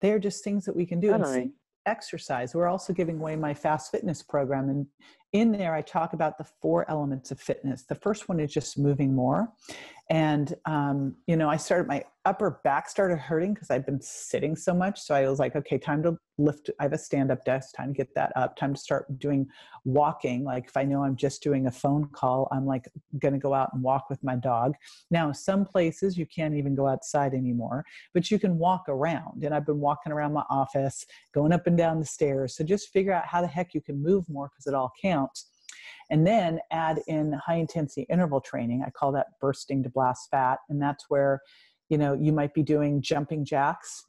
They're 0.00 0.18
just 0.18 0.44
things 0.44 0.64
that 0.66 0.76
we 0.76 0.86
can 0.86 1.00
do. 1.00 1.10
Totally 1.10 1.52
exercise. 1.86 2.54
We're 2.54 2.68
also 2.68 2.92
giving 2.92 3.18
away 3.18 3.36
my 3.36 3.54
fast 3.54 3.90
fitness 3.90 4.22
program. 4.22 4.68
And 4.68 4.86
in 5.32 5.52
there, 5.52 5.74
I 5.74 5.82
talk 5.82 6.12
about 6.12 6.38
the 6.38 6.46
four 6.62 6.88
elements 6.90 7.30
of 7.30 7.40
fitness. 7.40 7.84
The 7.84 7.94
first 7.94 8.28
one 8.28 8.40
is 8.40 8.52
just 8.52 8.78
moving 8.78 9.14
more. 9.14 9.52
And, 10.10 10.54
um, 10.66 11.16
you 11.26 11.36
know, 11.36 11.48
I 11.48 11.56
started, 11.56 11.88
my 11.88 12.04
upper 12.26 12.60
back 12.62 12.90
started 12.90 13.18
hurting 13.18 13.54
because 13.54 13.70
I've 13.70 13.86
been 13.86 14.00
sitting 14.02 14.54
so 14.54 14.74
much. 14.74 15.00
So 15.00 15.14
I 15.14 15.28
was 15.28 15.38
like, 15.38 15.56
okay, 15.56 15.78
time 15.78 16.02
to 16.02 16.18
lift. 16.36 16.68
I 16.78 16.82
have 16.82 16.92
a 16.92 16.98
stand 16.98 17.30
up 17.30 17.42
desk, 17.44 17.74
time 17.74 17.88
to 17.88 17.96
get 17.96 18.14
that 18.14 18.30
up, 18.36 18.54
time 18.56 18.74
to 18.74 18.80
start 18.80 19.18
doing 19.18 19.46
walking. 19.84 20.44
Like 20.44 20.66
if 20.66 20.76
I 20.76 20.84
know 20.84 21.02
I'm 21.04 21.16
just 21.16 21.42
doing 21.42 21.66
a 21.66 21.70
phone 21.70 22.08
call, 22.12 22.48
I'm 22.52 22.66
like 22.66 22.86
going 23.18 23.32
to 23.32 23.40
go 23.40 23.54
out 23.54 23.70
and 23.72 23.82
walk 23.82 24.10
with 24.10 24.22
my 24.22 24.36
dog. 24.36 24.74
Now, 25.10 25.32
some 25.32 25.64
places 25.64 26.18
you 26.18 26.26
can't 26.26 26.54
even 26.54 26.74
go 26.74 26.86
outside 26.86 27.32
anymore, 27.32 27.84
but 28.12 28.30
you 28.30 28.38
can 28.38 28.58
walk 28.58 28.84
around. 28.88 29.44
And 29.44 29.54
I've 29.54 29.66
been 29.66 29.80
walking 29.80 30.12
around 30.12 30.34
my 30.34 30.44
office, 30.50 31.06
going 31.32 31.52
up 31.52 31.66
and 31.66 31.78
down 31.78 31.98
the 31.98 32.06
stairs. 32.06 32.56
So 32.56 32.64
just 32.64 32.92
figure 32.92 33.12
out 33.12 33.26
how 33.26 33.40
the 33.40 33.46
heck 33.46 33.72
you 33.72 33.80
can 33.80 34.02
move 34.02 34.28
more 34.28 34.50
because 34.50 34.66
it 34.66 34.74
all 34.74 34.92
counts 35.00 35.50
and 36.10 36.26
then 36.26 36.60
add 36.70 37.00
in 37.06 37.32
high 37.32 37.56
intensity 37.56 38.06
interval 38.10 38.40
training. 38.40 38.82
I 38.86 38.90
call 38.90 39.12
that 39.12 39.26
bursting 39.40 39.82
to 39.82 39.90
blast 39.90 40.28
fat. 40.30 40.58
And 40.68 40.80
that's 40.80 41.04
where, 41.08 41.40
you 41.88 41.98
know, 41.98 42.14
you 42.14 42.32
might 42.32 42.54
be 42.54 42.62
doing 42.62 43.02
jumping 43.02 43.44
jacks 43.44 44.02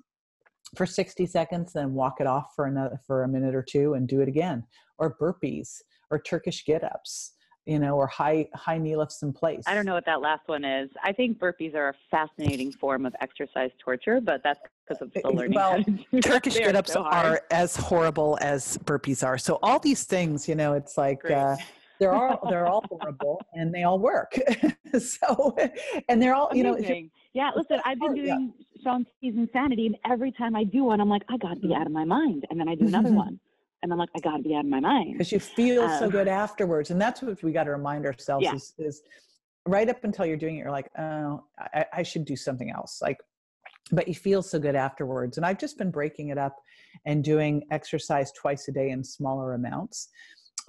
for 0.75 0.85
60 0.85 1.25
seconds, 1.25 1.73
then 1.73 1.93
walk 1.93 2.15
it 2.19 2.27
off 2.27 2.53
for 2.55 2.65
another 2.65 2.99
for 3.05 3.23
a 3.23 3.27
minute 3.27 3.55
or 3.55 3.63
two 3.63 3.93
and 3.93 4.07
do 4.07 4.21
it 4.21 4.27
again. 4.27 4.63
Or 4.97 5.15
burpees 5.17 5.81
or 6.11 6.19
Turkish 6.19 6.65
get 6.65 6.83
ups 6.83 7.34
you 7.65 7.79
know, 7.79 7.95
or 7.95 8.07
high 8.07 8.47
high 8.53 8.77
knee 8.77 8.95
lifts 8.95 9.23
in 9.23 9.33
place. 9.33 9.63
I 9.65 9.73
don't 9.73 9.85
know 9.85 9.93
what 9.93 10.05
that 10.05 10.21
last 10.21 10.47
one 10.47 10.63
is. 10.63 10.89
I 11.03 11.11
think 11.11 11.39
burpees 11.39 11.73
are 11.75 11.89
a 11.89 11.93
fascinating 12.11 12.71
form 12.71 13.05
of 13.05 13.15
exercise 13.21 13.71
torture, 13.79 14.21
but 14.21 14.41
that's 14.43 14.59
because 14.87 15.01
of 15.01 15.11
the 15.13 15.25
eh, 15.25 15.29
eh, 15.29 15.35
learning. 15.35 15.55
Well, 15.55 15.83
Turkish 16.21 16.57
get 16.57 16.75
ups 16.75 16.93
so 16.93 17.03
are 17.03 17.41
as 17.49 17.75
horrible 17.75 18.37
as 18.41 18.77
burpees 18.79 19.25
are. 19.25 19.37
So 19.37 19.57
all 19.63 19.79
these 19.79 20.03
things, 20.03 20.47
you 20.47 20.55
know, 20.55 20.73
it's 20.73 20.97
like 20.97 21.29
uh, 21.29 21.55
they're 21.99 22.13
all 22.13 22.47
they're 22.49 22.67
all 22.67 22.83
horrible 22.89 23.41
and 23.53 23.73
they 23.73 23.83
all 23.83 23.99
work. 23.99 24.37
so 24.99 25.55
and 26.07 26.21
they're 26.21 26.35
all, 26.35 26.51
you 26.53 26.63
know, 26.63 26.77
yeah, 27.33 27.51
listen, 27.55 27.81
I've 27.83 27.99
been 27.99 28.11
oh, 28.11 28.15
doing 28.15 28.53
yeah. 28.55 28.81
Shaun 28.83 29.05
T's 29.19 29.35
Insanity, 29.35 29.87
and 29.87 29.97
every 30.05 30.31
time 30.31 30.55
I 30.55 30.63
do 30.63 30.85
one, 30.85 31.01
I'm 31.01 31.09
like, 31.09 31.23
I 31.29 31.37
got 31.37 31.55
to 31.55 31.59
be 31.59 31.69
mm-hmm. 31.69 31.81
out 31.81 31.87
of 31.87 31.91
my 31.91 32.05
mind, 32.05 32.45
and 32.49 32.59
then 32.59 32.69
I 32.69 32.75
do 32.75 32.87
another 32.87 33.09
mm-hmm. 33.09 33.17
one 33.17 33.39
and 33.83 33.91
I'm 33.91 33.99
like, 33.99 34.09
I 34.15 34.19
got 34.19 34.37
to 34.37 34.43
be 34.43 34.55
out 34.55 34.65
of 34.65 34.71
my 34.71 34.79
mind. 34.79 35.13
Because 35.13 35.31
you 35.31 35.39
feel 35.39 35.83
um, 35.83 35.99
so 35.99 36.09
good 36.09 36.27
afterwards. 36.27 36.89
And 36.89 36.99
that's 36.99 37.21
what 37.21 37.41
we 37.43 37.51
got 37.51 37.65
to 37.65 37.71
remind 37.71 38.05
ourselves 38.05 38.43
yeah. 38.43 38.55
is, 38.55 38.73
is, 38.79 39.01
right 39.67 39.89
up 39.89 40.03
until 40.03 40.25
you're 40.25 40.37
doing 40.37 40.55
it, 40.55 40.59
you're 40.59 40.71
like, 40.71 40.89
oh, 40.97 41.43
I, 41.59 41.85
I 41.93 42.03
should 42.03 42.25
do 42.25 42.35
something 42.35 42.69
else. 42.69 42.99
Like, 43.01 43.17
but 43.91 44.07
you 44.07 44.15
feel 44.15 44.41
so 44.41 44.59
good 44.59 44.75
afterwards. 44.75 45.37
And 45.37 45.45
I've 45.45 45.59
just 45.59 45.77
been 45.77 45.91
breaking 45.91 46.29
it 46.29 46.37
up 46.37 46.55
and 47.05 47.23
doing 47.23 47.63
exercise 47.71 48.31
twice 48.31 48.67
a 48.67 48.71
day 48.71 48.89
in 48.89 49.03
smaller 49.03 49.53
amounts. 49.53 50.09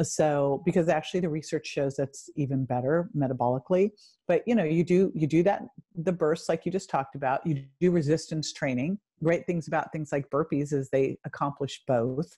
So, 0.02 0.62
because 0.66 0.88
actually 0.90 1.20
the 1.20 1.28
research 1.30 1.66
shows 1.66 1.96
that's 1.96 2.28
even 2.36 2.66
better 2.66 3.08
metabolically. 3.16 3.92
But 4.28 4.42
you 4.46 4.54
know, 4.54 4.64
you 4.64 4.84
do 4.84 5.10
you 5.14 5.26
do 5.26 5.42
that 5.44 5.62
the 5.94 6.12
bursts 6.12 6.50
like 6.50 6.66
you 6.66 6.72
just 6.72 6.90
talked 6.90 7.14
about. 7.14 7.46
You 7.46 7.64
do 7.80 7.90
resistance 7.90 8.52
training. 8.52 8.98
Great 9.22 9.46
things 9.46 9.68
about 9.68 9.92
things 9.92 10.12
like 10.12 10.28
burpees 10.28 10.74
is 10.74 10.90
they 10.90 11.16
accomplish 11.24 11.82
both 11.86 12.36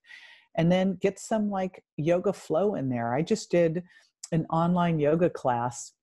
and 0.58 0.70
then 0.70 0.98
get 1.00 1.18
some 1.18 1.48
like 1.48 1.82
yoga 1.96 2.32
flow 2.32 2.74
in 2.74 2.90
there. 2.90 3.14
I 3.14 3.22
just 3.22 3.50
did 3.50 3.82
an 4.32 4.44
online 4.50 4.98
yoga 4.98 5.30
class 5.30 5.94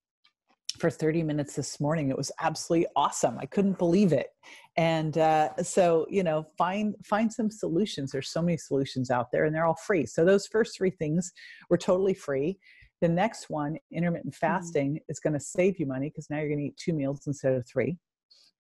for 0.80 0.90
30 0.90 1.24
minutes 1.24 1.56
this 1.56 1.80
morning 1.80 2.10
it 2.10 2.18
was 2.18 2.34
absolutely 2.42 2.86
awesome 2.98 3.38
i 3.40 3.46
couldn't 3.46 3.78
believe 3.78 4.12
it 4.12 4.28
and 4.76 5.18
uh, 5.18 5.56
so 5.64 6.06
you 6.10 6.22
know 6.22 6.46
find 6.58 6.96
find 7.06 7.32
some 7.32 7.50
solutions 7.50 8.12
there's 8.12 8.30
so 8.30 8.42
many 8.42 8.58
solutions 8.58 9.10
out 9.10 9.32
there 9.32 9.46
and 9.46 9.56
they're 9.56 9.66
all 9.66 9.78
free 9.86 10.06
so 10.06 10.26
those 10.26 10.48
first 10.48 10.76
three 10.76 10.90
things 10.90 11.32
were 11.70 11.78
totally 11.78 12.14
free 12.14 12.58
the 13.00 13.08
next 13.08 13.50
one 13.50 13.78
intermittent 13.92 14.34
mm-hmm. 14.34 14.46
fasting 14.46 14.90
mm-hmm. 14.96 15.04
is 15.08 15.20
going 15.20 15.32
to 15.32 15.40
save 15.40 15.80
you 15.80 15.86
money 15.86 16.10
because 16.10 16.30
now 16.30 16.40
you're 16.40 16.50
going 16.50 16.60
to 16.60 16.66
eat 16.66 16.78
two 16.78 16.94
meals 16.94 17.26
instead 17.26 17.54
of 17.54 17.66
three 17.66 17.98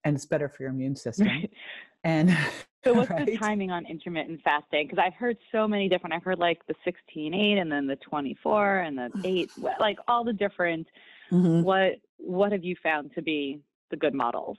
and 0.05 0.15
it's 0.15 0.25
better 0.25 0.47
for 0.47 0.63
your 0.63 0.71
immune 0.71 0.95
system 0.95 1.27
and 2.05 2.37
so 2.85 2.93
what's 2.93 3.09
right? 3.09 3.25
the 3.25 3.37
timing 3.37 3.71
on 3.71 3.85
intermittent 3.87 4.39
fasting? 4.43 4.87
Because 4.87 5.03
I've 5.03 5.15
heard 5.15 5.37
so 5.51 5.67
many 5.67 5.89
different. 5.89 6.13
I've 6.13 6.23
heard 6.23 6.39
like 6.39 6.65
the 6.67 6.75
16 6.85 7.33
8 7.33 7.57
and 7.57 7.69
then 7.69 7.87
the 7.87 7.97
24 7.97 8.77
and 8.77 8.97
the 8.97 9.09
8, 9.25 9.51
like 9.79 9.97
all 10.07 10.23
the 10.23 10.33
different. 10.33 10.87
Mm-hmm. 11.31 11.63
What 11.63 11.93
what 12.17 12.51
have 12.51 12.63
you 12.63 12.75
found 12.81 13.11
to 13.15 13.21
be 13.21 13.59
the 13.89 13.97
good 13.97 14.13
models? 14.13 14.57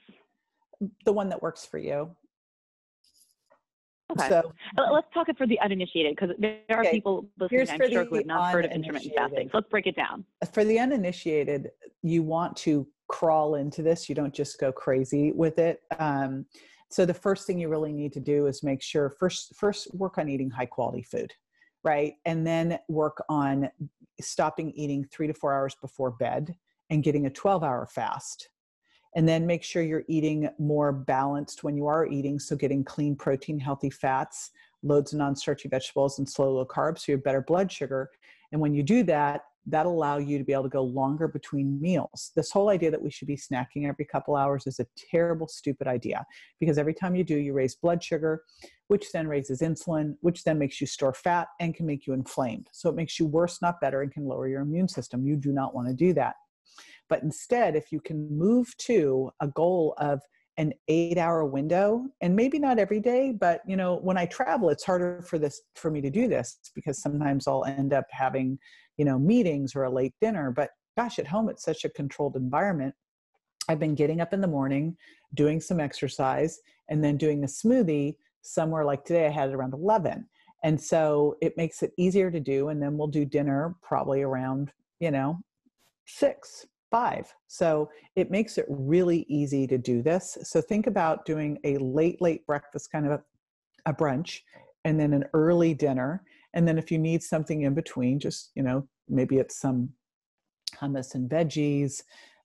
The 1.05 1.13
one 1.13 1.31
that 1.31 1.41
works 1.41 1.65
for 1.65 1.79
you. 1.79 2.11
Okay. 4.11 4.29
So 4.29 4.53
let's 4.93 5.07
talk 5.13 5.29
it 5.29 5.37
for 5.37 5.47
the 5.47 5.59
uninitiated 5.61 6.15
because 6.15 6.37
there 6.39 6.61
are 6.71 6.81
okay. 6.81 6.93
people 6.93 7.29
listening, 7.41 7.69
I'm 7.69 7.91
sure, 7.91 8.05
who 8.05 8.17
have 8.17 8.27
not 8.27 8.53
heard 8.53 8.65
of 8.65 8.71
intermittent 8.71 9.15
fasting. 9.17 9.49
So 9.51 9.59
let's 9.59 9.69
break 9.69 9.87
it 9.87 9.97
down. 9.97 10.25
For 10.53 10.65
the 10.65 10.79
uninitiated, 10.79 11.71
you 12.03 12.23
want 12.23 12.57
to 12.59 12.87
crawl 13.09 13.55
into 13.55 13.83
this. 13.83 14.09
You 14.09 14.15
don't 14.15 14.35
just 14.35 14.59
go 14.59 14.73
crazy 14.73 15.33
with 15.33 15.59
it. 15.59 15.81
Um, 15.99 16.47
so 16.91 17.05
the 17.05 17.15
first 17.15 17.47
thing 17.47 17.59
you 17.59 17.69
really 17.69 17.93
need 17.93 18.13
to 18.13 18.21
do 18.21 18.47
is 18.47 18.63
make 18.63 18.83
sure 18.83 19.11
first 19.11 19.55
first 19.57 19.93
work 19.95 20.19
on 20.19 20.29
eating 20.29 20.51
high 20.51 20.67
quality 20.67 21.03
food, 21.03 21.33
right? 21.83 22.15
And 22.25 22.47
then 22.47 22.79
work 22.89 23.23
on 23.29 23.69
stopping 24.21 24.73
eating 24.73 25.05
3 25.13 25.27
to 25.27 25.35
4 25.35 25.53
hours 25.53 25.77
before 25.81 26.11
bed 26.13 26.55
and 26.91 27.03
getting 27.03 27.27
a 27.27 27.31
12 27.31 27.65
hour 27.65 27.87
fast. 27.87 28.49
And 29.17 29.27
then 29.27 29.47
make 29.47 29.63
sure 29.63 29.83
you're 29.83 30.05
eating 30.09 30.49
more 30.59 30.93
balanced 30.93 31.65
when 31.65 31.77
you 31.77 31.87
are 31.87 32.07
eating, 32.07 32.39
so 32.39 32.55
getting 32.55 32.85
clean 32.85 33.17
protein, 33.17 33.59
healthy 33.59 33.91
fats, 33.91 34.51
loads 34.83 35.13
of 35.13 35.19
non-starchy 35.19 35.69
vegetables 35.69 36.19
and 36.19 36.29
slow 36.29 36.53
low 36.53 36.67
carbs 36.67 37.01
so 37.01 37.13
you 37.13 37.17
have 37.17 37.25
better 37.25 37.41
blood 37.41 37.73
sugar. 37.73 38.11
And 38.53 38.61
when 38.61 38.75
you 38.75 38.83
do 38.83 39.03
that, 39.05 39.43
that'll 39.67 39.93
allow 39.93 40.19
you 40.19 40.39
to 40.39 40.45
be 40.45 40.53
able 40.53 40.63
to 40.63 40.69
go 40.69 40.83
longer 40.83 41.27
between 41.27 41.81
meals. 41.81 42.33
This 42.37 42.51
whole 42.51 42.69
idea 42.69 42.91
that 42.91 43.03
we 43.03 43.11
should 43.11 43.29
be 43.29 43.37
snacking 43.37 43.89
every 43.89 44.05
couple 44.05 44.37
hours 44.37 44.67
is 44.67 44.81
a 44.81 44.87
terrible, 45.11 45.49
stupid 45.49 45.89
idea 45.89 46.25
because 46.61 46.79
every 46.79 46.95
time 46.95 47.17
you 47.17 47.25
do, 47.25 47.37
you 47.37 47.53
raise 47.53 47.75
blood 47.75 48.03
sugar, 48.03 48.43
which 48.89 49.11
then 49.13 49.27
raises 49.27 49.61
insulin, 49.61 50.15
which 50.21 50.45
then 50.45 50.59
makes 50.59 50.81
you 50.81 50.87
store 50.87 51.15
fat 51.15 51.49
and 51.61 51.75
can 51.75 51.87
make 51.87 52.07
you 52.07 52.13
inflamed. 52.13 52.69
So 52.73 52.89
it 52.89 52.95
makes 52.95 53.19
you 53.19 53.27
worse, 53.27 53.61
not 53.61 53.81
better, 53.81 54.03
and 54.03 54.13
can 54.13 54.25
lower 54.25 54.49
your 54.49 54.63
immune 54.63 54.89
system. 54.89 55.27
You 55.27 55.37
do 55.37 55.53
not 55.53 55.75
want 55.75 55.89
to 55.89 55.95
do 55.95 56.13
that. 56.15 56.35
But 57.09 57.23
instead, 57.23 57.77
if 57.77 57.93
you 57.93 58.01
can 58.01 58.37
move 58.37 58.77
to 58.79 59.31
a 59.41 59.49
goal 59.49 59.95
of 59.99 60.21
an 60.59 60.73
eight 60.89 61.19
hour 61.19 61.45
window 61.45 62.07
and 62.21 62.35
maybe 62.35 62.59
not 62.59 62.79
every 62.79 63.01
day 63.01 63.33
but 63.33 63.61
you 63.67 63.77
know 63.77 63.97
when 63.97 64.17
i 64.17 64.25
travel 64.27 64.71
it's 64.71 64.85
harder 64.85 65.23
for 65.23 65.39
this 65.39 65.63
for 65.75 65.91
me 65.91 66.01
to 66.01 66.11
do 66.11 66.29
this 66.29 66.59
because 66.75 67.01
sometimes 67.01 67.47
i'll 67.47 67.65
end 67.65 67.93
up 67.93 68.07
having 68.11 68.59
you 68.97 69.05
know 69.05 69.19
meetings 69.19 69.77
or 69.77 69.85
a 69.85 69.91
late 69.91 70.15
dinner 70.21 70.51
but 70.51 70.71
gosh 70.97 71.19
at 71.19 71.27
home 71.27 71.49
it's 71.49 71.65
such 71.65 71.85
a 71.85 71.91
controlled 71.91 72.37
environment. 72.37 72.95
I've 73.69 73.81
been 73.81 73.95
getting 73.95 74.21
up 74.21 74.33
in 74.33 74.41
the 74.41 74.47
morning 74.47 74.97
doing 75.35 75.61
some 75.61 75.81
exercise 75.81 76.61
and 76.89 77.03
then 77.03 77.17
doing 77.17 77.43
a 77.43 77.49
smoothie 77.49 78.15
somewhere 78.43 78.85
like 78.85 79.05
today 79.05 79.27
i 79.27 79.31
had 79.31 79.49
it 79.49 79.55
around 79.55 79.75
11 79.75 80.25
and 80.63 80.81
so 80.81 81.37
it 81.43 81.57
makes 81.57 81.83
it 81.83 81.93
easier 81.99 82.31
to 82.31 82.41
do 82.41 82.69
and 82.69 82.81
then 82.81 82.97
we'll 82.97 83.09
do 83.09 83.25
dinner 83.25 83.75
probably 83.83 84.23
around 84.23 84.73
you 85.01 85.11
know 85.11 85.39
six 86.07 86.65
five. 86.91 87.33
So 87.47 87.91
it 88.15 88.31
makes 88.31 88.59
it 88.59 88.67
really 88.69 89.27
easy 89.29 89.67
to 89.67 89.79
do 89.79 90.03
this. 90.03 90.39
So 90.43 90.61
think 90.61 90.87
about 90.87 91.25
doing 91.25 91.59
a 91.65 91.79
late 91.79 92.21
late 92.21 92.47
breakfast 92.47 92.91
kind 92.93 93.07
of 93.07 93.13
a, 93.13 93.91
a 93.91 93.95
brunch 93.95 94.41
and 94.85 94.99
then 95.01 95.13
an 95.13 95.25
early 95.35 95.75
dinner 95.75 96.23
and 96.55 96.67
then 96.67 96.79
if 96.79 96.91
you 96.91 96.99
need 96.99 97.23
something 97.23 97.63
in 97.63 97.75
between 97.75 98.19
just 98.19 98.51
you 98.55 98.63
know 98.63 98.87
maybe 99.09 99.37
it's 99.37 99.61
some 99.61 99.91
hummus 100.81 101.15
and 101.15 101.29
veggies 101.29 102.03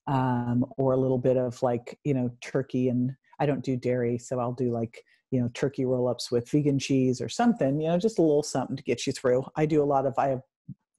um, 0.08 0.66
or 0.78 0.94
a 0.94 0.98
little 0.98 1.18
bit 1.18 1.38
of 1.38 1.62
like 1.64 1.98
you 2.04 2.14
know 2.14 2.30
turkey 2.42 2.90
and 2.90 3.12
i 3.40 3.46
don't 3.46 3.64
do 3.64 3.76
dairy 3.78 4.18
so 4.18 4.40
i'll 4.40 4.54
do 4.54 4.72
like 4.72 5.04
you 5.30 5.40
know 5.40 5.50
turkey 5.54 5.86
roll-ups 5.86 6.32
with 6.32 6.50
vegan 6.50 6.80
cheese 6.80 7.22
or 7.22 7.30
something 7.30 7.80
you 7.80 7.88
know 7.88 7.98
just 7.98 8.20
a 8.20 8.22
little 8.22 8.44
something 8.44 8.76
to 8.76 8.84
get 8.84 9.08
you 9.08 9.14
through. 9.14 9.44
I 9.56 9.66
do 9.66 9.82
a 9.82 9.86
lot 9.86 10.06
of 10.06 10.14
i 10.18 10.28
have 10.28 10.42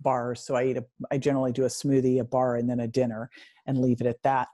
bars 0.03 0.45
so 0.45 0.55
i 0.55 0.65
eat 0.65 0.77
a 0.77 0.85
i 1.11 1.19
generally 1.19 1.53
do 1.53 1.65
a 1.65 1.69
smoothie 1.69 2.21
a 2.21 2.25
bar 2.25 2.57
and 2.57 2.69
then 2.69 2.81
a 2.81 2.89
dinner 2.89 3.31
and 3.67 3.79
leave 3.79 4.01
it 4.01 4.07
at 4.07 4.23
that 4.23 4.49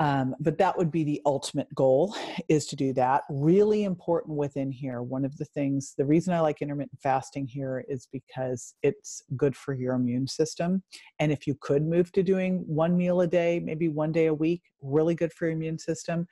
um, 0.00 0.34
but 0.40 0.58
that 0.58 0.76
would 0.76 0.90
be 0.90 1.04
the 1.04 1.22
ultimate 1.24 1.72
goal 1.74 2.16
is 2.48 2.66
to 2.66 2.76
do 2.76 2.92
that. 2.94 3.22
Really 3.30 3.84
important 3.84 4.36
within 4.36 4.72
here. 4.72 5.02
One 5.02 5.24
of 5.24 5.36
the 5.36 5.44
things, 5.44 5.94
the 5.96 6.04
reason 6.04 6.34
I 6.34 6.40
like 6.40 6.62
intermittent 6.62 7.00
fasting 7.00 7.46
here 7.46 7.84
is 7.88 8.08
because 8.10 8.74
it's 8.82 9.22
good 9.36 9.56
for 9.56 9.72
your 9.72 9.94
immune 9.94 10.26
system. 10.26 10.82
And 11.20 11.30
if 11.30 11.46
you 11.46 11.56
could 11.60 11.86
move 11.86 12.10
to 12.12 12.22
doing 12.22 12.64
one 12.66 12.96
meal 12.96 13.20
a 13.20 13.26
day, 13.26 13.60
maybe 13.60 13.88
one 13.88 14.10
day 14.10 14.26
a 14.26 14.34
week, 14.34 14.62
really 14.82 15.14
good 15.14 15.32
for 15.32 15.46
your 15.46 15.54
immune 15.54 15.78
system. 15.78 16.26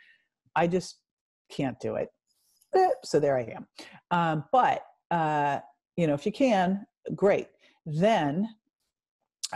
I 0.57 0.67
just 0.67 0.99
can't 1.51 1.79
do 1.81 1.95
it. 1.95 2.09
Eh, 2.75 2.89
so 3.05 3.21
there 3.21 3.39
I 3.39 3.55
am. 3.55 3.67
Um, 4.11 4.45
but, 4.51 4.83
uh, 5.11 5.61
you 5.97 6.07
know, 6.09 6.15
if 6.15 6.27
you 6.27 6.33
can, 6.33 6.85
great. 7.15 7.47
Then 7.87 8.49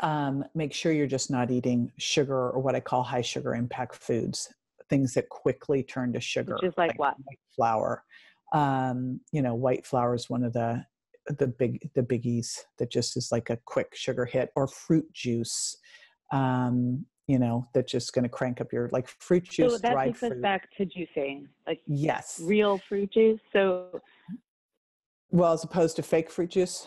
um, 0.03 0.45
make 0.55 0.73
sure 0.73 0.93
you're 0.93 1.07
just 1.07 1.31
not 1.31 1.51
eating 1.51 1.93
sugar 1.99 2.51
or 2.51 2.61
what 2.61 2.75
I 2.75 2.81
call 2.81 3.03
high 3.03 3.23
sugar 3.23 3.55
impact 3.55 3.97
foods, 3.97 4.53
things 4.91 5.15
that 5.15 5.29
quickly 5.29 5.83
turn 5.83 6.13
to 6.13 6.21
sugar. 6.21 6.55
Which 6.55 6.71
is 6.71 6.75
like, 6.77 6.91
like 6.91 6.99
what? 6.99 7.15
White 7.25 7.39
flour. 7.55 8.05
Um, 8.53 9.21
you 9.33 9.43
know, 9.43 9.55
white 9.55 9.87
flour 9.87 10.15
is 10.15 10.31
one 10.31 10.45
of 10.45 10.53
the 10.53 10.85
the 11.39 11.49
big 11.49 11.91
the 11.95 12.03
biggies 12.03 12.61
that 12.79 12.91
just 12.91 13.17
is 13.17 13.33
like 13.33 13.51
a 13.51 13.59
quick 13.65 13.95
sugar 13.95 14.25
hit, 14.25 14.51
or 14.55 14.69
fruit 14.69 15.13
juice. 15.13 15.77
Um, 16.33 17.07
you 17.27 17.41
know, 17.41 17.67
that's 17.75 17.91
just 17.91 18.13
going 18.13 18.23
to 18.23 18.29
crank 18.29 18.61
up 18.61 18.73
your 18.73 18.89
like 18.93 19.09
fruit 19.09 19.45
juice. 19.45 19.73
So 19.73 19.79
that 19.79 20.05
takes 20.05 20.21
fruit. 20.21 20.33
us 20.33 20.39
back 20.41 20.69
to 20.77 20.87
juicing, 20.87 21.47
like 21.67 21.81
yes, 21.87 22.41
real 22.45 22.81
fruit 22.89 23.13
juice. 23.13 23.41
So, 23.53 24.01
well, 25.31 25.53
as 25.53 25.65
opposed 25.65 25.97
to 25.97 26.03
fake 26.03 26.31
fruit 26.31 26.51
juice 26.51 26.87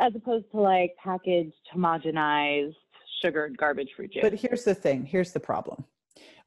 as 0.00 0.14
opposed 0.16 0.50
to 0.50 0.60
like 0.60 0.96
packaged, 0.96 1.54
homogenized, 1.74 2.74
sugared 3.22 3.56
garbage 3.56 3.90
fruit 3.94 4.12
juice. 4.12 4.22
But 4.22 4.34
here's 4.34 4.64
the 4.64 4.74
thing 4.74 5.04
here's 5.04 5.32
the 5.32 5.40
problem. 5.40 5.84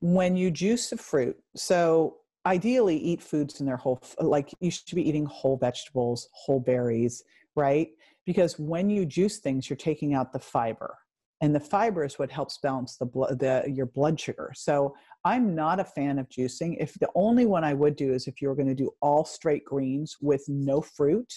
When 0.01 0.35
you 0.35 0.51
juice 0.51 0.91
a 0.91 0.97
fruit, 0.97 1.37
so 1.55 2.17
ideally 2.45 2.97
eat 2.97 3.21
foods 3.21 3.61
in 3.61 3.65
their 3.65 3.77
whole, 3.77 4.01
like 4.19 4.53
you 4.59 4.69
should 4.69 4.95
be 4.95 5.07
eating 5.07 5.25
whole 5.25 5.55
vegetables, 5.55 6.27
whole 6.33 6.59
berries, 6.59 7.23
right? 7.55 7.89
Because 8.25 8.59
when 8.59 8.89
you 8.89 9.05
juice 9.05 9.39
things, 9.39 9.69
you're 9.69 9.77
taking 9.77 10.13
out 10.13 10.33
the 10.33 10.39
fiber. 10.39 10.97
And 11.41 11.53
the 11.53 11.59
fiber 11.59 12.05
is 12.05 12.17
what 12.17 12.31
helps 12.31 12.57
balance 12.57 12.97
the 12.97 13.05
blood, 13.05 13.39
the, 13.39 13.65
your 13.67 13.85
blood 13.85 14.19
sugar. 14.19 14.51
So 14.55 14.95
I'm 15.25 15.55
not 15.55 15.79
a 15.79 15.83
fan 15.83 16.19
of 16.19 16.29
juicing. 16.29 16.77
If 16.79 16.93
the 16.95 17.09
only 17.15 17.45
one 17.45 17.63
I 17.63 17.73
would 17.73 17.95
do 17.95 18.13
is 18.13 18.27
if 18.27 18.41
you 18.41 18.47
were 18.47 18.55
going 18.55 18.69
to 18.69 18.75
do 18.75 18.91
all 19.01 19.25
straight 19.25 19.65
greens 19.65 20.17
with 20.21 20.43
no 20.47 20.81
fruit, 20.81 21.33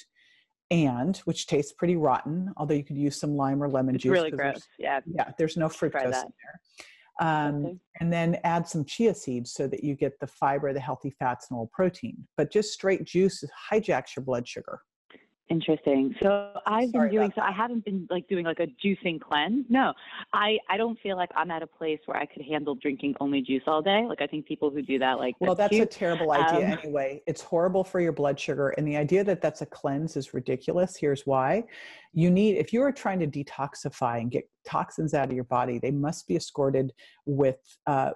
and 0.71 1.17
which 1.19 1.47
tastes 1.47 1.73
pretty 1.73 1.97
rotten, 1.97 2.53
although 2.57 2.75
you 2.75 2.85
could 2.85 2.97
use 2.97 3.19
some 3.19 3.37
lime 3.37 3.63
or 3.63 3.69
lemon 3.69 3.95
it's 3.95 4.03
juice. 4.03 4.13
really 4.13 4.31
gross. 4.31 4.61
Yeah. 4.79 5.01
Yeah, 5.07 5.31
there's 5.39 5.57
no 5.57 5.69
fructose 5.69 6.05
in 6.05 6.11
there. 6.11 6.61
Um, 7.19 7.65
Okay. 7.65 7.77
and 8.01 8.13
then 8.13 8.39
add 8.45 8.69
some 8.69 8.85
chia 8.85 9.15
seeds 9.15 9.53
so 9.53 9.67
that 9.69 9.83
you 9.83 9.95
get 9.95 10.19
the 10.21 10.27
fiber, 10.27 10.73
the 10.73 10.81
healthy 10.81 11.15
fats, 11.19 11.47
and 11.51 11.57
a 11.57 11.61
little 11.61 11.71
protein. 11.73 12.27
But 12.37 12.53
just 12.53 12.73
straight 12.73 13.05
juice 13.05 13.43
hijacks 13.73 14.17
your 14.17 14.25
blood 14.25 14.47
sugar. 14.47 14.81
Interesting. 15.49 16.13
So 16.21 16.51
I've 16.67 16.91
Sorry 16.91 17.09
been 17.09 17.19
doing 17.19 17.33
so 17.37 17.41
I 17.41 17.53
haven't 17.53 17.85
been 17.85 18.09
like 18.11 18.27
doing 18.27 18.45
like 18.45 18.59
a 18.59 18.67
juicing 18.85 19.21
cleanse. 19.21 19.65
No. 19.69 19.93
I 20.33 20.59
I 20.69 20.77
don't 20.77 20.99
feel 20.99 21.17
like 21.17 21.31
I'm 21.37 21.53
at 21.53 21.63
a 21.63 21.69
place 21.69 22.01
where 22.07 22.17
I 22.17 22.27
could 22.27 22.43
handle 22.43 22.75
drinking 22.75 23.15
only 23.21 23.43
juice 23.43 23.63
all 23.69 23.81
day. 23.81 24.05
Like 24.09 24.21
I 24.21 24.27
think 24.27 24.47
people 24.47 24.71
who 24.71 24.83
do 24.83 24.99
that 24.99 25.19
like 25.19 25.37
Well, 25.39 25.55
that's 25.55 25.77
a 25.77 25.87
terrible 25.87 26.33
idea 26.33 26.73
Um, 26.73 26.79
anyway. 26.83 27.23
It's 27.29 27.43
horrible 27.43 27.85
for 27.85 28.01
your 28.01 28.11
blood 28.11 28.41
sugar. 28.41 28.71
And 28.71 28.85
the 28.85 28.97
idea 28.97 29.23
that 29.23 29.41
that's 29.41 29.63
a 29.63 29.67
cleanse 29.67 30.17
is 30.17 30.35
ridiculous. 30.35 30.97
Here's 30.97 31.25
why. 31.27 31.63
You 32.13 32.31
need, 32.31 32.57
if 32.57 32.73
you 32.73 32.83
are 32.83 32.91
trying 32.91 33.21
to 33.21 33.27
detoxify 33.29 34.21
and 34.21 34.31
get 34.31 34.49
toxins 34.67 35.15
out 35.15 35.29
of 35.29 35.35
your 35.35 35.45
body, 35.45 35.79
they 35.79 35.93
must 35.93 36.27
be 36.27 36.35
escorted 36.35 36.93
with 37.25 37.59
uh, 37.87 38.11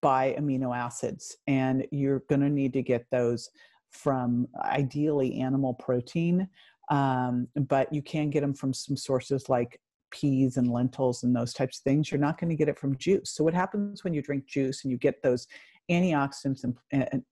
by 0.00 0.34
amino 0.38 0.74
acids. 0.74 1.36
And 1.46 1.86
you're 1.90 2.22
going 2.30 2.40
to 2.40 2.48
need 2.48 2.72
to 2.72 2.82
get 2.82 3.04
those 3.10 3.50
from 3.90 4.46
ideally 4.62 5.40
animal 5.40 5.74
protein. 5.74 6.48
Um, 6.90 7.48
but 7.54 7.92
you 7.92 8.02
can 8.02 8.30
get 8.30 8.40
them 8.40 8.54
from 8.54 8.74
some 8.74 8.96
sources 8.96 9.48
like 9.48 9.80
peas 10.10 10.56
and 10.56 10.70
lentils 10.70 11.22
and 11.22 11.34
those 11.34 11.54
types 11.54 11.78
of 11.78 11.84
things. 11.84 12.10
You're 12.10 12.20
not 12.20 12.38
going 12.38 12.50
to 12.50 12.56
get 12.56 12.68
it 12.68 12.78
from 12.78 12.98
juice. 12.98 13.30
So, 13.30 13.44
what 13.44 13.54
happens 13.54 14.02
when 14.02 14.12
you 14.12 14.22
drink 14.22 14.46
juice 14.46 14.82
and 14.84 14.90
you 14.90 14.98
get 14.98 15.22
those 15.22 15.46
antioxidants 15.90 16.64
and, 16.64 16.76
and, 16.92 17.22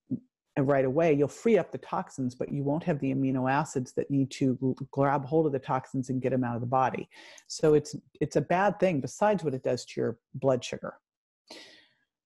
and 0.59 0.67
right 0.67 0.85
away 0.85 1.13
you'll 1.13 1.29
free 1.29 1.57
up 1.57 1.71
the 1.71 1.79
toxins 1.79 2.35
but 2.35 2.53
you 2.53 2.65
won't 2.65 2.83
have 2.83 2.99
the 2.99 3.15
amino 3.15 3.51
acids 3.51 3.93
that 3.93 4.11
need 4.11 4.31
to 4.31 4.77
grab 4.91 5.25
hold 5.25 5.47
of 5.47 5.53
the 5.53 5.59
toxins 5.59 6.11
and 6.11 6.21
get 6.21 6.31
them 6.31 6.43
out 6.43 6.57
of 6.57 6.61
the 6.61 6.67
body 6.67 7.09
so 7.47 7.75
it's 7.75 7.95
it's 8.21 8.37
a 8.37 8.41
bad 8.41 8.79
thing 8.81 9.01
besides 9.01 9.45
what 9.45 9.55
it 9.55 9.63
does 9.63 9.85
to 9.85 10.01
your 10.01 10.19
blood 10.35 10.65
sugar 10.65 10.95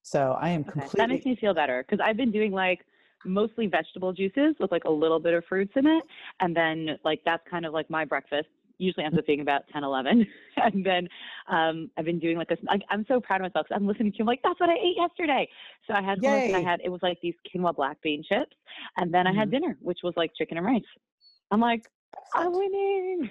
so 0.02 0.36
i 0.40 0.48
am 0.48 0.62
Okay. 0.62 0.70
completely 0.72 1.00
That 1.00 1.08
makes 1.10 1.26
me 1.26 1.36
feel 1.36 1.54
better 1.54 1.84
because 1.86 2.02
I've 2.02 2.16
been 2.16 2.32
doing 2.32 2.52
like 2.52 2.86
mostly 3.24 3.66
vegetable 3.66 4.12
juices 4.12 4.54
with 4.60 4.70
like 4.72 4.84
a 4.84 4.90
little 4.90 5.20
bit 5.20 5.34
of 5.34 5.44
fruits 5.48 5.72
in 5.76 5.86
it. 5.86 6.04
And 6.40 6.56
then 6.56 6.98
like 7.04 7.20
that's 7.24 7.42
kind 7.48 7.66
of 7.66 7.72
like 7.72 7.88
my 7.90 8.04
breakfast. 8.04 8.48
Usually 8.78 9.04
ends 9.04 9.16
up 9.18 9.26
being 9.26 9.40
about 9.40 9.62
10, 9.72 9.84
11. 9.84 10.26
and 10.56 10.84
then 10.84 11.08
um, 11.48 11.90
I've 11.96 12.04
been 12.04 12.18
doing 12.18 12.36
like 12.36 12.48
this. 12.48 12.58
Like, 12.64 12.82
I'm 12.90 13.04
so 13.06 13.20
proud 13.20 13.36
of 13.40 13.42
myself 13.42 13.68
'cause 13.68 13.76
I'm 13.76 13.86
listening 13.86 14.12
to 14.12 14.18
you. 14.18 14.22
I'm 14.24 14.26
like, 14.26 14.40
that's 14.42 14.58
what 14.58 14.70
I 14.70 14.74
ate 14.74 14.96
yesterday. 14.96 15.48
So 15.86 15.94
I 15.94 16.02
had 16.02 16.18
I 16.52 16.60
had, 16.60 16.80
it 16.84 16.88
was 16.88 17.00
like 17.02 17.20
these 17.20 17.34
quinoa 17.54 17.74
black 17.76 18.00
bean 18.02 18.24
chips. 18.28 18.56
And 18.96 19.12
then 19.12 19.26
I 19.26 19.32
had 19.32 19.48
Mhm. 19.48 19.50
dinner, 19.50 19.78
which 19.80 20.00
was 20.02 20.14
like 20.16 20.32
chicken 20.36 20.56
and 20.56 20.66
rice. 20.66 20.82
I'm 21.50 21.60
like, 21.60 21.84
I'm 22.34 22.52
winning. 22.52 23.30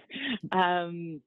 Um, 0.52 1.22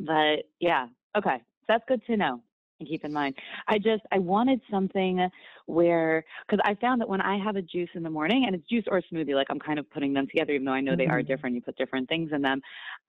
but 0.00 0.44
yeah, 0.60 0.88
okay, 1.16 1.38
so 1.38 1.64
that's 1.68 1.84
good 1.88 2.04
to 2.06 2.16
know 2.16 2.42
and 2.84 2.88
keep 2.90 3.04
in 3.04 3.12
mind. 3.12 3.34
I 3.68 3.78
just 3.78 4.02
I 4.12 4.18
wanted 4.18 4.60
something 4.70 5.28
where 5.66 6.24
because 6.46 6.60
I 6.64 6.74
found 6.76 7.00
that 7.00 7.08
when 7.08 7.20
I 7.20 7.38
have 7.42 7.56
a 7.56 7.62
juice 7.62 7.88
in 7.94 8.02
the 8.02 8.10
morning 8.10 8.44
and 8.46 8.54
it's 8.54 8.68
juice 8.68 8.84
or 8.88 9.00
smoothie, 9.12 9.34
like 9.34 9.46
I'm 9.50 9.58
kind 9.58 9.78
of 9.78 9.90
putting 9.90 10.12
them 10.12 10.26
together, 10.26 10.52
even 10.52 10.64
though 10.66 10.72
I 10.72 10.80
know 10.80 10.96
they 10.96 11.06
are 11.06 11.22
Mhm. 11.22 11.26
different. 11.26 11.54
You 11.56 11.62
put 11.62 11.76
different 11.76 12.08
things 12.08 12.30
in 12.32 12.42
them. 12.42 12.60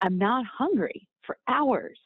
I'm 0.02 0.18
not 0.18 0.46
hungry 0.46 1.08
for 1.26 1.38
hours. 1.48 2.00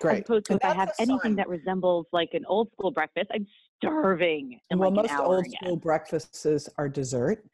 Great. 0.00 0.16
As 0.18 0.20
opposed 0.24 0.46
to 0.46 0.52
And 0.52 0.60
if 0.60 0.64
I 0.64 0.74
have 0.74 0.90
anything 0.98 1.20
sign. 1.22 1.36
that 1.36 1.48
resembles 1.48 2.06
like 2.12 2.30
an 2.34 2.44
old 2.46 2.70
school 2.72 2.90
breakfast, 2.90 3.30
I'm 3.32 3.46
starving 3.78 4.60
in 4.70 4.78
well 4.78 4.90
like 4.90 4.94
most 5.04 5.12
old 5.20 5.46
again. 5.46 5.58
school 5.62 5.76
breakfasts 5.76 6.68
are 6.76 6.88
dessert 6.88 7.44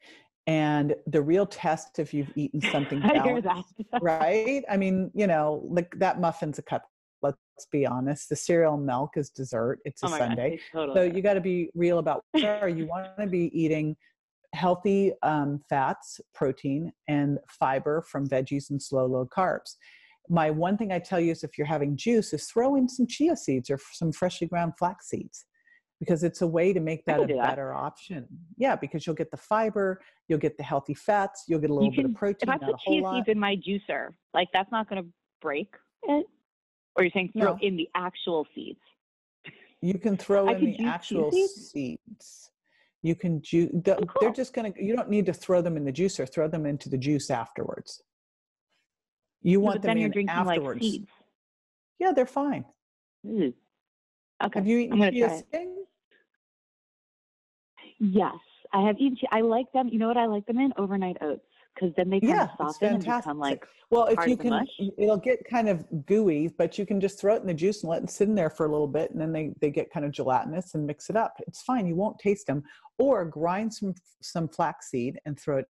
and 0.47 0.95
the 1.07 1.21
real 1.21 1.45
test 1.45 1.99
if 1.99 2.13
you've 2.13 2.31
eaten 2.35 2.59
something 2.59 3.01
I 3.03 3.13
hear 3.13 3.41
balanced 3.41 3.43
that. 3.43 4.01
right? 4.01 4.63
I 4.69 4.77
mean, 4.77 5.11
you 5.13 5.27
know, 5.27 5.63
like 5.69 5.93
that 5.99 6.19
muffin's 6.19 6.59
a 6.59 6.63
cup. 6.63 6.89
Let's 7.23 7.67
be 7.71 7.85
honest. 7.85 8.29
The 8.29 8.35
cereal 8.35 8.77
milk 8.77 9.11
is 9.15 9.29
dessert. 9.29 9.79
It's 9.85 10.03
a 10.03 10.07
oh 10.07 10.17
Sunday. 10.17 10.49
they 10.73 10.79
totally 10.79 10.95
So 11.09 11.15
you 11.15 11.21
got 11.21 11.35
to 11.35 11.41
be 11.41 11.69
real 11.73 11.99
about 11.99 12.23
where 12.31 12.67
you 12.67 12.85
want 12.85 13.07
to 13.19 13.27
be 13.27 13.49
eating 13.59 13.95
healthy 14.53 15.13
um, 15.23 15.61
fats, 15.69 16.21
protein, 16.33 16.91
and 17.07 17.39
fiber 17.49 18.01
from 18.01 18.27
veggies 18.27 18.69
and 18.69 18.81
slow 18.81 19.05
low 19.05 19.25
carbs. 19.25 19.75
My 20.29 20.51
one 20.51 20.77
thing 20.77 20.91
I 20.91 20.99
tell 20.99 21.19
you 21.19 21.31
is 21.31 21.43
if 21.43 21.57
you're 21.57 21.67
having 21.67 21.97
juice, 21.97 22.33
is 22.33 22.45
throw 22.45 22.75
in 22.75 22.87
some 22.87 23.07
chia 23.07 23.35
seeds 23.35 23.69
or 23.69 23.79
some 23.93 24.11
freshly 24.11 24.47
ground 24.47 24.73
flax 24.77 25.09
seeds 25.09 25.45
because 25.99 26.23
it's 26.23 26.41
a 26.41 26.47
way 26.47 26.73
to 26.73 26.79
make 26.79 27.05
that 27.05 27.19
a 27.19 27.27
that. 27.27 27.49
better 27.49 27.73
option. 27.73 28.27
Yeah, 28.57 28.75
because 28.75 29.05
you'll 29.05 29.15
get 29.15 29.31
the 29.31 29.37
fiber, 29.37 30.01
you'll 30.27 30.39
get 30.39 30.57
the 30.57 30.63
healthy 30.63 30.93
fats, 30.93 31.45
you'll 31.47 31.59
get 31.59 31.69
a 31.69 31.73
little 31.73 31.91
bit 31.91 31.97
can- 31.97 32.05
of 32.07 32.15
protein, 32.15 32.49
if 32.49 32.49
I 32.49 32.57
put 32.57 32.79
chia 32.79 33.03
seeds 33.11 33.27
in 33.27 33.39
my 33.39 33.55
juicer, 33.55 34.09
like 34.33 34.49
that's 34.53 34.71
not 34.71 34.89
going 34.89 35.03
to 35.03 35.09
break 35.41 35.73
it. 36.03 36.25
Or 36.95 37.03
you're 37.03 37.11
saying 37.11 37.31
throw 37.33 37.53
No. 37.53 37.59
in 37.61 37.75
the 37.75 37.89
actual 37.95 38.45
seeds? 38.53 38.79
You 39.81 39.95
can 39.95 40.15
throw 40.15 40.47
I 40.47 40.53
in 40.53 40.59
could 40.59 40.77
the 40.77 40.85
actual 40.89 41.31
seeds? 41.31 41.71
seeds. 41.71 42.51
You 43.01 43.15
can 43.15 43.41
juice. 43.41 43.69
Oh, 43.85 43.99
They're 44.21 44.31
just 44.31 44.53
gonna. 44.53 44.71
You 44.79 44.95
don't 44.95 45.09
need 45.09 45.25
to 45.25 45.33
throw 45.33 45.61
them 45.61 45.75
in 45.75 45.83
the 45.83 45.91
juicer. 45.91 46.29
Throw 46.31 46.47
them 46.47 46.65
into 46.65 46.87
the 46.89 46.97
juice 46.97 47.29
afterwards. 47.29 48.01
You 49.41 49.57
No, 49.59 49.65
want 49.65 49.81
them 49.81 49.97
in 49.97 50.29
afterwards. 50.29 50.81
like. 50.81 51.01
Yeah, 51.99 52.13
they're 52.13 52.25
fine. 52.25 52.63
Ooh. 53.25 53.53
Okay. 54.41 54.59
Have 54.59 54.67
you 54.67 54.77
eaten 54.79 54.99
chia? 55.11 55.43
Yes, 57.99 58.35
I 58.71 58.81
have 58.87 58.97
eaten. 58.99 59.17
I 59.31 59.41
like 59.41 59.71
them. 59.73 59.89
You 59.89 59.99
know 59.99 60.07
what 60.07 60.17
I 60.17 60.25
like 60.27 60.45
them 60.45 60.59
in? 60.59 60.73
Overnight 60.77 61.17
oats, 61.21 61.45
because 61.73 61.93
then 61.95 62.09
they 62.09 62.19
kind 62.19 62.33
Yeah, 62.33 62.43
of 62.43 62.49
soften 62.57 62.95
and 62.95 63.03
become 63.03 63.39
like. 63.39 63.65
Well, 63.89 64.05
if 64.07 64.27
you 64.27 64.37
can, 64.37 64.65
it'll 64.97 65.17
get 65.17 65.39
kind 65.49 65.69
of 65.69 65.85
gooey, 66.05 66.47
but 66.57 66.77
you 66.77 66.85
can 66.85 66.99
just 66.99 67.19
throw 67.19 67.35
it 67.35 67.41
in 67.41 67.47
the 67.47 67.53
juice 67.53 67.83
and 67.83 67.89
let 67.91 68.03
it 68.03 68.09
sit 68.09 68.27
in 68.27 68.35
there 68.35 68.49
for 68.49 68.65
a 68.65 68.69
little 68.71 68.87
bit, 68.87 69.11
and 69.11 69.21
then 69.21 69.31
they 69.31 69.53
they 69.61 69.69
get 69.69 69.91
kind 69.91 70.05
of 70.05 70.11
gelatinous 70.11 70.73
and 70.75 70.85
mix 70.85 71.09
it 71.09 71.15
up. 71.15 71.33
It's 71.47 71.61
fine. 71.61 71.85
You 71.85 71.95
won't 71.95 72.17
taste 72.19 72.47
them. 72.47 72.63
Or 72.97 73.25
grind 73.25 73.73
some 73.73 73.93
some 74.21 74.47
flaxseed 74.47 75.19
and 75.25 75.39
throw 75.39 75.57
it. 75.59 75.65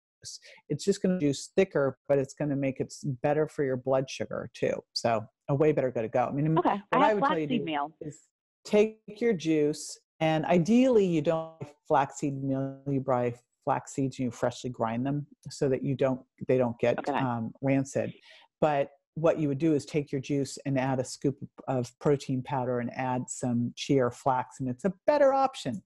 It's 0.68 0.84
just 0.84 1.00
going 1.00 1.18
to 1.18 1.26
juice 1.26 1.50
thicker, 1.56 1.96
but 2.06 2.18
it's 2.18 2.34
going 2.34 2.50
to 2.50 2.56
make 2.56 2.78
it 2.80 2.92
better 3.22 3.48
for 3.48 3.64
your 3.64 3.78
blood 3.78 4.10
sugar 4.10 4.50
too. 4.52 4.74
So 4.92 5.24
a 5.48 5.54
way 5.54 5.72
better 5.72 5.90
way 5.96 6.02
to 6.02 6.08
go. 6.08 6.26
I 6.26 6.32
mean, 6.32 6.58
Okay, 6.58 6.76
what 6.90 7.00
I 7.00 7.04
I 7.04 7.08
have 7.08 7.14
would 7.16 7.24
tell 7.24 7.38
you 7.38 7.46
to 7.46 7.58
meal. 7.60 7.92
is 8.02 8.20
take 8.64 8.98
your 9.06 9.32
juice 9.32 9.98
and 10.20 10.44
ideally 10.44 11.06
you 11.06 11.22
don't 11.22 11.54
flaxseed 11.88 12.42
meal 12.44 12.82
you 12.86 13.00
buy 13.00 13.34
flax 13.64 13.94
seeds 13.94 14.18
and 14.18 14.24
you 14.26 14.30
freshly 14.30 14.70
grind 14.70 15.04
them 15.06 15.26
so 15.50 15.68
that 15.68 15.82
you 15.82 15.94
don't 15.94 16.20
they 16.48 16.58
don't 16.58 16.78
get 16.78 16.98
Okay. 16.98 17.12
um, 17.12 17.52
rancid 17.60 18.12
but 18.60 18.90
what 19.14 19.38
you 19.38 19.48
would 19.48 19.58
do 19.58 19.74
is 19.74 19.84
take 19.84 20.12
your 20.12 20.20
juice 20.20 20.56
and 20.66 20.78
add 20.78 20.98
a 21.00 21.04
scoop 21.04 21.36
of 21.68 21.90
protein 22.00 22.42
powder 22.42 22.78
and 22.80 22.90
add 22.94 23.22
some 23.28 23.72
chia 23.76 24.04
or 24.06 24.10
flax 24.10 24.60
and 24.60 24.68
it's 24.68 24.84
a 24.84 24.92
better 25.06 25.32
option 25.32 25.82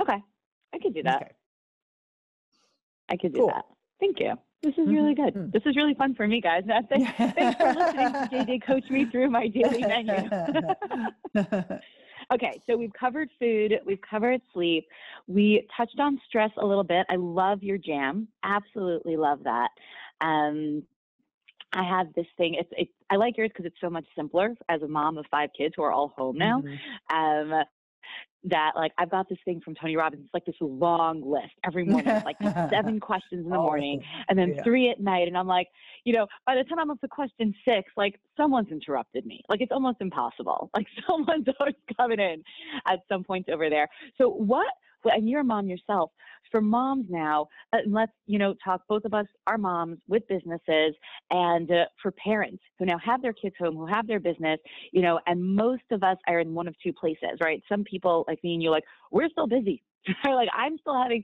Okay, 0.00 0.18
I 0.74 0.78
could 0.78 0.94
do 0.94 1.02
that. 1.04 1.22
Okay. 1.22 1.30
I 3.10 3.16
could 3.18 3.32
do 3.34 3.40
Cool. 3.40 3.48
that. 3.48 3.64
Thank 4.00 4.18
you. 4.18 4.34
This 4.62 4.72
is 4.78 4.88
really 4.88 5.14
good. 5.14 5.34
Mhm. 5.34 5.52
This 5.52 5.62
is 5.66 5.76
really 5.76 5.94
fun 5.94 6.14
for 6.14 6.26
me, 6.26 6.40
guys. 6.40 6.64
Uh, 6.68 6.80
th- 6.82 7.06
Thanks 7.34 7.56
for 7.60 7.72
listening 7.72 8.08
to 8.12 8.28
JJ 8.32 8.62
coach 8.66 8.88
me 8.90 9.04
through 9.04 9.30
my 9.30 9.46
daily 9.48 9.82
menu. 9.82 10.28
Okay, 12.30 12.60
so 12.66 12.76
we've 12.76 12.92
covered 12.92 13.28
food, 13.38 13.80
we've 13.84 14.00
covered 14.00 14.40
sleep, 14.52 14.86
we 15.26 15.66
touched 15.76 15.98
on 15.98 16.20
stress 16.26 16.50
a 16.58 16.66
little 16.66 16.84
bit. 16.84 17.06
I 17.10 17.16
love 17.16 17.62
your 17.62 17.78
jam, 17.78 18.28
absolutely 18.42 19.16
love 19.16 19.42
that. 19.44 19.68
Um, 20.20 20.84
I 21.74 21.82
have 21.82 22.12
this 22.14 22.26
thing. 22.36 22.54
It's, 22.54 22.68
it's 22.76 22.92
I 23.10 23.16
like 23.16 23.36
yours 23.36 23.48
because 23.48 23.64
it's 23.64 23.80
so 23.80 23.88
much 23.88 24.04
simpler. 24.14 24.54
As 24.68 24.82
a 24.82 24.88
mom 24.88 25.16
of 25.16 25.24
five 25.30 25.50
kids 25.56 25.74
who 25.76 25.82
are 25.82 25.92
all 25.92 26.08
home 26.08 26.36
now, 26.36 26.62
Mhm. 26.62 26.78
um, 27.10 27.64
that 28.44 28.72
like 28.74 28.92
I've 28.98 29.10
got 29.10 29.28
this 29.28 29.38
thing 29.44 29.60
from 29.60 29.74
Tony 29.74 29.96
Robbins. 29.96 30.24
It's 30.24 30.34
like 30.34 30.44
this 30.44 30.56
long 30.60 31.22
list 31.24 31.52
every 31.64 31.84
morning, 31.84 32.12
It's 32.14 32.24
like 32.26 32.36
seven 32.72 32.98
questions 33.00 33.44
in 33.44 33.50
the 33.50 33.56
morning, 33.56 34.02
and 34.28 34.38
then 34.38 34.54
Yeah. 34.56 34.62
three 34.64 34.90
at 34.90 35.00
night. 35.00 35.28
And 35.28 35.36
I'm 35.38 35.46
like, 35.46 35.68
you 36.04 36.12
know, 36.12 36.26
by 36.46 36.56
the 36.56 36.64
time 36.64 36.78
I'm 36.78 36.90
up 36.90 37.00
to 37.02 37.08
question 37.08 37.54
six, 37.64 37.90
like 37.96 38.18
someone's 38.36 38.68
interrupted 38.70 39.26
me. 39.26 39.42
Like 39.48 39.60
it's 39.60 39.72
almost 39.72 39.98
impossible. 40.00 40.70
Like 40.74 40.86
someone's 41.08 41.46
always 41.60 41.74
coming 41.96 42.18
in 42.20 42.42
at 42.86 43.00
some 43.08 43.22
point 43.24 43.48
over 43.48 43.70
there. 43.70 43.88
So 44.18 44.28
what? 44.28 44.66
And 45.04 45.28
you're 45.28 45.40
a 45.40 45.44
mom 45.44 45.68
yourself. 45.68 46.10
For 46.50 46.60
moms 46.60 47.06
now, 47.08 47.48
uh, 47.72 47.78
let's 47.86 48.12
you 48.26 48.38
know 48.38 48.54
talk. 48.62 48.82
Both 48.88 49.04
of 49.04 49.14
us 49.14 49.26
are 49.46 49.56
moms 49.56 49.98
with 50.06 50.26
businesses, 50.28 50.94
and 51.30 51.70
uh, 51.70 51.84
for 52.02 52.12
parents 52.12 52.62
who 52.78 52.84
now 52.84 52.98
have 52.98 53.22
their 53.22 53.32
kids 53.32 53.54
home, 53.58 53.76
who 53.76 53.86
have 53.86 54.06
their 54.06 54.20
business, 54.20 54.58
you 54.92 55.00
know, 55.00 55.18
and 55.26 55.42
most 55.42 55.84
of 55.90 56.02
us 56.02 56.18
are 56.28 56.40
in 56.40 56.52
one 56.52 56.68
of 56.68 56.74
two 56.82 56.92
places, 56.92 57.38
right? 57.42 57.62
Some 57.70 57.84
people 57.84 58.24
like 58.28 58.42
me 58.44 58.54
and 58.54 58.62
you, 58.62 58.70
like 58.70 58.84
we're 59.10 59.30
still 59.30 59.46
busy. 59.46 59.82
like 60.24 60.48
I'm 60.54 60.76
still 60.78 61.00
having 61.00 61.22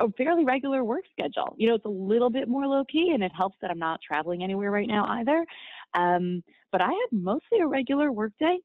a 0.00 0.10
fairly 0.12 0.44
regular 0.44 0.84
work 0.84 1.04
schedule. 1.12 1.54
You 1.56 1.68
know, 1.68 1.74
it's 1.74 1.84
a 1.84 1.88
little 1.88 2.30
bit 2.30 2.48
more 2.48 2.66
low 2.66 2.84
key, 2.84 3.12
and 3.14 3.22
it 3.22 3.32
helps 3.36 3.56
that 3.62 3.70
I'm 3.70 3.78
not 3.78 4.00
traveling 4.06 4.42
anywhere 4.42 4.70
right 4.70 4.88
now 4.88 5.06
either. 5.08 5.46
Um, 5.94 6.42
but 6.70 6.80
I 6.80 6.86
have 6.86 7.12
mostly 7.12 7.60
a 7.60 7.66
regular 7.66 8.10
work 8.10 8.32
day, 8.38 8.58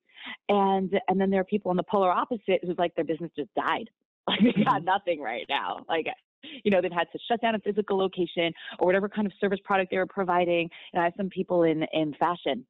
and 0.50 0.92
and 1.08 1.20
then 1.20 1.30
there 1.30 1.42
are 1.42 1.46
people 1.46 1.72
on 1.72 1.78
the 1.78 1.84
polar 1.84 2.12
opposite 2.12 2.62
who's 2.64 2.78
like 2.78 2.96
their 2.96 3.06
business 3.06 3.32
just 3.36 3.54
died. 3.56 3.90
Like 4.44 4.56
they 4.56 4.64
got 4.64 4.84
nothing 4.84 5.22
right 5.22 5.46
now. 5.48 5.86
Like 5.88 6.08
you 6.64 6.72
know, 6.72 6.82
they've 6.82 6.92
had 6.92 7.08
to 7.14 7.20
shut 7.30 7.42
down 7.42 7.56
a 7.56 7.60
physical 7.60 7.98
location 7.98 8.54
or 8.80 8.86
whatever 8.86 9.08
kind 9.10 9.26
of 9.26 9.34
service 9.40 9.60
product 9.64 9.92
they 9.92 9.98
were 9.98 10.06
providing. 10.06 10.70
And 10.94 11.02
I 11.02 11.06
have 11.06 11.14
some 11.18 11.30
people 11.30 11.64
in 11.64 11.86
in 11.94 12.14
fashion, 12.20 12.66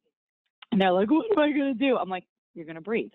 and 0.72 0.80
they're 0.80 0.92
like, 0.92 1.10
"What 1.10 1.26
am 1.32 1.40
I 1.40 1.52
going 1.52 1.74
to 1.74 1.80
do?" 1.80 1.98
I'm 1.98 2.10
like, 2.10 2.26
"You're 2.54 2.66
going 2.66 2.76
to 2.76 2.82
breathe." 2.82 3.12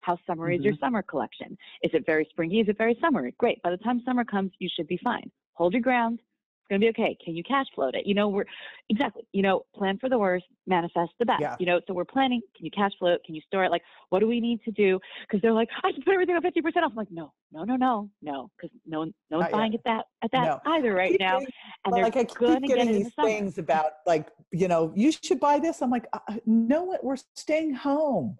How 0.00 0.18
summer 0.26 0.46
mm-hmm. 0.46 0.60
is 0.60 0.64
your 0.64 0.74
mm-hmm. 0.74 0.84
summer 0.84 1.02
collection? 1.02 1.56
Is 1.82 1.90
it 1.94 2.04
very 2.06 2.26
springy? 2.30 2.60
Is 2.60 2.68
it 2.68 2.78
very 2.78 2.96
summery? 3.00 3.34
Great. 3.38 3.62
By 3.62 3.70
the 3.70 3.78
time 3.78 4.02
summer 4.04 4.24
comes, 4.24 4.52
you 4.58 4.68
should 4.74 4.86
be 4.86 5.00
fine. 5.02 5.30
Hold 5.54 5.72
your 5.72 5.82
ground. 5.82 6.20
It's 6.68 6.70
going 6.70 6.80
to 6.80 6.84
be 6.84 7.00
okay. 7.00 7.16
Can 7.24 7.36
you 7.36 7.44
cash 7.44 7.66
float 7.76 7.94
it? 7.94 8.06
You 8.06 8.14
know, 8.14 8.28
we're 8.28 8.44
exactly, 8.88 9.22
you 9.32 9.42
know, 9.42 9.62
plan 9.72 9.98
for 9.98 10.08
the 10.08 10.18
worst, 10.18 10.46
manifest 10.66 11.12
the 11.20 11.26
best. 11.26 11.40
Yeah. 11.40 11.54
You 11.60 11.66
know, 11.66 11.80
so 11.86 11.94
we're 11.94 12.04
planning. 12.04 12.40
Can 12.56 12.64
you 12.64 12.72
cash 12.72 12.90
float? 12.98 13.20
Can 13.24 13.36
you 13.36 13.40
store 13.46 13.64
it? 13.64 13.70
Like, 13.70 13.82
what 14.08 14.18
do 14.18 14.26
we 14.26 14.40
need 14.40 14.60
to 14.64 14.72
do? 14.72 14.98
Because 15.22 15.40
they're 15.42 15.52
like, 15.52 15.68
I 15.84 15.92
should 15.92 16.04
put 16.04 16.14
everything 16.14 16.34
on 16.34 16.42
50% 16.42 16.82
off. 16.82 16.90
I'm 16.90 16.94
like, 16.96 17.12
no, 17.12 17.32
no, 17.52 17.62
no, 17.62 17.76
no, 17.76 18.10
no, 18.20 18.50
because 18.56 18.76
no, 18.84 18.98
one, 19.00 19.14
no 19.30 19.38
one's 19.38 19.52
buying 19.52 19.74
at 19.74 19.80
that 19.84 20.06
at 20.24 20.32
that 20.32 20.44
no. 20.44 20.72
either 20.72 20.92
right 20.92 21.16
now. 21.20 21.38
Getting, 21.38 21.54
and 21.84 21.94
they're 21.94 22.02
like, 22.02 22.16
I 22.16 22.24
keep 22.24 22.64
getting 22.66 22.92
these 22.92 23.12
things 23.22 23.58
about 23.58 23.92
like, 24.04 24.26
you 24.50 24.66
know, 24.66 24.92
you 24.96 25.12
should 25.12 25.38
buy 25.38 25.60
this. 25.60 25.82
I'm 25.82 25.90
like, 25.90 26.08
uh, 26.12 26.18
uh 26.28 26.34
no. 26.46 26.98
We're 27.00 27.16
staying 27.36 27.74
home. 27.74 28.38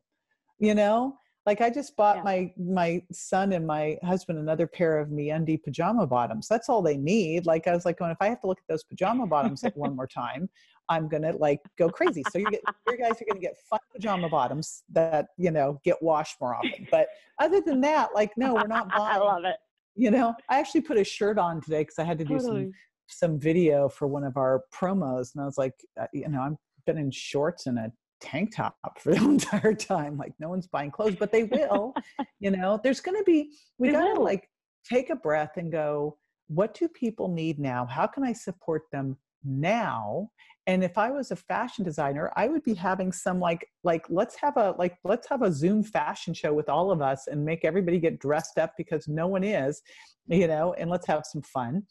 You 0.59 0.75
know, 0.75 1.19
like 1.47 1.61
I 1.61 1.71
just 1.71 1.97
bought 1.97 2.17
yeah. 2.17 2.23
my 2.23 2.53
my 2.59 3.03
son 3.13 3.53
and 3.53 3.65
my 3.65 3.97
husband 4.03 4.39
another 4.39 4.67
pair 4.67 4.99
of 4.99 5.09
MeUndies 5.09 5.63
pajama 5.63 6.07
bottoms. 6.07 6.49
That's 6.49 6.69
all 6.69 6.83
they 6.83 6.97
need. 6.97 7.47
Like 7.47 7.69
I 7.69 7.73
was 7.73 7.85
like, 7.85 7.99
going, 7.99 8.11
if 8.11 8.17
I 8.21 8.29
have 8.29 8.41
to 8.41 8.49
look 8.49 8.59
at 8.59 8.65
those 8.69 8.83
pajama 8.83 9.27
bottoms 9.29 9.65
one 9.75 9.95
more 9.95 10.07
time, 10.23 10.51
I'm 10.89 11.09
gonna 11.09 11.37
like 11.37 11.61
go 11.79 11.89
crazy. 11.89 12.25
So 12.31 12.39
you 12.39 12.51
get 12.51 12.63
your 12.89 12.97
guys 12.97 13.13
are 13.23 13.25
gonna 13.29 13.41
get 13.41 13.57
fun 13.71 13.79
pajama 13.95 14.29
bottoms 14.29 14.83
that 14.93 15.29
you 15.39 15.53
know 15.53 15.81
get 15.85 16.03
washed 16.03 16.37
more 16.41 16.57
often. 16.57 16.89
But 16.91 17.09
other 17.41 17.61
than 17.61 17.81
that, 17.83 18.11
like 18.15 18.33
no, 18.37 18.55
we're 18.55 18.67
not 18.67 18.89
buying. 18.89 19.03
I 19.03 19.19
love 19.19 19.45
it. 19.45 19.57
You 19.95 20.11
know, 20.11 20.35
I 20.51 20.59
actually 20.59 20.83
put 20.83 20.99
a 20.99 21.05
shirt 21.05 21.39
on 21.39 21.61
today 21.61 21.83
because 21.83 21.99
I 21.99 22.05
had 22.05 22.19
to 22.19 22.25
do 22.25 22.39
totally. 22.39 22.65
some 22.65 22.73
some 23.09 23.39
video 23.39 23.89
for 23.89 24.09
one 24.09 24.25
of 24.25 24.37
our 24.37 24.65
promos, 24.75 25.35
and 25.35 25.43
I 25.43 25.47
was 25.47 25.59
like, 25.59 25.75
uh, 26.01 26.07
you 26.13 26.29
know, 26.29 26.41
I've 26.41 26.57
been 26.87 26.99
in 26.99 27.13
shorts 27.13 27.67
and 27.67 27.79
a 27.79 27.93
tank 28.21 28.55
top 28.57 28.77
for 28.99 29.15
the 29.15 29.17
entire 29.25 29.75
time. 29.75 30.17
Like 30.17 30.35
no 30.39 30.49
one's 30.49 30.67
buying 30.67 30.91
clothes, 30.91 31.17
but 31.19 31.33
they 31.33 31.45
will. 31.45 31.95
you 32.41 32.51
know, 32.51 32.81
there's 32.83 33.01
going 33.01 33.17
to 33.17 33.25
be, 33.25 33.53
we 33.79 33.91
got 33.91 34.15
to 34.15 34.21
like 34.21 34.49
take 34.89 35.11
a 35.11 35.17
breath 35.17 35.57
and 35.57 35.71
go, 35.71 36.17
what 36.49 36.75
do 36.75 36.89
people 36.89 37.29
need 37.29 37.59
now? 37.59 37.87
How 37.87 38.07
can 38.07 38.23
I 38.25 38.33
support 38.33 38.83
them 38.93 39.17
now? 39.45 40.31
And 40.69 40.83
if 40.83 40.99
I 40.99 41.11
was 41.11 41.31
a 41.31 41.37
fashion 41.37 41.85
designer, 41.85 42.33
I 42.37 42.49
would 42.49 42.65
be 42.65 42.75
having 42.75 43.13
some 43.13 43.39
like 43.39 43.69
like 43.85 44.05
let's 44.09 44.35
have 44.37 44.57
a 44.57 44.75
like 44.79 44.97
let's 45.05 45.29
have 45.29 45.43
a 45.43 45.53
Zoom 45.53 45.85
fashion 45.85 46.35
show 46.35 46.53
with 46.53 46.69
all 46.69 46.91
of 46.91 47.01
us 47.01 47.29
and 47.29 47.45
make 47.45 47.65
everybody 47.65 48.01
get 48.01 48.19
dressed 48.19 48.59
up 48.59 48.73
because 48.77 49.07
no 49.07 49.29
one 49.29 49.45
is, 49.45 49.83
you 50.27 50.49
know, 50.49 50.75
and 50.75 50.91
let's 50.91 51.07
have 51.07 51.25
some 51.25 51.43
fun. 51.43 51.85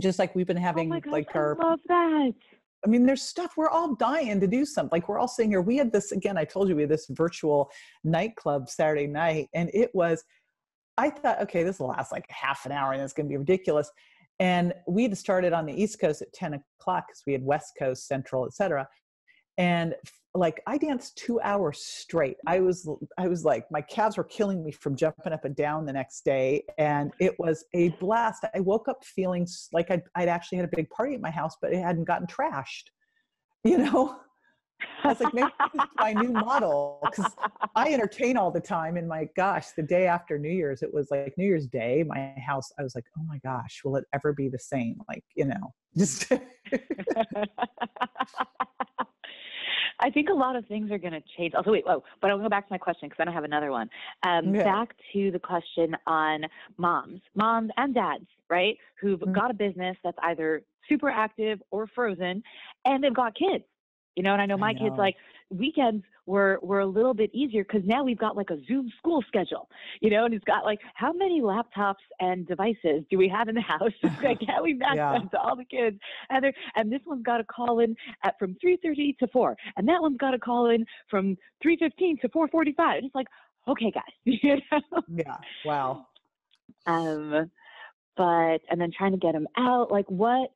Just 0.00 0.18
like 0.18 0.34
we've 0.34 0.46
been 0.46 0.58
oh 0.58 0.62
having 0.62 0.92
oh 0.92 1.00
gosh, 1.00 1.12
like 1.12 1.28
our 1.34 1.56
I 1.60 1.68
love 1.68 1.80
that 1.86 2.32
I 2.84 2.88
mean, 2.88 3.06
there's 3.06 3.22
stuff 3.22 3.54
we're 3.56 3.68
all 3.68 3.94
dying 3.94 4.40
to 4.40 4.46
do 4.46 4.64
something. 4.64 4.90
Like 4.92 5.08
we're 5.08 5.18
all 5.18 5.28
sitting 5.28 5.50
here. 5.50 5.60
We 5.60 5.76
had 5.76 5.92
this 5.92 6.12
again. 6.12 6.38
I 6.38 6.44
told 6.44 6.68
you 6.68 6.76
we 6.76 6.82
had 6.82 6.90
this 6.90 7.06
virtual 7.10 7.70
nightclub 8.04 8.68
Saturday 8.68 9.06
night, 9.06 9.48
and 9.54 9.70
it 9.74 9.90
was. 9.94 10.22
I 10.96 11.10
thought, 11.10 11.40
okay, 11.42 11.62
this 11.62 11.78
will 11.78 11.88
last 11.88 12.10
like 12.10 12.26
half 12.28 12.66
an 12.66 12.72
hour, 12.72 12.92
and 12.92 13.00
it's 13.00 13.12
going 13.12 13.26
to 13.26 13.32
be 13.32 13.36
ridiculous. 13.36 13.90
And 14.40 14.72
we 14.86 15.04
had 15.04 15.16
started 15.16 15.52
on 15.52 15.66
the 15.66 15.80
East 15.80 16.00
Coast 16.00 16.22
at 16.22 16.32
10 16.32 16.54
o'clock 16.54 17.06
because 17.08 17.22
we 17.26 17.32
had 17.32 17.44
West 17.44 17.74
Coast, 17.78 18.06
Central, 18.06 18.46
etc. 18.46 18.86
And 19.58 19.94
like 20.34 20.62
I 20.66 20.78
danced 20.78 21.18
two 21.18 21.40
hours 21.40 21.80
straight. 21.80 22.36
I 22.46 22.60
was 22.60 22.88
I 23.18 23.28
was 23.28 23.44
like 23.44 23.70
my 23.70 23.80
calves 23.80 24.16
were 24.16 24.24
killing 24.24 24.64
me 24.64 24.70
from 24.70 24.96
jumping 24.96 25.32
up 25.32 25.44
and 25.44 25.56
down 25.56 25.84
the 25.84 25.92
next 25.92 26.24
day, 26.24 26.64
and 26.78 27.12
it 27.20 27.38
was 27.38 27.64
a 27.74 27.90
blast. 28.00 28.44
I 28.54 28.60
woke 28.60 28.88
up 28.88 29.04
feeling 29.04 29.46
like 29.72 29.90
I'd, 29.90 30.02
I'd 30.14 30.28
actually 30.28 30.58
had 30.58 30.68
a 30.72 30.76
big 30.76 30.88
party 30.90 31.14
at 31.14 31.20
my 31.20 31.30
house, 31.30 31.56
but 31.60 31.72
it 31.72 31.82
hadn't 31.82 32.04
gotten 32.04 32.26
trashed. 32.26 32.84
You 33.64 33.78
know, 33.78 34.16
I 35.02 35.08
was 35.08 35.20
like, 35.20 35.34
maybe 35.34 35.48
this 35.74 35.82
is 35.82 35.90
my 35.98 36.12
new 36.12 36.30
model 36.30 37.00
because 37.10 37.32
I 37.74 37.92
entertain 37.92 38.36
all 38.36 38.52
the 38.52 38.60
time. 38.60 38.96
And 38.96 39.08
my 39.08 39.28
gosh, 39.36 39.70
the 39.76 39.82
day 39.82 40.06
after 40.06 40.38
New 40.38 40.50
Year's, 40.50 40.82
it 40.82 40.94
was 40.94 41.10
like 41.10 41.34
New 41.36 41.46
Year's 41.46 41.66
Day. 41.66 42.04
My 42.06 42.32
house, 42.38 42.70
I 42.78 42.84
was 42.84 42.94
like, 42.94 43.06
oh 43.18 43.24
my 43.24 43.38
gosh, 43.38 43.80
will 43.84 43.96
it 43.96 44.04
ever 44.14 44.32
be 44.32 44.48
the 44.48 44.60
same? 44.60 45.00
Like, 45.08 45.24
you 45.34 45.46
know, 45.46 45.74
just. 45.96 46.30
I 50.00 50.10
think 50.10 50.28
a 50.28 50.34
lot 50.34 50.56
of 50.56 50.66
things 50.66 50.90
are 50.90 50.98
going 50.98 51.12
to 51.12 51.22
change. 51.36 51.54
Also, 51.54 51.72
wait, 51.72 51.86
whoa, 51.86 52.02
but 52.20 52.30
I'll 52.30 52.38
go 52.38 52.48
back 52.48 52.68
to 52.68 52.72
my 52.72 52.78
question 52.78 53.08
because 53.08 53.20
I 53.20 53.24
don't 53.24 53.34
have 53.34 53.44
another 53.44 53.70
one. 53.70 53.90
Um, 54.22 54.54
yeah. 54.54 54.64
Back 54.64 54.94
to 55.12 55.30
the 55.30 55.38
question 55.38 55.96
on 56.06 56.44
moms, 56.76 57.20
moms 57.34 57.70
and 57.76 57.94
dads, 57.94 58.26
right? 58.48 58.76
Who've 59.00 59.18
mm-hmm. 59.18 59.32
got 59.32 59.50
a 59.50 59.54
business 59.54 59.96
that's 60.04 60.18
either 60.22 60.62
super 60.88 61.10
active 61.10 61.60
or 61.70 61.86
frozen, 61.86 62.42
and 62.84 63.02
they've 63.02 63.14
got 63.14 63.34
kids. 63.34 63.64
You 64.18 64.24
know, 64.24 64.32
and 64.32 64.42
I 64.42 64.46
know 64.46 64.56
my 64.56 64.70
I 64.70 64.72
know. 64.72 64.80
kids 64.80 64.96
like 64.98 65.14
weekends 65.48 66.04
were 66.26 66.58
were 66.60 66.80
a 66.80 66.86
little 66.86 67.14
bit 67.14 67.30
easier 67.32 67.62
because 67.62 67.82
now 67.86 68.02
we've 68.02 68.18
got 68.18 68.36
like 68.36 68.50
a 68.50 68.58
Zoom 68.66 68.90
school 68.98 69.22
schedule, 69.28 69.68
you 70.00 70.10
know, 70.10 70.24
and 70.24 70.34
it's 70.34 70.44
got 70.44 70.64
like 70.64 70.80
how 70.94 71.12
many 71.12 71.40
laptops 71.40 72.02
and 72.18 72.44
devices 72.44 73.04
do 73.10 73.16
we 73.16 73.28
have 73.28 73.48
in 73.48 73.54
the 73.54 73.60
house? 73.60 73.92
like, 74.24 74.40
can 74.40 74.60
we 74.64 74.74
match 74.74 74.96
yeah. 74.96 75.12
them 75.12 75.28
to 75.30 75.38
all 75.38 75.54
the 75.54 75.64
kids? 75.64 76.00
And 76.30 76.46
and 76.74 76.90
this 76.90 76.98
one's 77.06 77.22
got 77.22 77.36
to 77.36 77.44
call 77.44 77.78
in 77.78 77.94
at 78.24 78.36
from 78.40 78.56
three 78.60 78.76
thirty 78.82 79.16
to 79.20 79.28
four, 79.28 79.56
and 79.76 79.86
that 79.86 80.02
one's 80.02 80.18
got 80.18 80.32
to 80.32 80.38
call 80.40 80.68
in 80.68 80.84
from 81.08 81.38
three 81.62 81.76
fifteen 81.76 82.18
to 82.22 82.28
four 82.30 82.48
forty 82.48 82.72
five. 82.72 83.04
It's 83.04 83.14
like, 83.14 83.28
okay, 83.68 83.92
guys, 83.92 84.02
you 84.24 84.56
know? 84.72 84.80
Yeah. 85.14 85.36
Wow. 85.64 86.08
Um, 86.86 87.52
but 88.16 88.58
and 88.68 88.80
then 88.80 88.90
trying 88.90 89.12
to 89.12 89.18
get 89.18 89.34
them 89.34 89.46
out. 89.56 89.92
Like, 89.92 90.10
what 90.10 90.50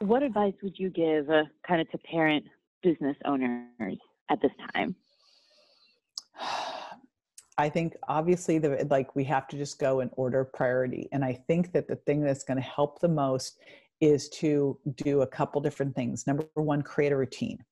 what 0.00 0.22
advice 0.22 0.52
would 0.62 0.78
you 0.78 0.90
give, 0.90 1.30
uh, 1.30 1.44
kind 1.66 1.80
of 1.80 1.90
to 1.90 1.98
parent 1.98 2.44
business 2.84 3.16
owners 3.24 3.98
at 4.30 4.40
this 4.40 4.52
time? 4.72 4.94
I 7.56 7.68
think 7.68 7.94
obviously 8.08 8.58
the 8.58 8.86
like 8.90 9.14
we 9.14 9.24
have 9.24 9.46
to 9.48 9.56
just 9.56 9.78
go 9.78 10.00
in 10.00 10.10
order 10.16 10.44
priority. 10.44 11.08
And 11.12 11.24
I 11.24 11.34
think 11.46 11.72
that 11.72 11.88
the 11.88 11.96
thing 11.96 12.20
that's 12.20 12.44
going 12.44 12.56
to 12.56 12.62
help 12.62 13.00
the 13.00 13.08
most 13.08 13.58
is 14.00 14.28
to 14.28 14.78
do 14.96 15.22
a 15.22 15.26
couple 15.26 15.60
different 15.60 15.94
things. 15.94 16.26
Number 16.26 16.46
one, 16.54 16.82
create 16.82 17.12
a 17.12 17.16
routine. 17.16 17.64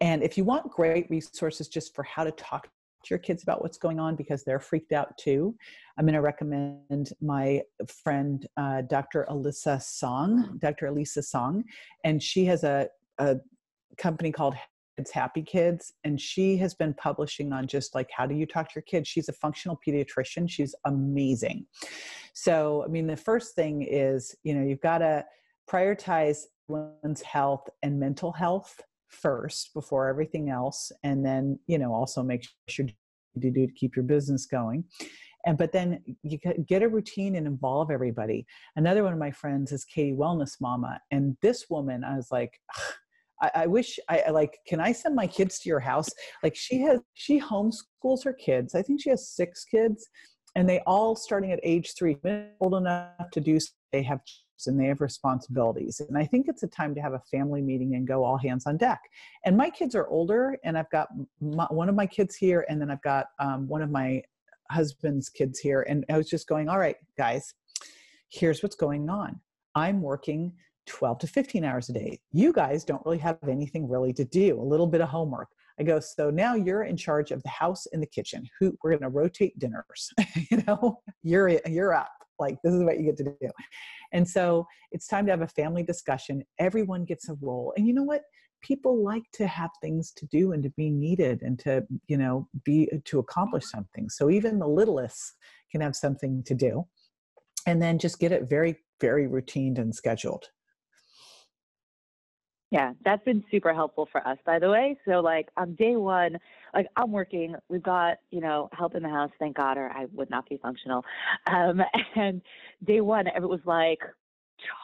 And 0.00 0.22
if 0.22 0.38
you 0.38 0.44
want 0.44 0.70
great 0.70 1.10
resources 1.10 1.68
just 1.68 1.94
for 1.94 2.04
how 2.04 2.22
to 2.22 2.30
talk 2.32 2.64
to 2.64 3.10
your 3.10 3.18
kids 3.18 3.42
about 3.42 3.60
what's 3.60 3.76
going 3.76 3.98
on 3.98 4.14
because 4.14 4.44
they're 4.44 4.60
freaked 4.60 4.92
out 4.92 5.18
too, 5.18 5.56
I'm 5.98 6.04
going 6.04 6.14
to 6.14 6.20
recommend 6.20 7.12
my 7.20 7.62
friend 8.04 8.46
uh, 8.56 8.82
Dr. 8.82 9.26
Alyssa 9.28 9.82
Song, 9.82 10.58
Dr. 10.62 10.86
Elisa 10.86 11.22
Song, 11.22 11.64
and 12.04 12.22
she 12.22 12.44
has 12.44 12.62
a, 12.62 12.88
a 13.18 13.38
company 13.96 14.32
called 14.32 14.54
Kids 14.96 15.10
Happy 15.10 15.42
Kids, 15.42 15.92
and 16.04 16.20
she 16.20 16.56
has 16.58 16.74
been 16.74 16.94
publishing 16.94 17.52
on 17.52 17.66
just 17.66 17.94
like 17.94 18.08
how 18.10 18.26
do 18.26 18.34
you 18.34 18.46
talk 18.46 18.68
to 18.68 18.72
your 18.76 18.82
kids. 18.82 19.08
She's 19.08 19.28
a 19.28 19.32
functional 19.32 19.78
pediatrician. 19.86 20.50
She's 20.50 20.74
amazing. 20.86 21.66
So, 22.34 22.84
I 22.84 22.88
mean, 22.88 23.06
the 23.06 23.16
first 23.16 23.54
thing 23.54 23.82
is, 23.82 24.34
you 24.42 24.54
know, 24.54 24.64
you've 24.64 24.80
got 24.80 24.98
to 24.98 25.24
prioritize 25.70 26.42
one's 26.68 27.22
health 27.22 27.68
and 27.82 27.98
mental 27.98 28.32
health 28.32 28.80
first 29.08 29.72
before 29.72 30.08
everything 30.08 30.50
else, 30.50 30.92
and 31.02 31.24
then, 31.24 31.58
you 31.66 31.78
know, 31.78 31.94
also 31.94 32.22
make 32.22 32.46
sure 32.68 32.86
you 33.34 33.50
do 33.50 33.66
to 33.66 33.72
keep 33.72 33.94
your 33.94 34.04
business 34.04 34.46
going 34.46 34.84
and 35.46 35.56
but 35.56 35.72
then 35.72 36.02
you 36.22 36.38
get 36.66 36.82
a 36.82 36.88
routine 36.88 37.36
and 37.36 37.46
involve 37.46 37.90
everybody 37.90 38.46
another 38.76 39.04
one 39.04 39.12
of 39.12 39.18
my 39.18 39.30
friends 39.30 39.72
is 39.72 39.84
katie 39.84 40.12
wellness 40.12 40.56
mama 40.60 41.00
and 41.10 41.36
this 41.40 41.66
woman 41.70 42.04
i 42.04 42.16
was 42.16 42.28
like 42.30 42.60
I, 43.40 43.50
I 43.54 43.66
wish 43.66 43.98
I, 44.08 44.24
I 44.28 44.30
like, 44.30 44.58
can 44.66 44.80
I 44.80 44.92
send 44.92 45.14
my 45.14 45.26
kids 45.26 45.58
to 45.60 45.68
your 45.68 45.80
house? 45.80 46.10
Like 46.42 46.56
she 46.56 46.80
has, 46.80 47.00
she 47.14 47.40
homeschools 47.40 48.24
her 48.24 48.32
kids. 48.32 48.74
I 48.74 48.82
think 48.82 49.02
she 49.02 49.10
has 49.10 49.28
six 49.28 49.64
kids 49.64 50.08
and 50.56 50.68
they 50.68 50.80
all 50.86 51.14
starting 51.14 51.52
at 51.52 51.60
age 51.62 51.94
three, 51.96 52.16
old 52.60 52.74
enough 52.74 53.30
to 53.32 53.40
do, 53.40 53.58
they 53.92 54.02
have 54.02 54.20
and 54.66 54.80
they 54.80 54.86
have 54.86 55.00
responsibilities. 55.00 56.00
And 56.00 56.18
I 56.18 56.24
think 56.24 56.46
it's 56.48 56.64
a 56.64 56.66
time 56.66 56.94
to 56.94 57.00
have 57.00 57.12
a 57.12 57.22
family 57.30 57.62
meeting 57.62 57.94
and 57.94 58.08
go 58.08 58.24
all 58.24 58.36
hands 58.36 58.66
on 58.66 58.76
deck. 58.76 59.00
And 59.44 59.56
my 59.56 59.70
kids 59.70 59.94
are 59.94 60.08
older, 60.08 60.58
and 60.64 60.76
I've 60.76 60.90
got 60.90 61.08
my, 61.40 61.66
one 61.70 61.88
of 61.88 61.94
my 61.94 62.06
kids 62.06 62.34
here, 62.34 62.66
and 62.68 62.80
then 62.80 62.90
I've 62.90 63.02
got 63.02 63.26
um, 63.38 63.68
one 63.68 63.82
of 63.82 63.90
my 63.90 64.22
husband's 64.70 65.28
kids 65.28 65.60
here. 65.60 65.86
And 65.88 66.04
I 66.10 66.16
was 66.16 66.28
just 66.28 66.48
going, 66.48 66.68
all 66.68 66.78
right, 66.78 66.96
guys, 67.16 67.54
here's 68.30 68.62
what's 68.62 68.76
going 68.76 69.08
on. 69.08 69.40
I'm 69.74 70.02
working 70.02 70.52
12 70.88 71.18
to 71.20 71.26
15 71.26 71.64
hours 71.64 71.88
a 71.88 71.92
day. 71.92 72.18
You 72.32 72.52
guys 72.52 72.84
don't 72.84 73.04
really 73.04 73.18
have 73.18 73.38
anything 73.48 73.88
really 73.88 74.12
to 74.14 74.24
do, 74.24 74.60
a 74.60 74.62
little 74.62 74.86
bit 74.86 75.00
of 75.00 75.08
homework. 75.08 75.48
I 75.78 75.84
go, 75.84 76.00
so 76.00 76.30
now 76.30 76.54
you're 76.54 76.82
in 76.82 76.96
charge 76.96 77.30
of 77.30 77.42
the 77.44 77.48
house 77.48 77.86
and 77.92 78.02
the 78.02 78.06
kitchen. 78.06 78.44
Who 78.58 78.76
we're 78.82 78.96
to 78.96 79.08
rotate 79.08 79.58
dinners. 79.58 80.10
you 80.50 80.62
know, 80.66 81.00
you're 81.22 81.48
you're 81.66 81.94
up. 81.94 82.10
Like 82.38 82.56
this 82.64 82.74
is 82.74 82.82
what 82.82 82.98
you 82.98 83.04
get 83.04 83.16
to 83.18 83.24
do. 83.24 83.50
And 84.12 84.28
so 84.28 84.66
it's 84.90 85.06
time 85.06 85.26
to 85.26 85.32
have 85.32 85.42
a 85.42 85.48
family 85.48 85.82
discussion. 85.82 86.42
Everyone 86.58 87.04
gets 87.04 87.28
a 87.28 87.34
role. 87.40 87.72
And 87.76 87.86
you 87.86 87.92
know 87.92 88.04
what? 88.04 88.22
People 88.60 89.04
like 89.04 89.22
to 89.34 89.46
have 89.46 89.70
things 89.80 90.12
to 90.16 90.26
do 90.26 90.52
and 90.52 90.62
to 90.64 90.70
be 90.70 90.90
needed 90.90 91.42
and 91.42 91.58
to, 91.60 91.84
you 92.08 92.16
know, 92.16 92.48
be 92.64 92.88
to 93.04 93.18
accomplish 93.20 93.64
something. 93.66 94.08
So 94.08 94.30
even 94.30 94.58
the 94.58 94.66
littlest 94.66 95.34
can 95.70 95.80
have 95.80 95.94
something 95.94 96.42
to 96.44 96.54
do 96.54 96.84
and 97.66 97.80
then 97.82 97.98
just 97.98 98.18
get 98.18 98.32
it 98.32 98.48
very 98.48 98.76
very 99.00 99.28
routined 99.28 99.78
and 99.78 99.94
scheduled. 99.94 100.46
Yeah, 102.70 102.92
that's 103.02 103.24
been 103.24 103.42
super 103.50 103.72
helpful 103.72 104.08
for 104.12 104.26
us, 104.26 104.36
by 104.44 104.58
the 104.58 104.68
way. 104.68 104.98
So, 105.06 105.20
like, 105.20 105.48
on 105.56 105.74
day 105.76 105.96
one, 105.96 106.36
like, 106.74 106.86
I'm 106.96 107.12
working, 107.12 107.56
we've 107.70 107.82
got, 107.82 108.18
you 108.30 108.40
know, 108.40 108.68
help 108.72 108.94
in 108.94 109.02
the 109.02 109.08
house, 109.08 109.30
thank 109.38 109.56
God, 109.56 109.78
or 109.78 109.88
I 109.90 110.06
would 110.12 110.28
not 110.28 110.46
be 110.48 110.58
functional. 110.58 111.02
Um, 111.46 111.80
and 112.16 112.42
day 112.84 113.00
one, 113.00 113.26
it 113.26 113.40
was 113.40 113.60
like 113.64 114.00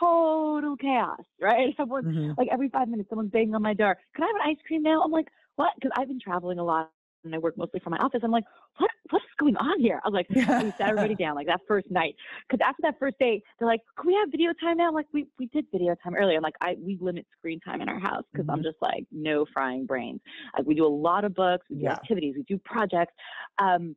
total 0.01 0.77
chaos, 0.77 1.21
right? 1.41 1.75
Someone, 1.77 2.05
mm-hmm. 2.05 2.33
like, 2.39 2.49
every 2.51 2.71
five 2.71 2.89
minutes, 2.89 3.11
someone's 3.11 3.31
banging 3.31 3.55
on 3.55 3.63
my 3.63 3.75
door. 3.75 3.99
Can 4.15 4.25
I 4.25 4.29
have 4.29 4.37
an 4.37 4.51
ice 4.51 4.63
cream 4.67 4.83
now? 4.83 5.03
I'm 5.03 5.13
like, 5.13 5.29
what? 5.57 5.73
Because 5.75 5.91
I've 5.99 6.09
been 6.09 6.21
traveling 6.21 6.59
a 6.59 6.65
lot 6.65 6.91
and 7.25 7.35
I 7.35 7.39
work 7.39 7.57
mostly 7.59 7.81
from 7.81 7.93
my 7.93 7.99
office. 7.99 8.21
I'm 8.23 8.31
like, 8.31 8.45
what 8.79 8.91
what's 9.11 9.25
going 9.39 9.57
on 9.57 9.81
here? 9.81 10.01
I 10.05 10.09
was 10.09 10.15
like, 10.15 10.27
yeah. 10.31 10.63
we 10.63 10.71
sat 10.73 10.89
everybody 10.89 11.15
down 11.15 11.35
like 11.35 11.47
that 11.47 11.61
first 11.69 11.91
night. 11.91 12.17
Because 12.49 12.65
after 12.67 12.81
that 12.83 12.99
first 12.99 13.19
day, 13.19 13.43
they're 13.59 13.69
like, 13.69 13.81
can 13.99 14.09
we 14.09 14.15
have 14.15 14.31
video 14.31 14.53
time 14.61 14.79
now? 14.79 14.89
I'm 14.89 14.95
like, 14.95 15.07
we 15.13 15.27
we 15.39 15.47
did 15.47 15.67
video 15.73 15.95
time 16.03 16.15
earlier. 16.15 16.37
I'm 16.37 16.43
like, 16.43 16.57
I 16.61 16.77
we 16.81 16.99
limit 17.01 17.27
screen 17.39 17.61
time 17.61 17.81
in 17.81 17.89
our 17.89 17.99
house 17.99 18.25
because 18.33 18.47
mm-hmm. 18.47 18.51
I'm 18.51 18.63
just 18.63 18.77
like 18.81 19.05
no 19.13 19.47
frying 19.53 19.87
brains. 19.87 20.21
Like 20.57 20.67
we 20.67 20.75
do 20.75 20.87
a 20.87 20.89
lot 20.89 21.25
of 21.25 21.35
books, 21.35 21.67
we 21.71 21.77
do 21.77 21.83
yeah. 21.85 21.93
activities, 21.93 22.35
we 22.37 22.43
do 22.45 22.59
projects. 22.59 23.15
Um, 23.59 23.97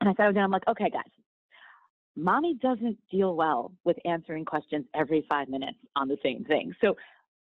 and 0.00 0.10
I 0.10 0.14
sat 0.14 0.34
down. 0.34 0.44
I'm 0.44 0.50
like, 0.50 0.68
okay, 0.68 0.90
guys. 0.90 1.02
Mommy 2.18 2.54
doesn't 2.62 2.96
deal 3.10 3.36
well 3.36 3.72
with 3.84 3.98
answering 4.06 4.46
questions 4.46 4.86
every 4.94 5.26
five 5.28 5.48
minutes 5.48 5.76
on 5.96 6.08
the 6.08 6.16
same 6.22 6.44
thing. 6.44 6.72
So 6.80 6.96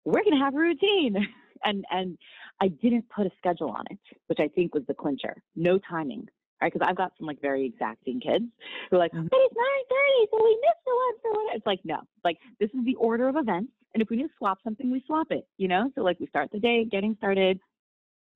we're 0.06 0.22
going 0.24 0.38
to 0.38 0.42
have 0.42 0.54
a 0.54 0.58
routine. 0.58 1.16
and 1.64 1.84
and 1.90 2.18
I 2.60 2.68
didn't 2.68 3.04
put 3.14 3.26
a 3.26 3.30
schedule 3.38 3.70
on 3.70 3.84
it, 3.90 3.98
which 4.26 4.38
I 4.40 4.48
think 4.48 4.74
was 4.74 4.84
the 4.86 4.94
clincher. 4.94 5.42
No 5.56 5.78
timing, 5.78 6.26
right? 6.62 6.72
Because 6.72 6.86
I've 6.88 6.96
got 6.96 7.12
some 7.18 7.26
like 7.26 7.40
very 7.40 7.66
exacting 7.66 8.20
kids 8.20 8.44
who 8.90 8.96
are 8.96 8.98
like, 8.98 9.12
mm-hmm. 9.12 9.26
but 9.26 9.38
it's 9.42 9.54
nine 9.56 9.84
thirty, 9.90 10.28
so 10.30 10.44
we 10.44 10.58
missed 10.62 10.84
the 10.86 10.94
one 10.94 11.14
for 11.20 11.32
what? 11.32 11.56
It's 11.56 11.66
like 11.66 11.80
no, 11.84 12.00
like 12.24 12.38
this 12.60 12.70
is 12.70 12.84
the 12.84 12.94
order 12.94 13.28
of 13.28 13.36
events, 13.36 13.72
and 13.94 14.02
if 14.02 14.08
we 14.08 14.16
need 14.16 14.24
to 14.24 14.34
swap 14.38 14.58
something, 14.64 14.90
we 14.90 15.02
swap 15.06 15.26
it. 15.30 15.46
You 15.58 15.68
know, 15.68 15.90
so 15.94 16.02
like 16.02 16.18
we 16.20 16.26
start 16.26 16.50
the 16.52 16.60
day 16.60 16.84
getting 16.84 17.14
started, 17.18 17.58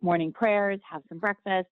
morning 0.02 0.32
prayers, 0.32 0.80
have 0.90 1.02
some 1.08 1.18
breakfast, 1.18 1.68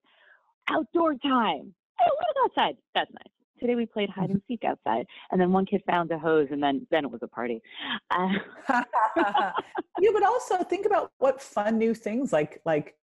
outdoor 0.70 1.14
time. 1.14 1.74
Hey, 1.98 2.10
what 2.16 2.26
is 2.30 2.36
outside? 2.44 2.76
That's 2.94 3.10
nice. 3.12 3.32
Today 3.60 3.76
we 3.76 3.86
played 3.86 4.10
hide 4.10 4.30
and 4.30 4.42
seek 4.46 4.64
outside, 4.64 5.06
and 5.30 5.40
then 5.40 5.52
one 5.52 5.66
kid 5.66 5.82
found 5.86 6.10
a 6.12 6.18
hose, 6.18 6.48
and 6.50 6.62
then 6.62 6.86
then 6.90 7.04
it 7.04 7.10
was 7.10 7.20
a 7.22 7.28
party. 7.28 7.60
Uh, 8.10 8.28
yeah, 8.68 10.10
but 10.12 10.22
also 10.22 10.58
think 10.62 10.86
about 10.86 11.12
what 11.18 11.42
fun 11.42 11.78
new 11.78 11.94
things 11.94 12.32
like 12.32 12.60
like 12.64 12.94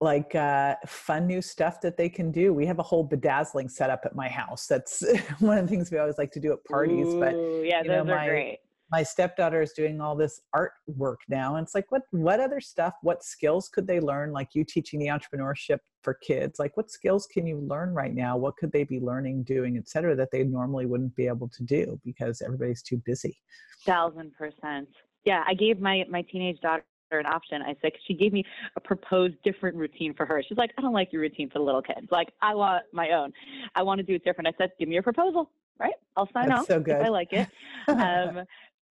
like 0.00 0.34
uh, 0.34 0.74
fun 0.86 1.26
new 1.26 1.40
stuff 1.40 1.80
that 1.80 1.96
they 1.96 2.08
can 2.08 2.30
do. 2.30 2.52
We 2.52 2.66
have 2.66 2.78
a 2.78 2.82
whole 2.82 3.04
bedazzling 3.04 3.68
setup 3.68 4.02
at 4.04 4.14
my 4.14 4.28
house. 4.28 4.66
That's 4.66 5.02
one 5.38 5.58
of 5.58 5.64
the 5.64 5.70
things 5.70 5.90
we 5.90 5.98
always 5.98 6.18
like 6.18 6.32
to 6.32 6.40
do 6.40 6.52
at 6.52 6.64
parties. 6.64 7.06
Ooh, 7.06 7.20
but 7.20 7.34
yeah, 7.64 7.82
those 7.82 8.06
know, 8.06 8.12
are 8.12 8.16
my, 8.16 8.28
great 8.28 8.58
my 8.94 9.02
stepdaughter 9.02 9.62
is 9.62 9.72
doing 9.72 10.00
all 10.00 10.14
this 10.14 10.42
artwork 10.54 11.16
now 11.28 11.56
and 11.56 11.64
it's 11.64 11.74
like 11.74 11.90
what 11.90 12.02
what 12.10 12.38
other 12.38 12.60
stuff 12.60 12.94
what 13.02 13.24
skills 13.24 13.68
could 13.68 13.86
they 13.86 13.98
learn 13.98 14.32
like 14.32 14.54
you 14.54 14.64
teaching 14.64 15.00
the 15.00 15.06
entrepreneurship 15.06 15.78
for 16.02 16.14
kids 16.14 16.58
like 16.58 16.76
what 16.76 16.90
skills 16.90 17.26
can 17.26 17.46
you 17.46 17.58
learn 17.58 17.92
right 17.94 18.14
now 18.14 18.36
what 18.36 18.56
could 18.56 18.70
they 18.72 18.84
be 18.84 19.00
learning 19.00 19.42
doing 19.42 19.76
etc 19.76 20.14
that 20.14 20.30
they 20.30 20.44
normally 20.44 20.86
wouldn't 20.86 21.14
be 21.16 21.26
able 21.26 21.48
to 21.48 21.64
do 21.64 21.98
because 22.04 22.42
everybody's 22.42 22.82
too 22.82 23.00
busy 23.04 23.36
thousand 23.84 24.32
percent 24.34 24.88
yeah 25.24 25.42
i 25.46 25.54
gave 25.54 25.80
my 25.80 26.04
my 26.08 26.22
teenage 26.22 26.60
daughter 26.60 26.84
an 27.12 27.26
option. 27.26 27.62
I 27.62 27.74
said, 27.82 27.92
she 28.06 28.14
gave 28.14 28.32
me 28.32 28.44
a 28.76 28.80
proposed 28.80 29.34
different 29.44 29.76
routine 29.76 30.14
for 30.14 30.26
her. 30.26 30.42
She's 30.46 30.58
like, 30.58 30.70
I 30.78 30.82
don't 30.82 30.92
like 30.92 31.12
your 31.12 31.22
routine 31.22 31.48
for 31.50 31.58
the 31.58 31.64
little 31.64 31.82
kids. 31.82 32.08
Like, 32.10 32.28
I 32.42 32.54
want 32.54 32.84
my 32.92 33.10
own. 33.10 33.32
I 33.74 33.82
want 33.82 33.98
to 33.98 34.02
do 34.02 34.14
it 34.14 34.24
different. 34.24 34.48
I 34.48 34.52
said, 34.58 34.70
give 34.78 34.88
me 34.88 34.94
your 34.94 35.02
proposal, 35.02 35.50
right? 35.78 35.94
I'll 36.16 36.28
sign 36.32 36.48
That's 36.48 36.62
off 36.62 36.66
so 36.66 36.80
good. 36.80 36.96
if 36.96 37.06
I 37.06 37.08
like 37.08 37.32
it. 37.32 37.48
Um, 37.86 38.44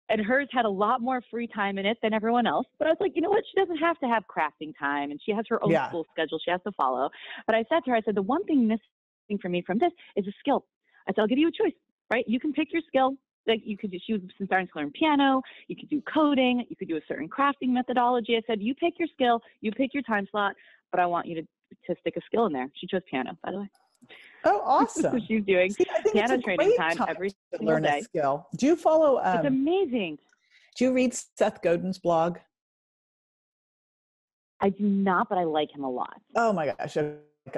and 0.08 0.20
hers 0.20 0.48
had 0.52 0.66
a 0.66 0.70
lot 0.70 1.00
more 1.00 1.22
free 1.30 1.46
time 1.46 1.78
in 1.78 1.86
it 1.86 1.96
than 2.02 2.12
everyone 2.12 2.46
else. 2.46 2.66
But 2.78 2.88
I 2.88 2.90
was 2.90 2.98
like, 3.00 3.12
you 3.14 3.22
know 3.22 3.30
what? 3.30 3.42
She 3.52 3.60
doesn't 3.60 3.78
have 3.78 3.98
to 4.00 4.06
have 4.06 4.24
crafting 4.28 4.72
time, 4.78 5.10
and 5.10 5.20
she 5.24 5.32
has 5.32 5.44
her 5.48 5.62
own 5.64 5.70
yeah. 5.70 5.88
school 5.88 6.06
schedule 6.12 6.38
she 6.44 6.50
has 6.50 6.60
to 6.66 6.72
follow. 6.72 7.08
But 7.46 7.56
I 7.56 7.64
said 7.70 7.80
to 7.84 7.90
her, 7.90 7.96
I 7.96 8.02
said, 8.02 8.14
the 8.14 8.22
one 8.22 8.44
thing 8.44 8.68
missing 8.68 9.38
for 9.40 9.48
me 9.48 9.62
from 9.66 9.78
this 9.78 9.90
is 10.16 10.26
a 10.26 10.32
skill. 10.40 10.66
I 11.08 11.12
said, 11.12 11.22
I'll 11.22 11.26
give 11.26 11.38
you 11.38 11.48
a 11.48 11.52
choice, 11.52 11.74
right? 12.12 12.24
You 12.28 12.38
can 12.38 12.52
pick 12.52 12.72
your 12.72 12.82
skill. 12.86 13.16
Like 13.46 13.60
you 13.64 13.76
could, 13.76 13.92
just 13.92 14.06
she 14.06 14.14
was 14.14 14.22
starting 14.46 14.66
to 14.68 14.72
learn 14.76 14.90
piano. 14.92 15.42
You 15.68 15.76
could 15.76 15.90
do 15.90 16.00
coding. 16.02 16.64
You 16.68 16.76
could 16.76 16.88
do 16.88 16.96
a 16.96 17.00
certain 17.06 17.28
crafting 17.28 17.68
methodology. 17.68 18.36
I 18.36 18.42
said, 18.46 18.62
you 18.62 18.74
pick 18.74 18.98
your 18.98 19.08
skill. 19.12 19.40
You 19.60 19.72
pick 19.72 19.92
your 19.92 20.02
time 20.02 20.26
slot. 20.30 20.54
But 20.90 21.00
I 21.00 21.06
want 21.06 21.26
you 21.26 21.34
to 21.36 21.46
to 21.86 21.94
stick 22.00 22.14
a 22.16 22.20
skill 22.26 22.46
in 22.46 22.52
there. 22.52 22.68
She 22.76 22.86
chose 22.86 23.00
piano, 23.10 23.36
by 23.42 23.50
the 23.50 23.58
way. 23.58 23.70
Oh, 24.44 24.60
awesome! 24.64 25.20
She's 25.26 25.44
doing 25.44 25.72
See, 25.72 25.86
piano 26.12 26.40
training 26.40 26.74
time, 26.76 26.96
time 26.96 27.06
every 27.08 27.32
single 27.50 27.66
learn 27.66 27.82
day. 27.82 27.98
a 27.98 28.02
skill. 28.02 28.46
Do 28.56 28.66
you 28.66 28.76
follow? 28.76 29.18
Um, 29.22 29.38
it's 29.38 29.46
amazing. 29.46 30.18
Do 30.76 30.84
you 30.84 30.92
read 30.92 31.14
Seth 31.14 31.62
Godin's 31.62 31.98
blog? 31.98 32.38
I 34.60 34.70
do 34.70 34.84
not, 34.84 35.28
but 35.28 35.38
I 35.38 35.44
like 35.44 35.74
him 35.74 35.84
a 35.84 35.90
lot. 35.90 36.20
Oh 36.36 36.52
my 36.52 36.72
gosh. 36.78 36.96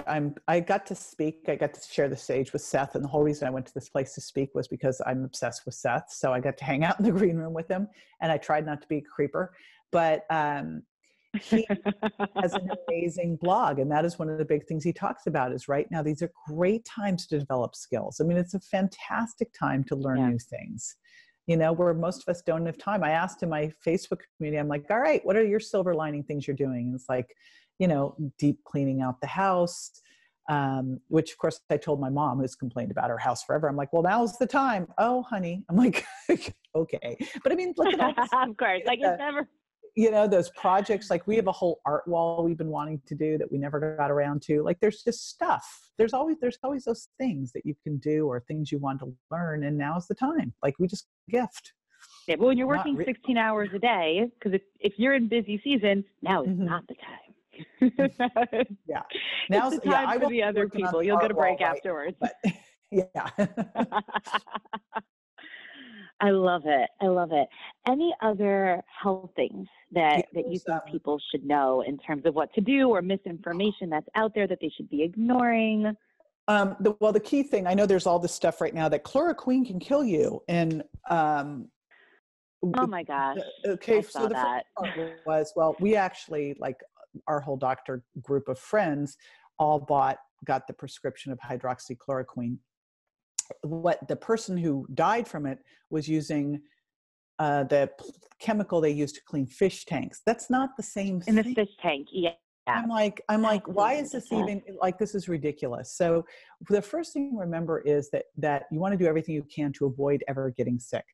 I'm 0.07 0.35
I 0.49 0.61
got 0.61 0.85
to 0.87 0.95
speak, 0.95 1.45
I 1.49 1.55
got 1.55 1.75
to 1.75 1.81
share 1.81 2.09
the 2.09 2.17
stage 2.17 2.53
with 2.53 2.63
Seth, 2.63 2.95
and 2.95 3.05
the 3.05 3.09
whole 3.09 3.23
reason 3.23 3.47
I 3.47 3.51
went 3.51 3.67
to 3.67 3.75
this 3.75 3.89
place 3.89 4.15
to 4.15 4.21
speak 4.21 4.55
was 4.55 4.67
because 4.69 5.01
I'm 5.07 5.25
obsessed 5.25 5.65
with 5.65 5.75
Seth. 5.75 6.11
So 6.11 6.33
I 6.33 6.41
got 6.41 6.57
to 6.59 6.65
hang 6.65 6.85
out 6.85 6.99
in 6.99 7.05
the 7.05 7.13
green 7.13 7.37
room 7.37 7.53
with 7.53 7.69
him 7.69 7.89
and 8.21 8.33
I 8.33 8.39
tried 8.39 8.67
not 8.67 8.83
to 8.83 8.89
be 8.89 8.99
a 8.99 9.03
creeper. 9.03 9.55
But 9.93 10.25
um 10.31 10.83
he 11.43 11.67
has 12.37 12.55
an 12.55 12.71
amazing 12.89 13.37
blog 13.37 13.79
and 13.79 13.91
that 13.91 14.05
is 14.05 14.19
one 14.19 14.29
of 14.29 14.39
the 14.39 14.45
big 14.45 14.67
things 14.67 14.85
he 14.85 14.93
talks 14.93 15.27
about 15.27 15.53
is 15.53 15.69
right 15.69 15.87
now 15.91 16.03
these 16.03 16.23
are 16.23 16.31
great 16.49 16.85
times 16.85 17.27
to 17.27 17.39
develop 17.39 17.75
skills 17.75 18.21
i 18.21 18.25
mean 18.25 18.37
it's 18.37 18.55
a 18.55 18.61
fantastic 18.61 19.53
time 19.53 19.85
to 19.85 19.95
learn 19.95 20.19
yeah. 20.19 20.29
new 20.29 20.39
things 20.39 20.97
you 21.47 21.57
know 21.57 21.73
where 21.73 21.93
most 21.95 22.23
of 22.23 22.29
us 22.29 22.43
don't 22.43 22.67
have 22.67 22.79
time 22.79 23.05
i 23.05 23.11
asked 23.11 23.43
in 23.43 23.49
my 23.49 23.71
facebook 23.87 24.21
community 24.37 24.59
i'm 24.59 24.69
like 24.69 24.85
all 24.91 25.01
right 25.01 25.25
what 25.25 25.37
are 25.37 25.45
your 25.45 25.61
silver 25.61 25.95
lining 25.95 26.23
things 26.23 26.47
you're 26.47 26.57
doing 26.57 26.87
and 26.87 26.95
it's 26.95 27.09
like 27.09 27.35
you 27.79 27.89
know 27.89 28.15
deep 28.39 28.63
cleaning 28.65 29.03
out 29.03 29.21
the 29.21 29.27
house 29.27 30.03
um, 30.49 31.01
which 31.09 31.33
of 31.33 31.39
course 31.39 31.61
I 31.71 31.77
told 31.77 32.01
my 32.01 32.09
mom 32.09 32.39
who's 32.39 32.55
complained 32.55 32.91
about 32.91 33.11
her 33.11 33.19
house 33.19 33.43
forever. 33.43 33.69
I'm 33.69 33.75
like, 33.77 33.93
well, 33.93 34.03
now's 34.03 34.39
the 34.39 34.47
time. 34.47 34.87
Oh, 34.97 35.23
honey. 35.23 35.65
I'm 35.69 35.77
like, 35.77 36.07
okay. 36.77 37.19
But 37.43 37.51
I 37.51 37.57
mean, 37.57 37.75
look 37.77 37.93
at 37.93 38.01
all 38.01 38.13
this, 38.17 38.29
Of 38.33 38.57
course. 38.57 38.83
Like 38.87 39.01
it's 39.03 39.19
never 39.19 39.49
you 39.97 40.11
know 40.11 40.29
those 40.29 40.51
projects 40.51 41.11
like 41.11 41.27
we 41.27 41.37
have 41.37 41.47
a 41.47 41.53
whole 41.53 41.81
art 41.87 42.07
wall 42.07 42.45
we've 42.45 42.59
been 42.59 42.69
wanting 42.69 43.01
to 43.07 43.15
do 43.15 43.39
that 43.39 43.51
we 43.51 43.59
never 43.59 43.97
got 43.97 44.11
around 44.11 44.43
to 44.43 44.63
like 44.63 44.79
there's 44.81 45.03
just 45.03 45.31
stuff 45.31 45.67
there's 45.97 46.13
always 46.13 46.37
there's 46.41 46.59
always 46.63 46.85
those 46.85 47.09
things 47.19 47.51
that 47.53 47.65
you 47.65 47.75
can 47.83 47.97
do 47.97 48.27
or 48.27 48.41
things 48.41 48.71
you 48.71 48.79
want 48.79 49.01
to 49.01 49.13
learn 49.31 49.65
and 49.65 49.77
now's 49.77 50.07
the 50.07 50.15
time 50.15 50.53
like 50.63 50.75
we 50.79 50.87
just 50.87 51.07
gift 51.31 51.73
yeah 52.29 52.37
but 52.37 52.47
when 52.47 52.59
you're 52.59 52.67
working 52.67 52.95
re- 52.95 53.07
16 53.07 53.39
hours 53.39 53.71
a 53.75 53.79
day 53.79 54.31
because 54.39 54.53
if, 54.53 54.63
if 54.81 54.93
you're 54.99 55.15
in 55.15 55.29
busy 55.29 55.59
season 55.65 56.05
now 56.23 56.43
is 56.43 56.51
mm-hmm. 56.51 56.67
not 56.67 56.87
the 56.89 56.95
time 56.95 57.26
yeah 57.81 59.03
now's 59.51 59.75
it's 59.75 59.85
the 59.85 59.91
time 59.91 60.09
yeah, 60.09 60.19
for 60.19 60.29
the 60.29 60.43
other 60.43 60.69
people 60.69 61.03
you'll 61.03 61.19
get 61.19 61.31
a 61.31 61.35
break 61.35 61.61
wall, 61.61 61.69
afterwards 61.69 62.17
but, 62.21 62.35
yeah 62.91 63.29
I 66.21 66.31
love 66.31 66.63
it. 66.65 66.89
I 67.01 67.07
love 67.07 67.31
it. 67.33 67.47
Any 67.87 68.15
other 68.23 68.83
health 69.03 69.31
things 69.37 69.69
that, 69.93 70.25
that 70.33 70.51
you 70.51 70.59
think 70.59 70.81
people 70.91 71.21
should 71.31 71.45
know 71.45 71.83
in 71.83 71.99
terms 71.99 72.25
of 72.25 72.35
what 72.35 72.53
to 72.55 72.61
do 72.61 72.89
or 72.89 73.03
misinformation 73.03 73.91
that's 73.91 74.09
out 74.15 74.35
there 74.35 74.47
that 74.47 74.59
they 74.61 74.71
should 74.75 74.89
be 74.89 75.03
ignoring? 75.03 75.95
Um, 76.49 76.77
the, 76.81 76.97
well, 77.01 77.13
the 77.13 77.21
key 77.21 77.43
thing 77.43 77.67
I 77.67 77.75
know 77.75 77.87
there's 77.87 78.07
all 78.07 78.19
this 78.19 78.33
stuff 78.33 78.61
right 78.61 78.75
now 78.75 78.89
that 78.89 79.05
chloroquine 79.05 79.67
can 79.67 79.81
kill 79.81 80.05
you, 80.05 80.43
and 80.49 80.85
um, 81.11 81.69
oh 82.79 82.87
my 82.87 83.03
gosh. 83.03 83.39
Okay, 83.67 83.99
I 83.99 84.01
so 84.03 84.23
the 84.23 84.29
that. 84.29 84.65
first 84.79 85.27
was 85.27 85.53
well, 85.57 85.75
we 85.81 85.97
actually 85.97 86.55
like 86.61 86.77
our 87.27 87.41
whole 87.41 87.57
doctor 87.57 88.03
group 88.23 88.49
of 88.49 88.59
friends 88.59 89.17
all 89.59 89.79
bought 89.79 90.19
got 90.45 90.67
the 90.67 90.73
prescription 90.73 91.33
of 91.33 91.39
hydroxychloroquine 91.41 92.59
what 93.63 94.07
the 94.09 94.17
person 94.17 94.57
who 94.57 94.87
died 94.95 95.27
from 95.29 95.47
it 95.47 95.59
was 95.91 96.09
using 96.09 96.61
uh, 97.39 97.65
the 97.65 97.91
p- 97.99 98.13
chemical 98.39 98.81
they 98.81 98.91
use 98.91 99.13
to 99.13 99.21
clean 99.25 99.47
fish 99.47 99.85
tanks. 99.85 100.23
That's 100.25 100.51
not 100.51 100.71
the 100.77 100.83
same 100.83 101.21
thing. 101.21 101.39
in 101.39 101.45
the 101.45 101.55
fish 101.55 101.69
tank. 101.83 102.09
Yeah. 102.11 102.31
I'm 102.69 102.89
like, 102.89 103.23
I'm 103.29 103.43
like, 103.43 103.69
why 103.69 103.95
is 103.95 104.11
this 104.11 104.33
even 104.33 104.61
like 104.83 104.99
this 104.99 105.15
is 105.15 105.29
ridiculous? 105.29 105.93
So 105.93 106.27
the 106.69 106.83
first 106.83 107.13
thing 107.13 107.31
to 107.31 107.39
remember 107.39 107.79
is 107.81 108.11
that 108.11 108.25
that 108.39 108.65
you 108.73 108.81
want 108.81 108.91
to 108.93 108.99
do 108.99 109.07
everything 109.07 109.37
you 109.37 109.45
can 109.45 109.73
to 109.75 109.87
avoid 109.87 110.25
ever 110.27 110.51
getting 110.51 110.81
sick. 110.81 111.05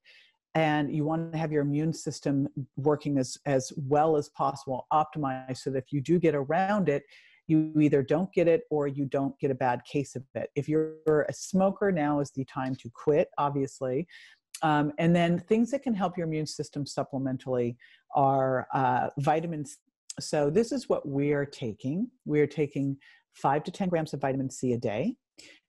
And 0.55 0.95
you 0.95 1.05
want 1.05 1.33
to 1.33 1.39
have 1.39 1.51
your 1.51 1.63
immune 1.63 1.93
system 1.93 2.49
working 2.77 3.19
as, 3.19 3.39
as 3.47 3.73
well 3.77 4.17
as 4.17 4.29
possible, 4.31 4.87
optimized 4.93 5.59
so 5.59 5.71
that 5.71 5.79
if 5.79 5.93
you 5.93 6.01
do 6.01 6.19
get 6.19 6.35
around 6.35 6.89
it, 6.89 7.05
you 7.49 7.73
either 7.81 8.03
don't 8.03 8.33
get 8.33 8.49
it 8.49 8.63
or 8.71 8.87
you 8.87 9.05
don't 9.05 9.39
get 9.39 9.51
a 9.51 9.55
bad 9.55 9.83
case 9.85 10.15
of 10.15 10.23
it. 10.35 10.51
If 10.55 10.69
you're 10.69 11.27
a 11.29 11.33
smoker, 11.33 11.91
now 11.91 12.21
is 12.21 12.31
the 12.31 12.45
time 12.45 12.75
to 12.77 12.91
quit, 12.95 13.29
obviously. 13.39 14.07
Um, 14.63 14.93
and 14.99 15.15
then 15.15 15.39
things 15.39 15.71
that 15.73 15.83
can 15.83 15.95
help 15.95 16.17
your 16.17 16.27
immune 16.27 16.47
system 16.47 16.85
supplementally 16.85 17.77
are 18.15 18.69
uh, 18.73 19.09
vitamins. 19.19 19.79
So, 20.21 20.51
this 20.51 20.73
is 20.73 20.89
what 20.89 21.09
we're 21.09 21.47
taking. 21.47 22.09
We're 22.27 22.47
taking 22.47 22.97
five 23.33 23.65
to 23.65 23.71
10 23.71 23.89
grams 23.89 24.13
of 24.13 24.21
vitamin 24.21 24.51
C 24.51 24.75
a 24.75 24.79
day. 24.79 25.17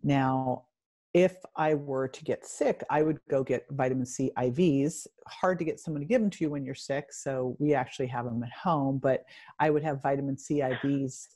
Now, 0.04 0.66
if 1.14 1.38
I 1.56 1.76
were 1.76 2.08
to 2.08 2.24
get 2.24 2.46
sick, 2.46 2.84
I 2.90 3.04
would 3.04 3.20
go 3.30 3.44
get 3.44 3.66
vitamin 3.70 4.06
C 4.06 4.32
IVs. 4.38 5.06
Hard 5.28 5.60
to 5.60 5.66
get 5.66 5.80
someone 5.80 6.02
to 6.02 6.08
give 6.08 6.22
them 6.22 6.32
to 6.32 6.44
you 6.44 6.50
when 6.50 6.66
you're 6.66 6.74
sick, 6.74 7.14
so 7.14 7.56
we 7.60 7.76
actually 7.76 8.08
have 8.08 8.26
them 8.26 8.42
at 8.42 8.52
home. 8.52 8.98
But 8.98 9.24
I 9.60 9.70
would 9.70 9.84
have 9.84 10.02
vitamin 10.02 10.38
C 10.38 10.62
IVs, 10.62 11.28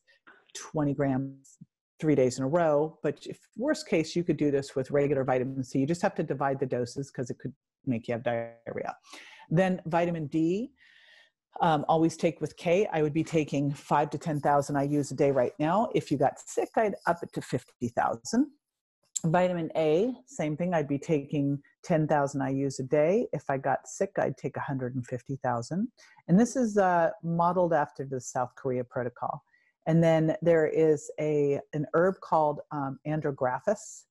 20 0.56 0.94
grams, 0.96 1.58
three 2.00 2.16
days 2.16 2.40
in 2.40 2.44
a 2.44 2.48
row. 2.48 2.98
But 3.04 3.26
if 3.28 3.38
worst 3.56 3.88
case, 3.88 4.16
you 4.16 4.24
could 4.24 4.38
do 4.38 4.50
this 4.50 4.76
with 4.76 4.90
regular 4.90 5.24
vitamin 5.24 5.64
C. 5.64 5.80
You 5.80 5.86
just 5.86 6.02
have 6.02 6.16
to 6.16 6.24
divide 6.24 6.60
the 6.60 6.66
doses 6.66 7.12
because 7.12 7.30
it 7.30 7.38
could 7.38 7.54
make 7.86 8.08
you 8.08 8.14
have 8.14 8.24
diarrhea. 8.24 8.96
Then 9.50 9.82
vitamin 9.86 10.26
D. 10.28 10.72
Um, 11.62 11.86
always 11.88 12.18
take 12.18 12.40
with 12.40 12.56
K. 12.58 12.88
I 12.94 13.02
would 13.02 13.14
be 13.14 13.24
taking 13.24 13.74
five 13.74 14.12
to 14.12 14.18
10,000 14.20 14.76
IUs 14.76 15.12
a 15.12 15.16
day 15.16 15.32
right 15.32 15.54
now. 15.58 15.90
If 15.96 16.12
you 16.12 16.18
got 16.18 16.40
sick, 16.40 16.70
I'd 16.76 16.94
up 17.08 17.24
it 17.24 17.34
to 17.34 17.42
50,000 17.42 18.46
vitamin 19.26 19.70
A, 19.76 20.14
same 20.26 20.56
thing. 20.56 20.74
I'd 20.74 20.88
be 20.88 21.00
taking 21.00 21.60
10,000 21.84 22.42
IUs 22.42 22.80
a 22.80 22.84
day. 22.84 23.28
If 23.34 23.50
I 23.50 23.58
got 23.58 23.88
sick, 23.88 24.12
I'd 24.18 24.38
take 24.38 24.56
150,000. 24.56 25.88
And 26.28 26.40
this 26.40 26.56
is 26.56 26.78
uh, 26.78 27.10
modeled 27.24 27.74
after 27.74 28.06
the 28.06 28.22
South 28.22 28.54
Korea 28.56 28.84
protocol. 28.84 29.44
And 29.88 30.04
then 30.04 30.36
there 30.42 30.68
is 30.68 31.10
a 31.20 31.60
an 31.74 31.86
herb 31.94 32.16
called 32.22 32.60
um, 32.72 33.00
andrographis, 33.08 34.04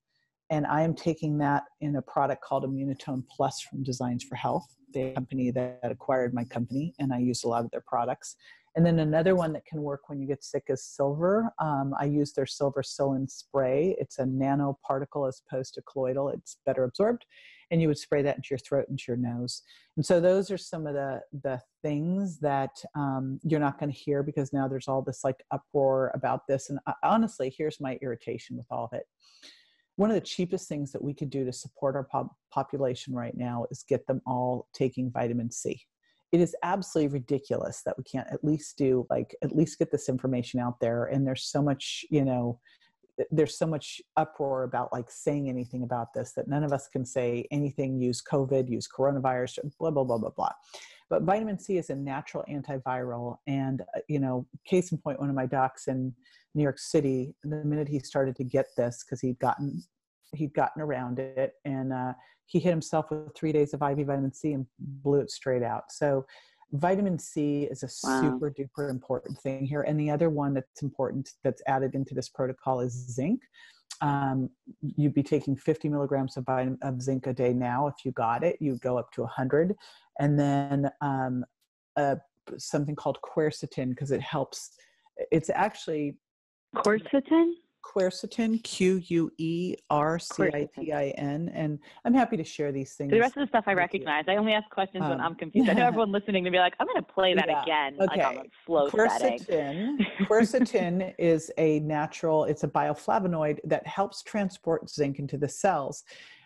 and 0.48 0.66
I 0.66 0.82
am 0.82 0.94
taking 0.94 1.36
that 1.38 1.64
in 1.80 1.96
a 1.96 2.02
product 2.02 2.42
called 2.42 2.64
Immunotone 2.64 3.24
Plus 3.28 3.60
from 3.60 3.82
Designs 3.82 4.24
for 4.24 4.36
Health, 4.36 4.66
the 4.96 5.12
company 5.12 5.50
that 5.50 5.80
acquired 5.82 6.32
my 6.32 6.44
company, 6.44 6.94
and 6.98 7.12
I 7.12 7.18
use 7.18 7.44
a 7.44 7.48
lot 7.48 7.64
of 7.64 7.70
their 7.70 7.84
products. 7.86 8.36
And 8.74 8.84
then 8.84 8.98
another 8.98 9.34
one 9.34 9.54
that 9.54 9.64
can 9.64 9.82
work 9.82 10.08
when 10.08 10.20
you 10.20 10.26
get 10.26 10.44
sick 10.44 10.64
is 10.68 10.84
silver. 10.84 11.50
Um, 11.58 11.94
I 11.98 12.04
use 12.04 12.34
their 12.34 12.44
Silvercillin 12.44 13.30
spray. 13.30 13.96
It's 13.98 14.18
a 14.18 14.24
nanoparticle 14.24 15.26
as 15.26 15.40
opposed 15.46 15.74
to 15.74 15.82
colloidal. 15.82 16.28
It's 16.28 16.58
better 16.66 16.84
absorbed. 16.84 17.24
And 17.70 17.80
you 17.80 17.88
would 17.88 17.98
spray 17.98 18.20
that 18.22 18.36
into 18.36 18.48
your 18.50 18.58
throat, 18.58 18.86
into 18.90 19.04
your 19.08 19.16
nose. 19.16 19.62
And 19.96 20.04
so 20.04 20.20
those 20.20 20.50
are 20.50 20.58
some 20.58 20.86
of 20.86 20.92
the, 20.92 21.22
the 21.42 21.60
things 21.82 22.38
that 22.40 22.76
um, 22.94 23.40
you're 23.42 23.60
not 23.60 23.78
going 23.80 23.90
to 23.90 23.98
hear 23.98 24.22
because 24.22 24.52
now 24.52 24.68
there's 24.68 24.88
all 24.88 25.00
this 25.00 25.24
like 25.24 25.42
uproar 25.50 26.12
about 26.14 26.46
this. 26.46 26.68
And 26.68 26.78
uh, 26.86 26.92
honestly, 27.02 27.52
here's 27.56 27.80
my 27.80 27.98
irritation 28.02 28.58
with 28.58 28.66
all 28.70 28.84
of 28.84 28.92
it. 28.92 29.06
One 29.96 30.10
of 30.10 30.14
the 30.14 30.20
cheapest 30.20 30.68
things 30.68 30.92
that 30.92 31.02
we 31.02 31.14
could 31.14 31.30
do 31.30 31.44
to 31.44 31.52
support 31.52 31.96
our 31.96 32.04
pop- 32.04 32.36
population 32.52 33.14
right 33.14 33.36
now 33.36 33.66
is 33.70 33.82
get 33.82 34.06
them 34.06 34.20
all 34.26 34.68
taking 34.74 35.10
vitamin 35.10 35.50
C. 35.50 35.80
It 36.32 36.40
is 36.40 36.54
absolutely 36.62 37.14
ridiculous 37.14 37.82
that 37.84 37.96
we 37.96 38.04
can't 38.04 38.28
at 38.30 38.44
least 38.44 38.76
do 38.76 39.06
like 39.08 39.34
at 39.42 39.56
least 39.56 39.78
get 39.78 39.90
this 39.90 40.08
information 40.08 40.60
out 40.60 40.80
there 40.80 41.04
and 41.04 41.26
there's 41.26 41.44
so 41.44 41.62
much 41.62 42.04
you 42.10 42.24
know 42.24 42.58
there's 43.30 43.56
so 43.56 43.66
much 43.66 44.00
uproar 44.16 44.64
about 44.64 44.92
like 44.92 45.10
saying 45.10 45.48
anything 45.48 45.82
about 45.82 46.12
this 46.12 46.32
that 46.32 46.48
none 46.48 46.64
of 46.64 46.72
us 46.72 46.88
can 46.88 47.06
say 47.06 47.46
anything 47.50 47.98
use 47.98 48.22
covid 48.22 48.68
use 48.68 48.88
coronavirus 48.88 49.58
blah 49.78 49.90
blah 49.90 50.04
blah 50.04 50.18
blah 50.18 50.30
blah. 50.30 50.52
But 51.08 51.22
vitamin 51.22 51.58
c 51.58 51.78
is 51.78 51.90
a 51.90 51.94
natural 51.94 52.44
antiviral 52.50 53.36
and 53.46 53.82
uh, 53.96 54.00
you 54.08 54.18
know 54.18 54.46
case 54.66 54.92
in 54.92 54.98
point 54.98 55.20
one 55.20 55.30
of 55.30 55.36
my 55.36 55.46
docs 55.46 55.88
in 55.88 56.12
new 56.56 56.62
york 56.62 56.78
city 56.78 57.34
the 57.44 57.64
minute 57.64 57.86
he 57.86 57.98
started 58.00 58.34
to 58.34 58.42
get 58.42 58.66
this 58.76 59.04
because 59.04 59.20
he'd 59.20 59.38
gotten 59.38 59.82
he'd 60.34 60.52
gotten 60.54 60.82
around 60.82 61.18
it 61.18 61.52
and 61.64 61.92
uh, 61.92 62.12
he 62.46 62.58
hit 62.58 62.70
himself 62.70 63.10
with 63.10 63.34
three 63.34 63.52
days 63.52 63.74
of 63.74 63.82
IV 63.82 64.06
vitamin 64.06 64.32
C 64.32 64.52
and 64.52 64.66
blew 64.78 65.20
it 65.20 65.30
straight 65.30 65.62
out. 65.62 65.90
So 65.90 66.26
vitamin 66.72 67.18
C 67.18 67.64
is 67.64 67.82
a 67.82 67.88
wow. 68.06 68.20
super 68.20 68.50
duper 68.50 68.88
important 68.88 69.38
thing 69.38 69.66
here. 69.66 69.82
And 69.82 69.98
the 69.98 70.10
other 70.10 70.30
one 70.30 70.54
that's 70.54 70.82
important 70.82 71.30
that's 71.42 71.62
added 71.66 71.94
into 71.94 72.14
this 72.14 72.28
protocol 72.28 72.80
is 72.80 72.92
zinc. 72.92 73.42
Um, 74.00 74.50
you'd 74.80 75.14
be 75.14 75.22
taking 75.22 75.56
50 75.56 75.88
milligrams 75.88 76.36
of, 76.36 76.44
vitamin, 76.44 76.78
of 76.82 77.02
zinc 77.02 77.26
a 77.26 77.32
day 77.32 77.52
now. 77.52 77.88
If 77.88 78.04
you 78.04 78.12
got 78.12 78.44
it, 78.44 78.56
you 78.60 78.76
go 78.76 78.98
up 78.98 79.10
to 79.12 79.22
100. 79.22 79.74
And 80.20 80.38
then 80.38 80.90
um, 81.00 81.44
uh, 81.96 82.16
something 82.58 82.94
called 82.94 83.18
quercetin 83.22 83.90
because 83.90 84.12
it 84.12 84.20
helps. 84.20 84.72
It's 85.32 85.50
actually 85.50 86.16
quercetin 86.74 87.52
quercetin, 87.86 88.62
Q 88.62 89.00
U 89.06 89.32
E 89.38 89.76
R 89.90 90.18
C 90.18 90.44
I 90.44 90.68
T 90.74 90.92
I 90.92 91.08
N. 91.16 91.50
And 91.54 91.78
I'm 92.04 92.14
happy 92.14 92.36
to 92.36 92.44
share 92.44 92.72
these 92.72 92.94
things. 92.94 93.10
The 93.10 93.20
rest 93.20 93.36
of 93.36 93.42
the 93.42 93.48
stuff 93.48 93.64
I 93.66 93.74
recognize. 93.74 94.24
I 94.28 94.36
only 94.36 94.52
ask 94.52 94.68
questions 94.70 95.02
um, 95.04 95.10
when 95.10 95.20
I'm 95.20 95.34
confused. 95.34 95.68
I 95.68 95.74
know 95.74 95.86
everyone 95.86 96.12
listening 96.12 96.44
to 96.44 96.50
be 96.50 96.58
like, 96.58 96.74
I'm 96.80 96.86
going 96.86 96.96
to 96.96 97.02
play 97.02 97.34
that 97.34 97.48
yeah. 97.48 97.62
again. 97.62 97.96
Okay. 98.00 98.22
Like 98.22 98.26
on 98.26 98.36
a 98.38 98.48
slow 98.64 98.90
quercetin, 98.90 99.98
quercetin 100.22 101.14
is 101.18 101.50
a 101.58 101.80
natural, 101.80 102.44
it's 102.44 102.64
a 102.64 102.68
bioflavonoid 102.68 103.58
that 103.64 103.86
helps 103.86 104.22
transport 104.22 104.90
zinc 104.90 105.18
into 105.18 105.38
the 105.38 105.48
cells. 105.48 106.04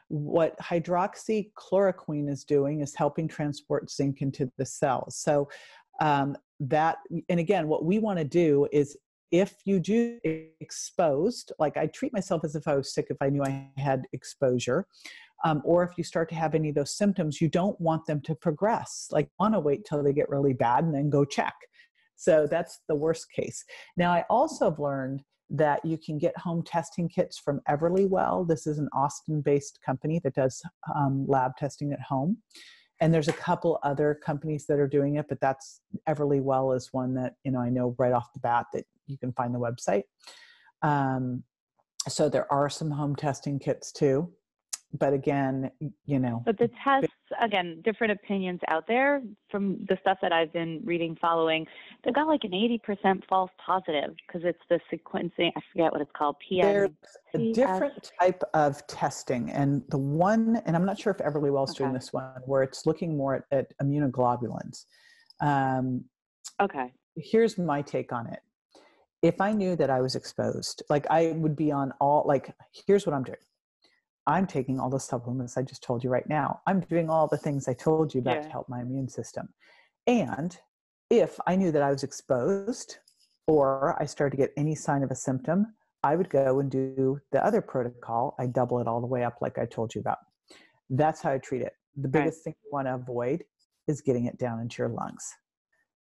What 0.08 0.58
hydroxychloroquine 0.58 2.28
is 2.28 2.44
doing 2.44 2.80
is 2.80 2.94
helping 2.94 3.28
transport 3.28 3.90
zinc 3.90 4.22
into 4.22 4.50
the 4.58 4.66
cells. 4.66 5.16
So 5.16 5.48
um, 6.00 6.36
that, 6.60 6.98
and 7.28 7.40
again, 7.40 7.68
what 7.68 7.84
we 7.84 7.98
want 7.98 8.18
to 8.18 8.24
do 8.24 8.66
is 8.72 8.96
if 9.30 9.54
you 9.64 9.78
do 9.78 10.18
exposed, 10.60 11.52
like 11.58 11.76
I 11.76 11.86
treat 11.86 12.12
myself 12.12 12.44
as 12.44 12.56
if 12.56 12.66
I 12.66 12.74
was 12.74 12.92
sick 12.92 13.06
if 13.10 13.16
I 13.20 13.28
knew 13.28 13.44
I 13.44 13.70
had 13.76 14.04
exposure, 14.12 14.86
um, 15.44 15.62
or 15.64 15.82
if 15.84 15.96
you 15.96 16.04
start 16.04 16.28
to 16.30 16.34
have 16.34 16.54
any 16.54 16.70
of 16.70 16.74
those 16.74 16.96
symptoms, 16.96 17.40
you 17.40 17.48
don't 17.48 17.80
want 17.80 18.06
them 18.06 18.20
to 18.22 18.34
progress. 18.34 19.08
Like, 19.10 19.28
want 19.38 19.54
to 19.54 19.60
wait 19.60 19.84
till 19.84 20.02
they 20.02 20.12
get 20.12 20.28
really 20.28 20.52
bad 20.52 20.84
and 20.84 20.94
then 20.94 21.10
go 21.10 21.24
check. 21.24 21.54
So 22.16 22.46
that's 22.50 22.80
the 22.88 22.94
worst 22.94 23.26
case. 23.32 23.64
Now, 23.96 24.12
I 24.12 24.24
also 24.28 24.70
have 24.70 24.78
learned 24.78 25.22
that 25.48 25.84
you 25.84 25.96
can 25.96 26.18
get 26.18 26.36
home 26.36 26.62
testing 26.62 27.08
kits 27.08 27.38
from 27.38 27.60
Everlywell. 27.68 28.46
This 28.46 28.66
is 28.66 28.78
an 28.78 28.88
Austin 28.92 29.40
based 29.40 29.80
company 29.84 30.20
that 30.24 30.34
does 30.34 30.62
um, 30.94 31.24
lab 31.26 31.56
testing 31.56 31.92
at 31.92 32.00
home 32.00 32.36
and 33.00 33.14
there's 33.14 33.28
a 33.28 33.32
couple 33.32 33.78
other 33.82 34.18
companies 34.22 34.66
that 34.66 34.78
are 34.78 34.86
doing 34.86 35.16
it 35.16 35.26
but 35.28 35.40
that's 35.40 35.80
everlywell 36.08 36.76
is 36.76 36.90
one 36.92 37.14
that 37.14 37.34
you 37.44 37.50
know 37.50 37.58
i 37.58 37.68
know 37.68 37.94
right 37.98 38.12
off 38.12 38.32
the 38.32 38.40
bat 38.40 38.66
that 38.72 38.84
you 39.10 39.18
can 39.18 39.32
find 39.32 39.54
the 39.54 39.58
website. 39.58 40.04
Um, 40.82 41.42
so 42.08 42.28
there 42.28 42.50
are 42.50 42.70
some 42.70 42.90
home 42.90 43.14
testing 43.14 43.58
kits 43.58 43.92
too 43.92 44.32
but 44.92 45.12
again 45.12 45.70
you 46.04 46.18
know. 46.18 46.42
But 46.44 46.58
the 46.58 46.70
tests 46.82 47.12
again 47.40 47.80
different 47.84 48.12
opinions 48.12 48.60
out 48.68 48.86
there 48.88 49.22
from 49.50 49.84
the 49.88 49.96
stuff 50.00 50.18
that 50.22 50.32
i've 50.32 50.52
been 50.52 50.80
reading 50.84 51.16
following. 51.20 51.66
They've 52.02 52.14
got 52.14 52.26
like 52.26 52.44
an 52.44 52.50
80% 52.50 53.22
false 53.28 53.50
positive 53.64 54.14
because 54.26 54.42
it's 54.44 54.58
the 54.68 54.80
sequencing 54.92 55.52
i 55.56 55.60
forget 55.72 55.92
what 55.92 56.00
it's 56.00 56.10
called 56.16 56.36
PM. 56.46 56.66
there's 56.66 56.90
a 57.34 57.52
different 57.52 58.10
type 58.20 58.42
of 58.54 58.84
testing 58.86 59.50
and 59.50 59.82
the 59.90 59.98
one 59.98 60.60
and 60.66 60.74
i'm 60.74 60.84
not 60.84 60.98
sure 60.98 61.12
if 61.12 61.18
everlywell's 61.18 61.70
okay. 61.70 61.78
doing 61.78 61.92
this 61.92 62.12
one 62.12 62.40
where 62.46 62.62
it's 62.62 62.86
looking 62.86 63.16
more 63.16 63.36
at, 63.36 63.44
at 63.52 63.78
immunoglobulins. 63.82 64.86
Um, 65.40 66.04
okay. 66.60 66.92
here's 67.16 67.58
my 67.58 67.80
take 67.82 68.12
on 68.12 68.26
it 68.26 68.40
if 69.22 69.40
i 69.40 69.52
knew 69.52 69.76
that 69.76 69.90
i 69.90 70.00
was 70.00 70.14
exposed 70.14 70.82
like 70.88 71.06
i 71.10 71.32
would 71.32 71.56
be 71.56 71.70
on 71.70 71.92
all 72.00 72.24
like 72.26 72.54
here's 72.86 73.06
what 73.06 73.14
i'm 73.14 73.24
doing 73.24 73.38
I'm 74.26 74.46
taking 74.46 74.78
all 74.78 74.90
the 74.90 75.00
supplements 75.00 75.56
I 75.56 75.62
just 75.62 75.82
told 75.82 76.04
you 76.04 76.10
right 76.10 76.28
now. 76.28 76.60
I'm 76.66 76.80
doing 76.80 77.10
all 77.10 77.26
the 77.26 77.38
things 77.38 77.66
I 77.66 77.72
told 77.74 78.14
you 78.14 78.20
about 78.20 78.36
yeah. 78.36 78.42
to 78.42 78.48
help 78.48 78.68
my 78.68 78.80
immune 78.80 79.08
system. 79.08 79.48
And 80.06 80.56
if 81.10 81.38
I 81.46 81.56
knew 81.56 81.72
that 81.72 81.82
I 81.82 81.90
was 81.90 82.04
exposed 82.04 82.98
or 83.46 84.00
I 84.00 84.06
started 84.06 84.36
to 84.36 84.42
get 84.42 84.52
any 84.56 84.74
sign 84.74 85.02
of 85.02 85.10
a 85.10 85.16
symptom, 85.16 85.74
I 86.02 86.16
would 86.16 86.30
go 86.30 86.60
and 86.60 86.70
do 86.70 87.18
the 87.32 87.44
other 87.44 87.60
protocol. 87.60 88.36
I 88.38 88.46
double 88.46 88.78
it 88.80 88.86
all 88.86 89.00
the 89.00 89.06
way 89.06 89.24
up, 89.24 89.38
like 89.40 89.58
I 89.58 89.66
told 89.66 89.94
you 89.94 90.00
about. 90.00 90.18
That's 90.88 91.20
how 91.20 91.32
I 91.32 91.38
treat 91.38 91.62
it. 91.62 91.72
The 91.96 92.08
biggest 92.08 92.38
right. 92.38 92.44
thing 92.44 92.54
you 92.62 92.70
want 92.72 92.86
to 92.86 92.94
avoid 92.94 93.44
is 93.88 94.00
getting 94.00 94.26
it 94.26 94.38
down 94.38 94.60
into 94.60 94.76
your 94.78 94.88
lungs. 94.88 95.28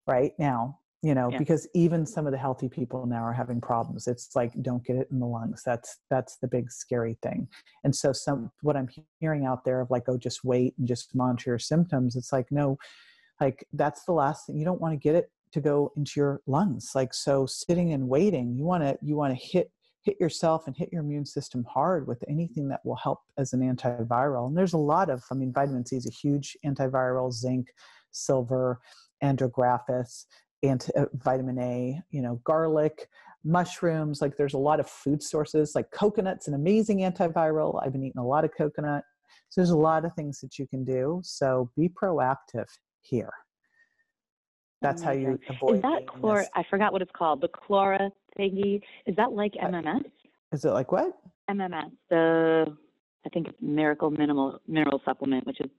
Right 0.05 0.33
now, 0.37 0.79
you 1.03 1.13
know 1.13 1.29
yeah. 1.31 1.37
because 1.37 1.67
even 1.75 2.05
some 2.05 2.25
of 2.25 2.31
the 2.31 2.37
healthy 2.37 2.67
people 2.67 3.05
now 3.05 3.23
are 3.23 3.33
having 3.33 3.61
problems. 3.61 4.07
It's 4.07 4.35
like 4.35 4.51
don't 4.61 4.83
get 4.83 4.95
it 4.95 5.07
in 5.11 5.19
the 5.19 5.25
lungs. 5.25 5.61
That's 5.65 5.99
that's 6.09 6.37
the 6.37 6.47
big 6.47 6.71
scary 6.71 7.17
thing. 7.21 7.47
And 7.83 7.95
so 7.95 8.11
some 8.11 8.51
what 8.61 8.75
i'm 8.75 8.89
hearing 9.19 9.45
out 9.45 9.63
there 9.63 9.81
of 9.81 9.91
like 9.91 10.03
oh 10.07 10.17
just 10.17 10.43
wait 10.43 10.73
and 10.77 10.87
just 10.87 11.15
monitor 11.15 11.51
your 11.51 11.59
symptoms 11.59 12.15
it's 12.15 12.33
like 12.33 12.47
no. 12.51 12.77
Like 13.39 13.67
that's 13.71 14.03
the 14.05 14.13
last 14.13 14.47
thing 14.47 14.57
you 14.57 14.65
don't 14.65 14.81
want 14.81 14.93
to 14.93 14.97
get 14.97 15.13
it 15.13 15.29
to 15.51 15.61
go 15.61 15.91
into 15.95 16.13
your 16.15 16.41
lungs. 16.47 16.91
Like 16.95 17.13
so 17.13 17.45
sitting 17.45 17.93
and 17.93 18.09
waiting 18.09 18.55
you 18.55 18.63
want 18.63 18.83
to 18.83 18.97
you 19.01 19.15
want 19.15 19.37
to 19.37 19.45
hit 19.45 19.71
hit 20.01 20.19
yourself 20.19 20.65
and 20.65 20.75
hit 20.75 20.89
your 20.91 21.01
immune 21.01 21.25
system 21.25 21.63
hard 21.65 22.07
with 22.07 22.23
anything 22.27 22.67
that 22.69 22.79
will 22.83 22.95
help 22.95 23.19
as 23.37 23.53
an 23.53 23.59
antiviral. 23.59 24.47
And 24.47 24.57
there's 24.57 24.73
a 24.73 24.77
lot 24.77 25.11
of 25.11 25.23
i 25.31 25.35
mean 25.35 25.53
vitamin 25.53 25.85
c 25.85 25.95
is 25.97 26.07
a 26.07 26.11
huge 26.11 26.57
antiviral 26.65 27.31
zinc 27.31 27.67
silver 28.11 28.79
andrographis 29.23 30.25
anti 30.63 30.91
uh, 30.97 31.05
vitamin 31.13 31.59
A, 31.59 32.01
you 32.11 32.21
know, 32.21 32.39
garlic, 32.43 33.09
mushrooms. 33.43 34.21
Like 34.21 34.37
there's 34.37 34.53
a 34.53 34.59
lot 34.59 34.79
of 34.79 34.89
food 34.89 35.21
sources. 35.21 35.73
Like 35.75 35.89
coconut's 35.91 36.47
an 36.47 36.53
amazing 36.53 36.99
antiviral. 36.99 37.81
I've 37.83 37.91
been 37.91 38.03
eating 38.03 38.21
a 38.21 38.25
lot 38.25 38.43
of 38.45 38.51
coconut. 38.57 39.03
So 39.49 39.61
there's 39.61 39.69
a 39.71 39.77
lot 39.77 40.03
of 40.05 40.13
things 40.13 40.39
that 40.41 40.59
you 40.59 40.67
can 40.67 40.83
do. 40.83 41.21
So 41.23 41.69
be 41.77 41.89
proactive 41.89 42.67
here. 43.01 43.31
That's 44.81 45.01
how 45.01 45.11
you 45.11 45.39
avoid. 45.49 45.77
Is 45.77 45.81
that 45.81 46.05
chlor? 46.05 46.45
I 46.53 46.63
forgot 46.69 46.91
what 46.93 47.01
it's 47.01 47.11
called. 47.17 47.41
The 47.41 47.49
chlora 47.49 48.11
thingy. 48.37 48.81
Is 49.07 49.15
that 49.15 49.31
like 49.31 49.53
MMS? 49.53 50.03
Is 50.51 50.65
it 50.65 50.69
like 50.69 50.91
what? 50.91 51.17
MMS. 51.49 51.91
The 52.09 52.65
I 53.25 53.29
think 53.29 53.47
it's 53.47 53.57
Miracle 53.61 54.11
Minimal 54.11 54.59
Mineral 54.67 55.01
Supplement, 55.03 55.47
which 55.47 55.59
is 55.61 55.69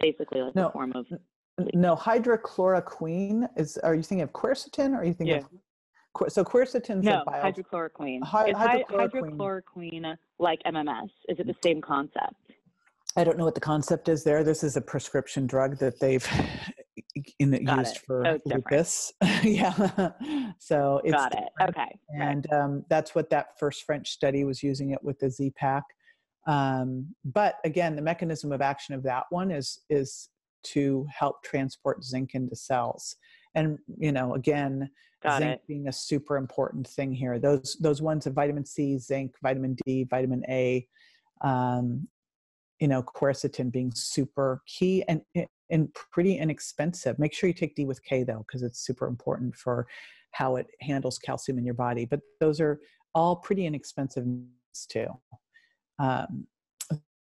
basically 0.00 0.40
like 0.40 0.54
No. 0.56 0.68
a 0.68 0.72
form 0.72 0.92
of. 0.94 1.06
No, 1.74 1.96
hydrochloroquine 1.96 3.48
is. 3.56 3.76
Are 3.78 3.94
you 3.94 4.02
thinking 4.02 4.22
of 4.22 4.32
quercetin? 4.32 4.92
Or 4.94 4.98
are 5.00 5.04
you 5.04 5.14
thinking 5.14 5.36
Yeah. 5.36 5.42
of 5.42 5.48
quer- 6.14 6.28
so 6.30 6.44
quercetin's 6.44 7.04
No, 7.04 7.22
a 7.22 7.24
bio, 7.24 7.42
hydrochloroquine. 7.42 8.22
Hy- 8.22 8.52
hydrochloroquine. 8.52 9.36
hydrochloroquine 9.36 10.16
like 10.38 10.60
MMS? 10.64 11.10
Is 11.28 11.38
it 11.40 11.46
the 11.46 11.56
same 11.62 11.80
concept? 11.80 12.34
I 13.16 13.24
don't 13.24 13.36
know 13.38 13.44
what 13.44 13.54
the 13.56 13.60
concept 13.60 14.08
is 14.08 14.22
there. 14.22 14.44
This 14.44 14.62
is 14.62 14.76
a 14.76 14.80
prescription 14.80 15.46
drug 15.46 15.78
that 15.78 15.98
they've 15.98 16.24
in, 17.40 17.52
used 17.54 17.96
it. 17.96 18.02
for 18.06 18.22
So 18.24 18.40
lupus. 18.44 19.12
yeah. 19.42 19.72
So 20.60 21.00
it's 21.04 21.14
Got 21.16 21.32
it. 21.34 21.48
Okay. 21.60 21.80
right. 21.80 21.98
and 22.20 22.52
um, 22.52 22.84
that's 22.88 23.14
what 23.16 23.30
that 23.30 23.58
first 23.58 23.82
French 23.84 24.10
study 24.10 24.44
was 24.44 24.62
using 24.62 24.90
it 24.90 25.02
with 25.02 25.18
the 25.18 25.30
Z 25.30 25.52
pack. 25.56 25.82
Um, 26.46 27.14
but 27.24 27.56
again, 27.64 27.96
the 27.96 28.02
mechanism 28.02 28.52
of 28.52 28.60
action 28.62 28.94
of 28.94 29.02
that 29.02 29.24
one 29.30 29.50
is 29.50 29.80
is 29.90 30.28
to 30.64 31.06
help 31.16 31.42
transport 31.42 32.04
zinc 32.04 32.34
into 32.34 32.56
cells. 32.56 33.16
And 33.54 33.78
you 33.98 34.12
know, 34.12 34.34
again, 34.34 34.90
Got 35.22 35.38
zinc 35.38 35.52
it. 35.54 35.66
being 35.66 35.88
a 35.88 35.92
super 35.92 36.36
important 36.36 36.86
thing 36.86 37.12
here. 37.12 37.38
Those 37.38 37.76
those 37.80 38.00
ones 38.00 38.26
of 38.26 38.34
vitamin 38.34 38.64
C, 38.64 38.98
zinc, 38.98 39.34
vitamin 39.42 39.76
D, 39.84 40.04
vitamin 40.04 40.44
A, 40.48 40.86
um, 41.40 42.06
you 42.78 42.88
know, 42.88 43.02
quercetin 43.02 43.72
being 43.72 43.92
super 43.94 44.62
key 44.66 45.04
and 45.08 45.22
and 45.70 45.92
pretty 46.12 46.38
inexpensive. 46.38 47.18
Make 47.18 47.34
sure 47.34 47.48
you 47.48 47.54
take 47.54 47.74
D 47.74 47.84
with 47.84 48.02
K 48.04 48.22
though, 48.22 48.44
because 48.46 48.62
it's 48.62 48.80
super 48.86 49.06
important 49.06 49.56
for 49.56 49.86
how 50.32 50.56
it 50.56 50.66
handles 50.80 51.18
calcium 51.18 51.58
in 51.58 51.64
your 51.64 51.74
body. 51.74 52.04
But 52.04 52.20
those 52.38 52.60
are 52.60 52.80
all 53.14 53.36
pretty 53.36 53.66
inexpensive 53.66 54.24
too. 54.88 55.08
Um, 55.98 56.46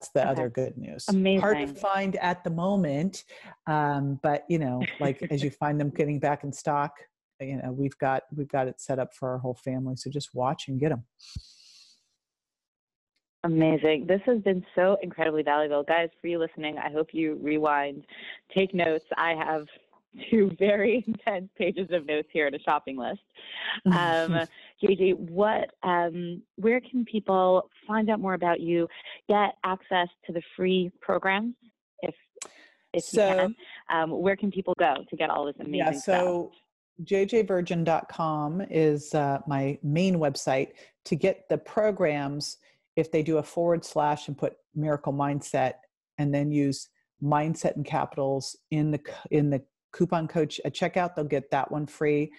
that's 0.03 0.13
the 0.13 0.21
Okay. 0.21 0.41
other 0.41 0.49
good 0.49 0.77
news. 0.77 1.07
Amazing. 1.07 1.41
Hard 1.41 1.67
to 1.67 1.73
find 1.75 2.15
at 2.17 2.43
the 2.43 2.49
moment, 2.49 3.23
um, 3.67 4.19
but 4.21 4.43
you 4.49 4.59
know, 4.59 4.83
like 4.99 5.25
as 5.31 5.43
you 5.43 5.49
find 5.49 5.79
them 5.79 5.89
getting 5.89 6.19
back 6.19 6.43
in 6.43 6.51
stock, 6.51 6.95
you 7.39 7.57
know, 7.57 7.71
we've 7.71 7.97
got 7.97 8.23
we've 8.35 8.47
got 8.47 8.67
it 8.67 8.79
set 8.81 8.99
up 8.99 9.13
for 9.13 9.29
our 9.29 9.37
whole 9.37 9.55
family. 9.55 9.95
So 9.95 10.09
just 10.09 10.33
watch 10.33 10.67
and 10.67 10.79
get 10.79 10.89
them. 10.89 11.03
Amazing. 13.45 14.05
This 14.07 14.21
has 14.25 14.41
been 14.41 14.65
so 14.73 14.97
incredibly 15.01 15.43
valuable. 15.43 15.83
Guys, 15.83 16.09
for 16.21 16.27
you 16.27 16.39
listening, 16.39 16.77
I 16.77 16.89
hope 16.89 17.09
you 17.11 17.37
rewind, 17.41 18.05
take 18.55 18.73
notes. 18.73 19.03
I 19.17 19.31
have 19.31 19.65
two 20.29 20.51
very 20.59 21.03
intense 21.07 21.49
pages 21.57 21.89
of 21.91 22.05
notes 22.05 22.29
here 22.31 22.47
and 22.47 22.55
a 22.55 22.59
shopping 22.59 22.97
list. 22.97 23.21
Um, 23.85 24.47
JJ, 24.83 25.17
what, 25.17 25.69
um, 25.83 26.41
where 26.57 26.81
can 26.81 27.05
people 27.05 27.69
find 27.87 28.09
out 28.09 28.19
more 28.19 28.33
about 28.33 28.59
you, 28.59 28.87
get 29.29 29.55
access 29.63 30.07
to 30.25 30.33
the 30.33 30.41
free 30.55 30.91
programs, 31.01 31.55
if 32.01 32.15
if 32.93 33.05
you 33.13 33.19
can? 33.19 33.55
Um, 33.89 34.11
where 34.11 34.35
can 34.35 34.51
people 34.51 34.73
go 34.77 34.95
to 35.09 35.15
get 35.15 35.29
all 35.29 35.45
this 35.45 35.55
amazing 35.59 35.75
yeah, 35.75 35.91
stuff? 35.91 36.21
so 36.21 36.51
jjvirgin.com 37.03 38.61
is 38.69 39.13
uh, 39.15 39.39
my 39.47 39.77
main 39.81 40.15
website 40.15 40.69
to 41.05 41.15
get 41.15 41.47
the 41.49 41.57
programs 41.57 42.57
if 42.95 43.11
they 43.11 43.23
do 43.23 43.37
a 43.37 43.43
forward 43.43 43.83
slash 43.83 44.27
and 44.27 44.37
put 44.37 44.53
miracle 44.75 45.13
mindset 45.13 45.73
and 46.19 46.33
then 46.33 46.51
use 46.51 46.89
mindset 47.23 47.75
and 47.75 47.85
capitals 47.85 48.55
in 48.71 48.91
the 48.91 48.99
in 49.31 49.49
the 49.49 49.61
coupon 49.91 50.27
code 50.27 50.53
at 50.65 50.73
checkout 50.73 51.15
they'll 51.15 51.25
get 51.25 51.49
that 51.51 51.71
one 51.71 51.85
free 51.85 52.31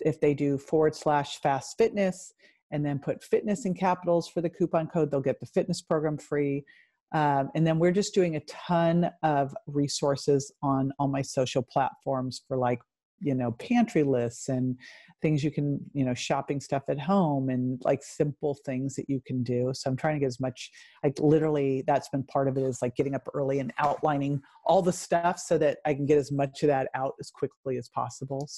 if 0.00 0.20
they 0.20 0.34
do 0.34 0.58
forward 0.58 0.94
slash 0.94 1.38
fast 1.40 1.76
fitness 1.78 2.32
and 2.70 2.84
then 2.84 2.98
put 2.98 3.22
fitness 3.22 3.64
in 3.64 3.74
capitals 3.74 4.28
for 4.28 4.40
the 4.40 4.50
coupon 4.50 4.86
code 4.88 5.10
they'll 5.10 5.20
get 5.20 5.40
the 5.40 5.46
fitness 5.46 5.82
program 5.82 6.18
free. 6.18 6.64
Um, 7.12 7.50
and 7.54 7.66
then 7.66 7.78
we're 7.78 7.92
just 7.92 8.14
doing 8.14 8.36
a 8.36 8.40
ton 8.40 9.10
of 9.22 9.54
resources 9.66 10.52
on 10.62 10.92
all 10.98 11.08
my 11.08 11.22
social 11.22 11.62
platforms 11.62 12.42
for 12.48 12.56
like 12.56 12.80
you 13.20 13.34
know 13.34 13.52
pantry 13.52 14.02
lists 14.02 14.48
and 14.48 14.76
things 15.22 15.42
you 15.42 15.50
can 15.50 15.80
you 15.92 16.04
know 16.04 16.14
shopping 16.14 16.60
stuff 16.60 16.82
at 16.88 16.98
home 16.98 17.48
and 17.48 17.80
like 17.84 18.02
simple 18.02 18.56
things 18.66 18.94
that 18.94 19.08
you 19.08 19.20
can 19.26 19.42
do 19.42 19.70
so 19.74 19.88
i'm 19.88 19.96
trying 19.96 20.14
to 20.14 20.20
get 20.20 20.26
as 20.26 20.40
much 20.40 20.70
like 21.02 21.18
literally 21.18 21.82
that's 21.86 22.08
been 22.10 22.22
part 22.24 22.48
of 22.48 22.56
it 22.56 22.62
is 22.62 22.82
like 22.82 22.94
getting 22.94 23.14
up 23.14 23.26
early 23.34 23.58
and 23.58 23.72
outlining 23.78 24.40
all 24.64 24.82
the 24.82 24.92
stuff 24.92 25.38
so 25.38 25.56
that 25.56 25.78
i 25.86 25.94
can 25.94 26.06
get 26.06 26.18
as 26.18 26.30
much 26.30 26.62
of 26.62 26.68
that 26.68 26.88
out 26.94 27.14
as 27.20 27.30
quickly 27.30 27.78
as 27.78 27.88
possible 27.88 28.48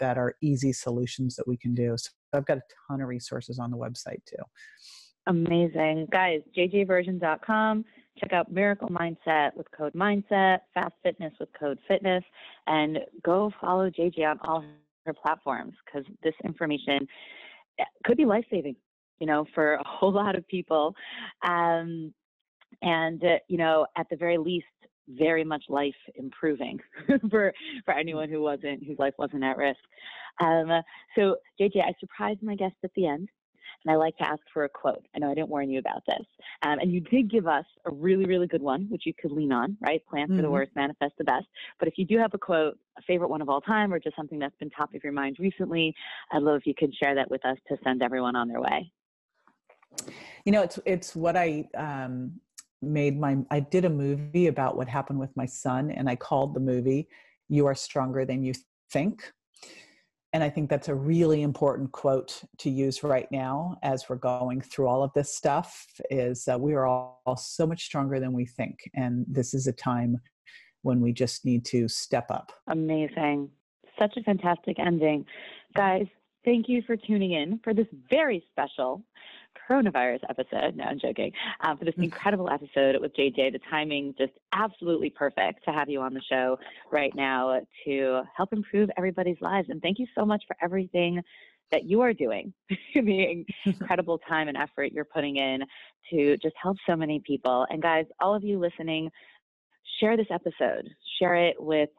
that 0.00 0.18
are 0.18 0.34
easy 0.42 0.72
solutions 0.72 1.36
that 1.36 1.46
we 1.46 1.56
can 1.56 1.74
do 1.74 1.94
so 1.96 2.10
i've 2.32 2.46
got 2.46 2.58
a 2.58 2.62
ton 2.88 3.00
of 3.00 3.08
resources 3.08 3.58
on 3.58 3.70
the 3.70 3.76
website 3.76 4.24
too 4.26 4.42
Amazing. 5.28 6.08
Guys, 6.10 6.40
jjvirgin.com. 6.56 7.84
Check 8.20 8.32
out 8.32 8.50
Miracle 8.50 8.88
Mindset 8.88 9.54
with 9.56 9.66
code 9.70 9.92
Mindset, 9.94 10.60
Fast 10.74 10.94
Fitness 11.02 11.32
with 11.38 11.48
code 11.58 11.78
Fitness, 11.86 12.24
and 12.66 12.98
go 13.24 13.52
follow 13.60 13.90
JJ 13.90 14.26
on 14.26 14.38
all 14.44 14.64
her 15.06 15.14
platforms 15.14 15.74
because 15.84 16.06
this 16.22 16.34
information 16.44 17.06
eh, 17.78 17.84
could 18.04 18.16
be 18.16 18.24
life 18.24 18.44
saving, 18.50 18.76
you 19.18 19.26
know, 19.26 19.44
for 19.54 19.74
a 19.74 19.84
whole 19.86 20.12
lot 20.22 20.36
of 20.36 20.46
people. 20.48 20.94
Um, 21.42 22.12
and, 22.82 23.22
uh, 23.24 23.38
you 23.48 23.58
know, 23.58 23.86
at 23.96 24.06
the 24.10 24.16
very 24.16 24.38
least, 24.38 24.66
very 25.08 25.42
much 25.42 25.64
life 25.70 25.94
improving 26.16 26.78
for 27.30 27.50
for 27.86 27.94
anyone 27.94 28.28
who 28.28 28.42
wasn't 28.42 28.84
whose 28.84 28.98
life 28.98 29.14
wasn't 29.18 29.42
at 29.42 29.56
risk. 29.56 29.80
Um, 30.40 30.82
so 31.16 31.36
JJ, 31.58 31.78
I 31.78 31.94
surprised 31.98 32.42
my 32.42 32.54
guests 32.54 32.76
at 32.84 32.90
the 32.94 33.06
end 33.06 33.30
and 33.84 33.92
I 33.92 33.96
like 33.96 34.16
to 34.18 34.24
ask 34.28 34.40
for 34.52 34.64
a 34.64 34.68
quote. 34.68 35.04
I 35.14 35.18
know 35.18 35.30
I 35.30 35.34
didn't 35.34 35.48
warn 35.48 35.70
you 35.70 35.78
about 35.78 36.02
this. 36.06 36.26
Um, 36.62 36.78
and 36.80 36.92
you 36.92 37.00
did 37.00 37.30
give 37.30 37.46
us 37.46 37.64
a 37.86 37.90
really, 37.92 38.24
really 38.24 38.46
good 38.46 38.62
one, 38.62 38.86
which 38.90 39.06
you 39.06 39.14
could 39.14 39.30
lean 39.32 39.52
on, 39.52 39.76
right? 39.80 40.04
Plan 40.06 40.28
for 40.28 40.42
the 40.42 40.42
Mhm. 40.42 40.52
worst, 40.52 40.74
manifest 40.74 41.14
the 41.18 41.24
best. 41.24 41.46
But 41.78 41.88
if 41.88 41.98
you 41.98 42.04
do 42.04 42.18
have 42.18 42.34
a 42.34 42.38
quote, 42.38 42.78
a 42.96 43.02
favorite 43.02 43.28
one 43.28 43.42
of 43.42 43.48
all 43.48 43.60
time, 43.60 43.92
or 43.92 43.98
just 43.98 44.16
something 44.16 44.38
that's 44.38 44.56
been 44.56 44.70
top 44.70 44.94
of 44.94 45.02
your 45.04 45.12
mind 45.12 45.36
recently, 45.38 45.94
I'd 46.32 46.42
love 46.42 46.56
if 46.60 46.66
you 46.66 46.74
could 46.74 46.94
share 46.94 47.14
that 47.14 47.30
with 47.30 47.44
us 47.44 47.56
to 47.68 47.78
send 47.84 48.02
everyone 48.02 48.36
on 48.36 48.48
their 48.48 48.60
way. 48.60 48.92
you 50.44 50.52
know 50.52 50.62
it's 50.62 50.78
it's 50.86 51.16
what 51.16 51.36
i 51.36 51.64
um 51.76 52.32
made 52.82 53.18
my 53.18 53.36
i 53.50 53.58
did 53.60 53.84
a 53.84 53.90
movie 53.90 54.46
about 54.46 54.76
what 54.76 54.88
happened 54.88 55.18
with 55.18 55.34
my 55.36 55.46
son 55.46 55.90
and 55.90 56.08
i 56.08 56.14
called 56.16 56.54
the 56.54 56.60
movie 56.60 57.08
you 57.48 57.66
are 57.66 57.74
stronger 57.74 58.24
than 58.24 58.44
you 58.44 58.52
think 58.90 59.32
and 60.32 60.42
i 60.42 60.50
think 60.50 60.68
that's 60.68 60.88
a 60.88 60.94
really 60.94 61.42
important 61.42 61.90
quote 61.92 62.42
to 62.58 62.70
use 62.70 63.02
right 63.02 63.28
now 63.30 63.76
as 63.82 64.08
we're 64.08 64.16
going 64.16 64.60
through 64.60 64.86
all 64.86 65.02
of 65.02 65.12
this 65.14 65.34
stuff 65.34 65.86
is 66.10 66.46
uh, 66.48 66.58
we 66.58 66.74
are 66.74 66.86
all, 66.86 67.22
all 67.26 67.36
so 67.36 67.66
much 67.66 67.84
stronger 67.84 68.20
than 68.20 68.32
we 68.32 68.46
think 68.46 68.78
and 68.94 69.24
this 69.28 69.54
is 69.54 69.66
a 69.66 69.72
time 69.72 70.16
when 70.82 71.00
we 71.00 71.12
just 71.12 71.44
need 71.44 71.64
to 71.64 71.88
step 71.88 72.30
up 72.30 72.52
Amazing. 72.68 73.50
Such 73.98 74.16
a 74.16 74.22
fantastic 74.22 74.78
ending. 74.78 75.24
Guys, 75.74 76.06
thank 76.44 76.68
you 76.68 76.82
for 76.86 76.96
tuning 76.96 77.32
in 77.32 77.58
for 77.64 77.74
this 77.74 77.86
very 78.08 78.44
special 78.52 79.02
coronavirus 79.68 80.20
episode. 80.28 80.76
No, 80.76 80.84
I'm 80.84 80.98
joking. 80.98 81.32
Um, 81.60 81.78
for 81.78 81.84
this 81.84 81.94
incredible 81.98 82.48
episode 82.50 82.96
with 83.00 83.14
JJ, 83.14 83.52
the 83.52 83.60
timing 83.70 84.14
just 84.18 84.32
absolutely 84.52 85.10
perfect 85.10 85.64
to 85.64 85.72
have 85.72 85.88
you 85.88 86.00
on 86.00 86.14
the 86.14 86.22
show 86.28 86.58
right 86.90 87.14
now 87.14 87.60
to 87.84 88.22
help 88.36 88.52
improve 88.52 88.90
everybody's 88.96 89.40
lives. 89.40 89.68
And 89.70 89.82
thank 89.82 89.98
you 89.98 90.06
so 90.14 90.24
much 90.24 90.42
for 90.46 90.56
everything 90.62 91.22
that 91.70 91.84
you 91.84 92.00
are 92.00 92.14
doing, 92.14 92.52
the 92.94 93.44
incredible 93.66 94.18
time 94.18 94.48
and 94.48 94.56
effort 94.56 94.92
you're 94.92 95.04
putting 95.04 95.36
in 95.36 95.60
to 96.10 96.36
just 96.38 96.54
help 96.62 96.76
so 96.88 96.96
many 96.96 97.20
people. 97.26 97.66
And 97.68 97.82
guys, 97.82 98.06
all 98.20 98.34
of 98.34 98.42
you 98.42 98.58
listening, 98.58 99.10
share 100.00 100.16
this 100.16 100.28
episode, 100.30 100.88
share 101.18 101.34
it 101.34 101.56
with 101.58 101.90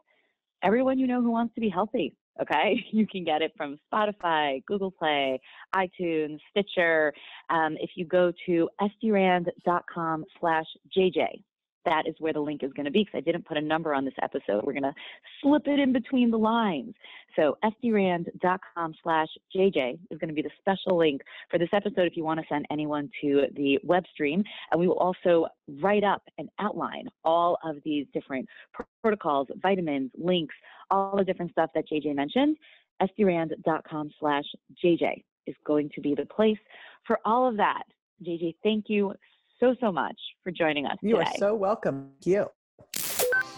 everyone 0.64 1.00
you 1.00 1.08
know 1.08 1.22
who 1.22 1.32
wants 1.32 1.54
to 1.56 1.62
be 1.62 1.70
healthy. 1.70 2.16
Okay, 2.42 2.86
you 2.92 3.06
can 3.08 3.24
get 3.24 3.42
it 3.42 3.52
from 3.58 3.78
Spotify, 3.92 4.64
Google 4.66 4.92
Play, 4.92 5.40
iTunes, 5.76 6.40
Stitcher. 6.52 7.14
Um, 7.50 7.76
if 7.80 7.92
you 7.96 8.06
go 8.06 8.32
to 8.46 8.70
sdrand.com 8.82 10.26
slash 10.40 10.66
JJ, 10.98 11.44
that 11.86 12.08
is 12.08 12.16
where 12.20 12.34
the 12.34 12.40
link 12.40 12.64
is 12.64 12.72
going 12.74 12.86
to 12.86 12.92
be 12.92 13.04
because 13.04 13.18
I 13.18 13.22
didn't 13.22 13.46
put 13.46 13.58
a 13.58 13.62
number 13.62 13.94
on 13.94 14.06
this 14.06 14.14
episode. 14.22 14.64
We're 14.64 14.74
going 14.74 14.84
to 14.84 14.94
slip 15.42 15.68
it 15.68 15.80
in 15.80 15.94
between 15.94 16.32
the 16.32 16.38
lines. 16.38 16.94
So 17.36 17.58
sdrand.com 17.64 18.94
slash 19.04 19.28
JJ 19.56 20.00
is 20.12 20.20
going 20.20 20.30
to 20.30 20.34
be 20.34 20.42
the 20.42 20.50
special 20.60 20.98
link 20.98 21.22
for 21.50 21.58
this 21.58 21.70
episode 21.74 22.08
if 22.08 22.18
you 22.18 22.24
want 22.24 22.40
to 22.40 22.46
send 22.50 22.66
anyone 22.72 23.10
to 23.22 23.44
the 23.56 23.80
web 23.84 24.04
stream. 24.14 24.44
And 24.72 24.80
we 24.80 24.88
will 24.88 24.98
also 24.98 25.48
write 25.82 26.04
up 26.04 26.24
and 26.38 26.50
outline 26.60 27.08
all 27.24 27.58
of 27.64 27.78
these 27.86 28.06
different 28.14 28.48
pr- 28.74 28.84
protocols, 29.02 29.48
vitamins, 29.62 30.12
links, 30.18 30.56
all 30.92 31.16
the 31.18 31.24
different 31.24 31.52
stuff 31.52 31.70
that 31.76 31.86
JJ 31.92 32.16
mentioned. 32.16 32.58
sdrand.com 33.02 34.12
slash 34.20 34.46
JJ 34.84 35.24
is 35.48 35.56
going 35.66 35.90
to 35.96 36.02
be 36.02 36.16
the 36.16 36.26
place 36.26 36.58
for 37.06 37.20
all 37.26 37.48
of 37.48 37.58
that. 37.58 37.84
JJ, 38.26 38.56
thank 38.64 38.86
you 38.90 39.14
so, 39.60 39.76
so 39.80 39.92
much 39.92 40.20
for 40.44 40.52
joining 40.52 40.86
us 40.86 40.98
you 41.02 41.18
today. 41.18 41.30
are 41.36 41.38
so 41.38 41.56
welcome 41.56 42.12
Thank 42.22 42.28
you 42.28 42.46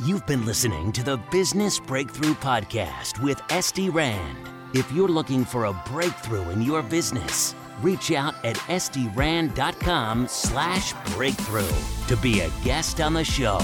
You've 0.04 0.26
been 0.26 0.46
listening 0.48 0.92
to 0.94 1.04
the 1.04 1.18
Business 1.32 1.80
Breakthrough 1.80 2.34
Podcast 2.34 3.22
with 3.22 3.38
SD 3.50 3.94
Rand. 3.94 4.38
If 4.74 4.92
you're 4.92 5.08
looking 5.08 5.46
for 5.46 5.66
a 5.66 5.84
breakthrough 5.86 6.50
in 6.50 6.64
your 6.64 6.82
business, 6.82 7.54
reach 7.84 8.12
out 8.12 8.34
at 8.44 8.56
sdrand.com 8.56 10.28
slash 10.28 10.94
breakthrough 11.14 11.70
to 12.08 12.18
be 12.18 12.40
a 12.40 12.50
guest 12.64 13.00
on 13.00 13.14
the 13.14 13.24
show. 13.24 13.60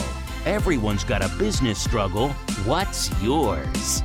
Everyone's 0.46 1.04
got 1.04 1.24
a 1.24 1.30
business 1.38 1.80
struggle. 1.80 2.30
What's 2.66 3.10
yours? 3.22 4.04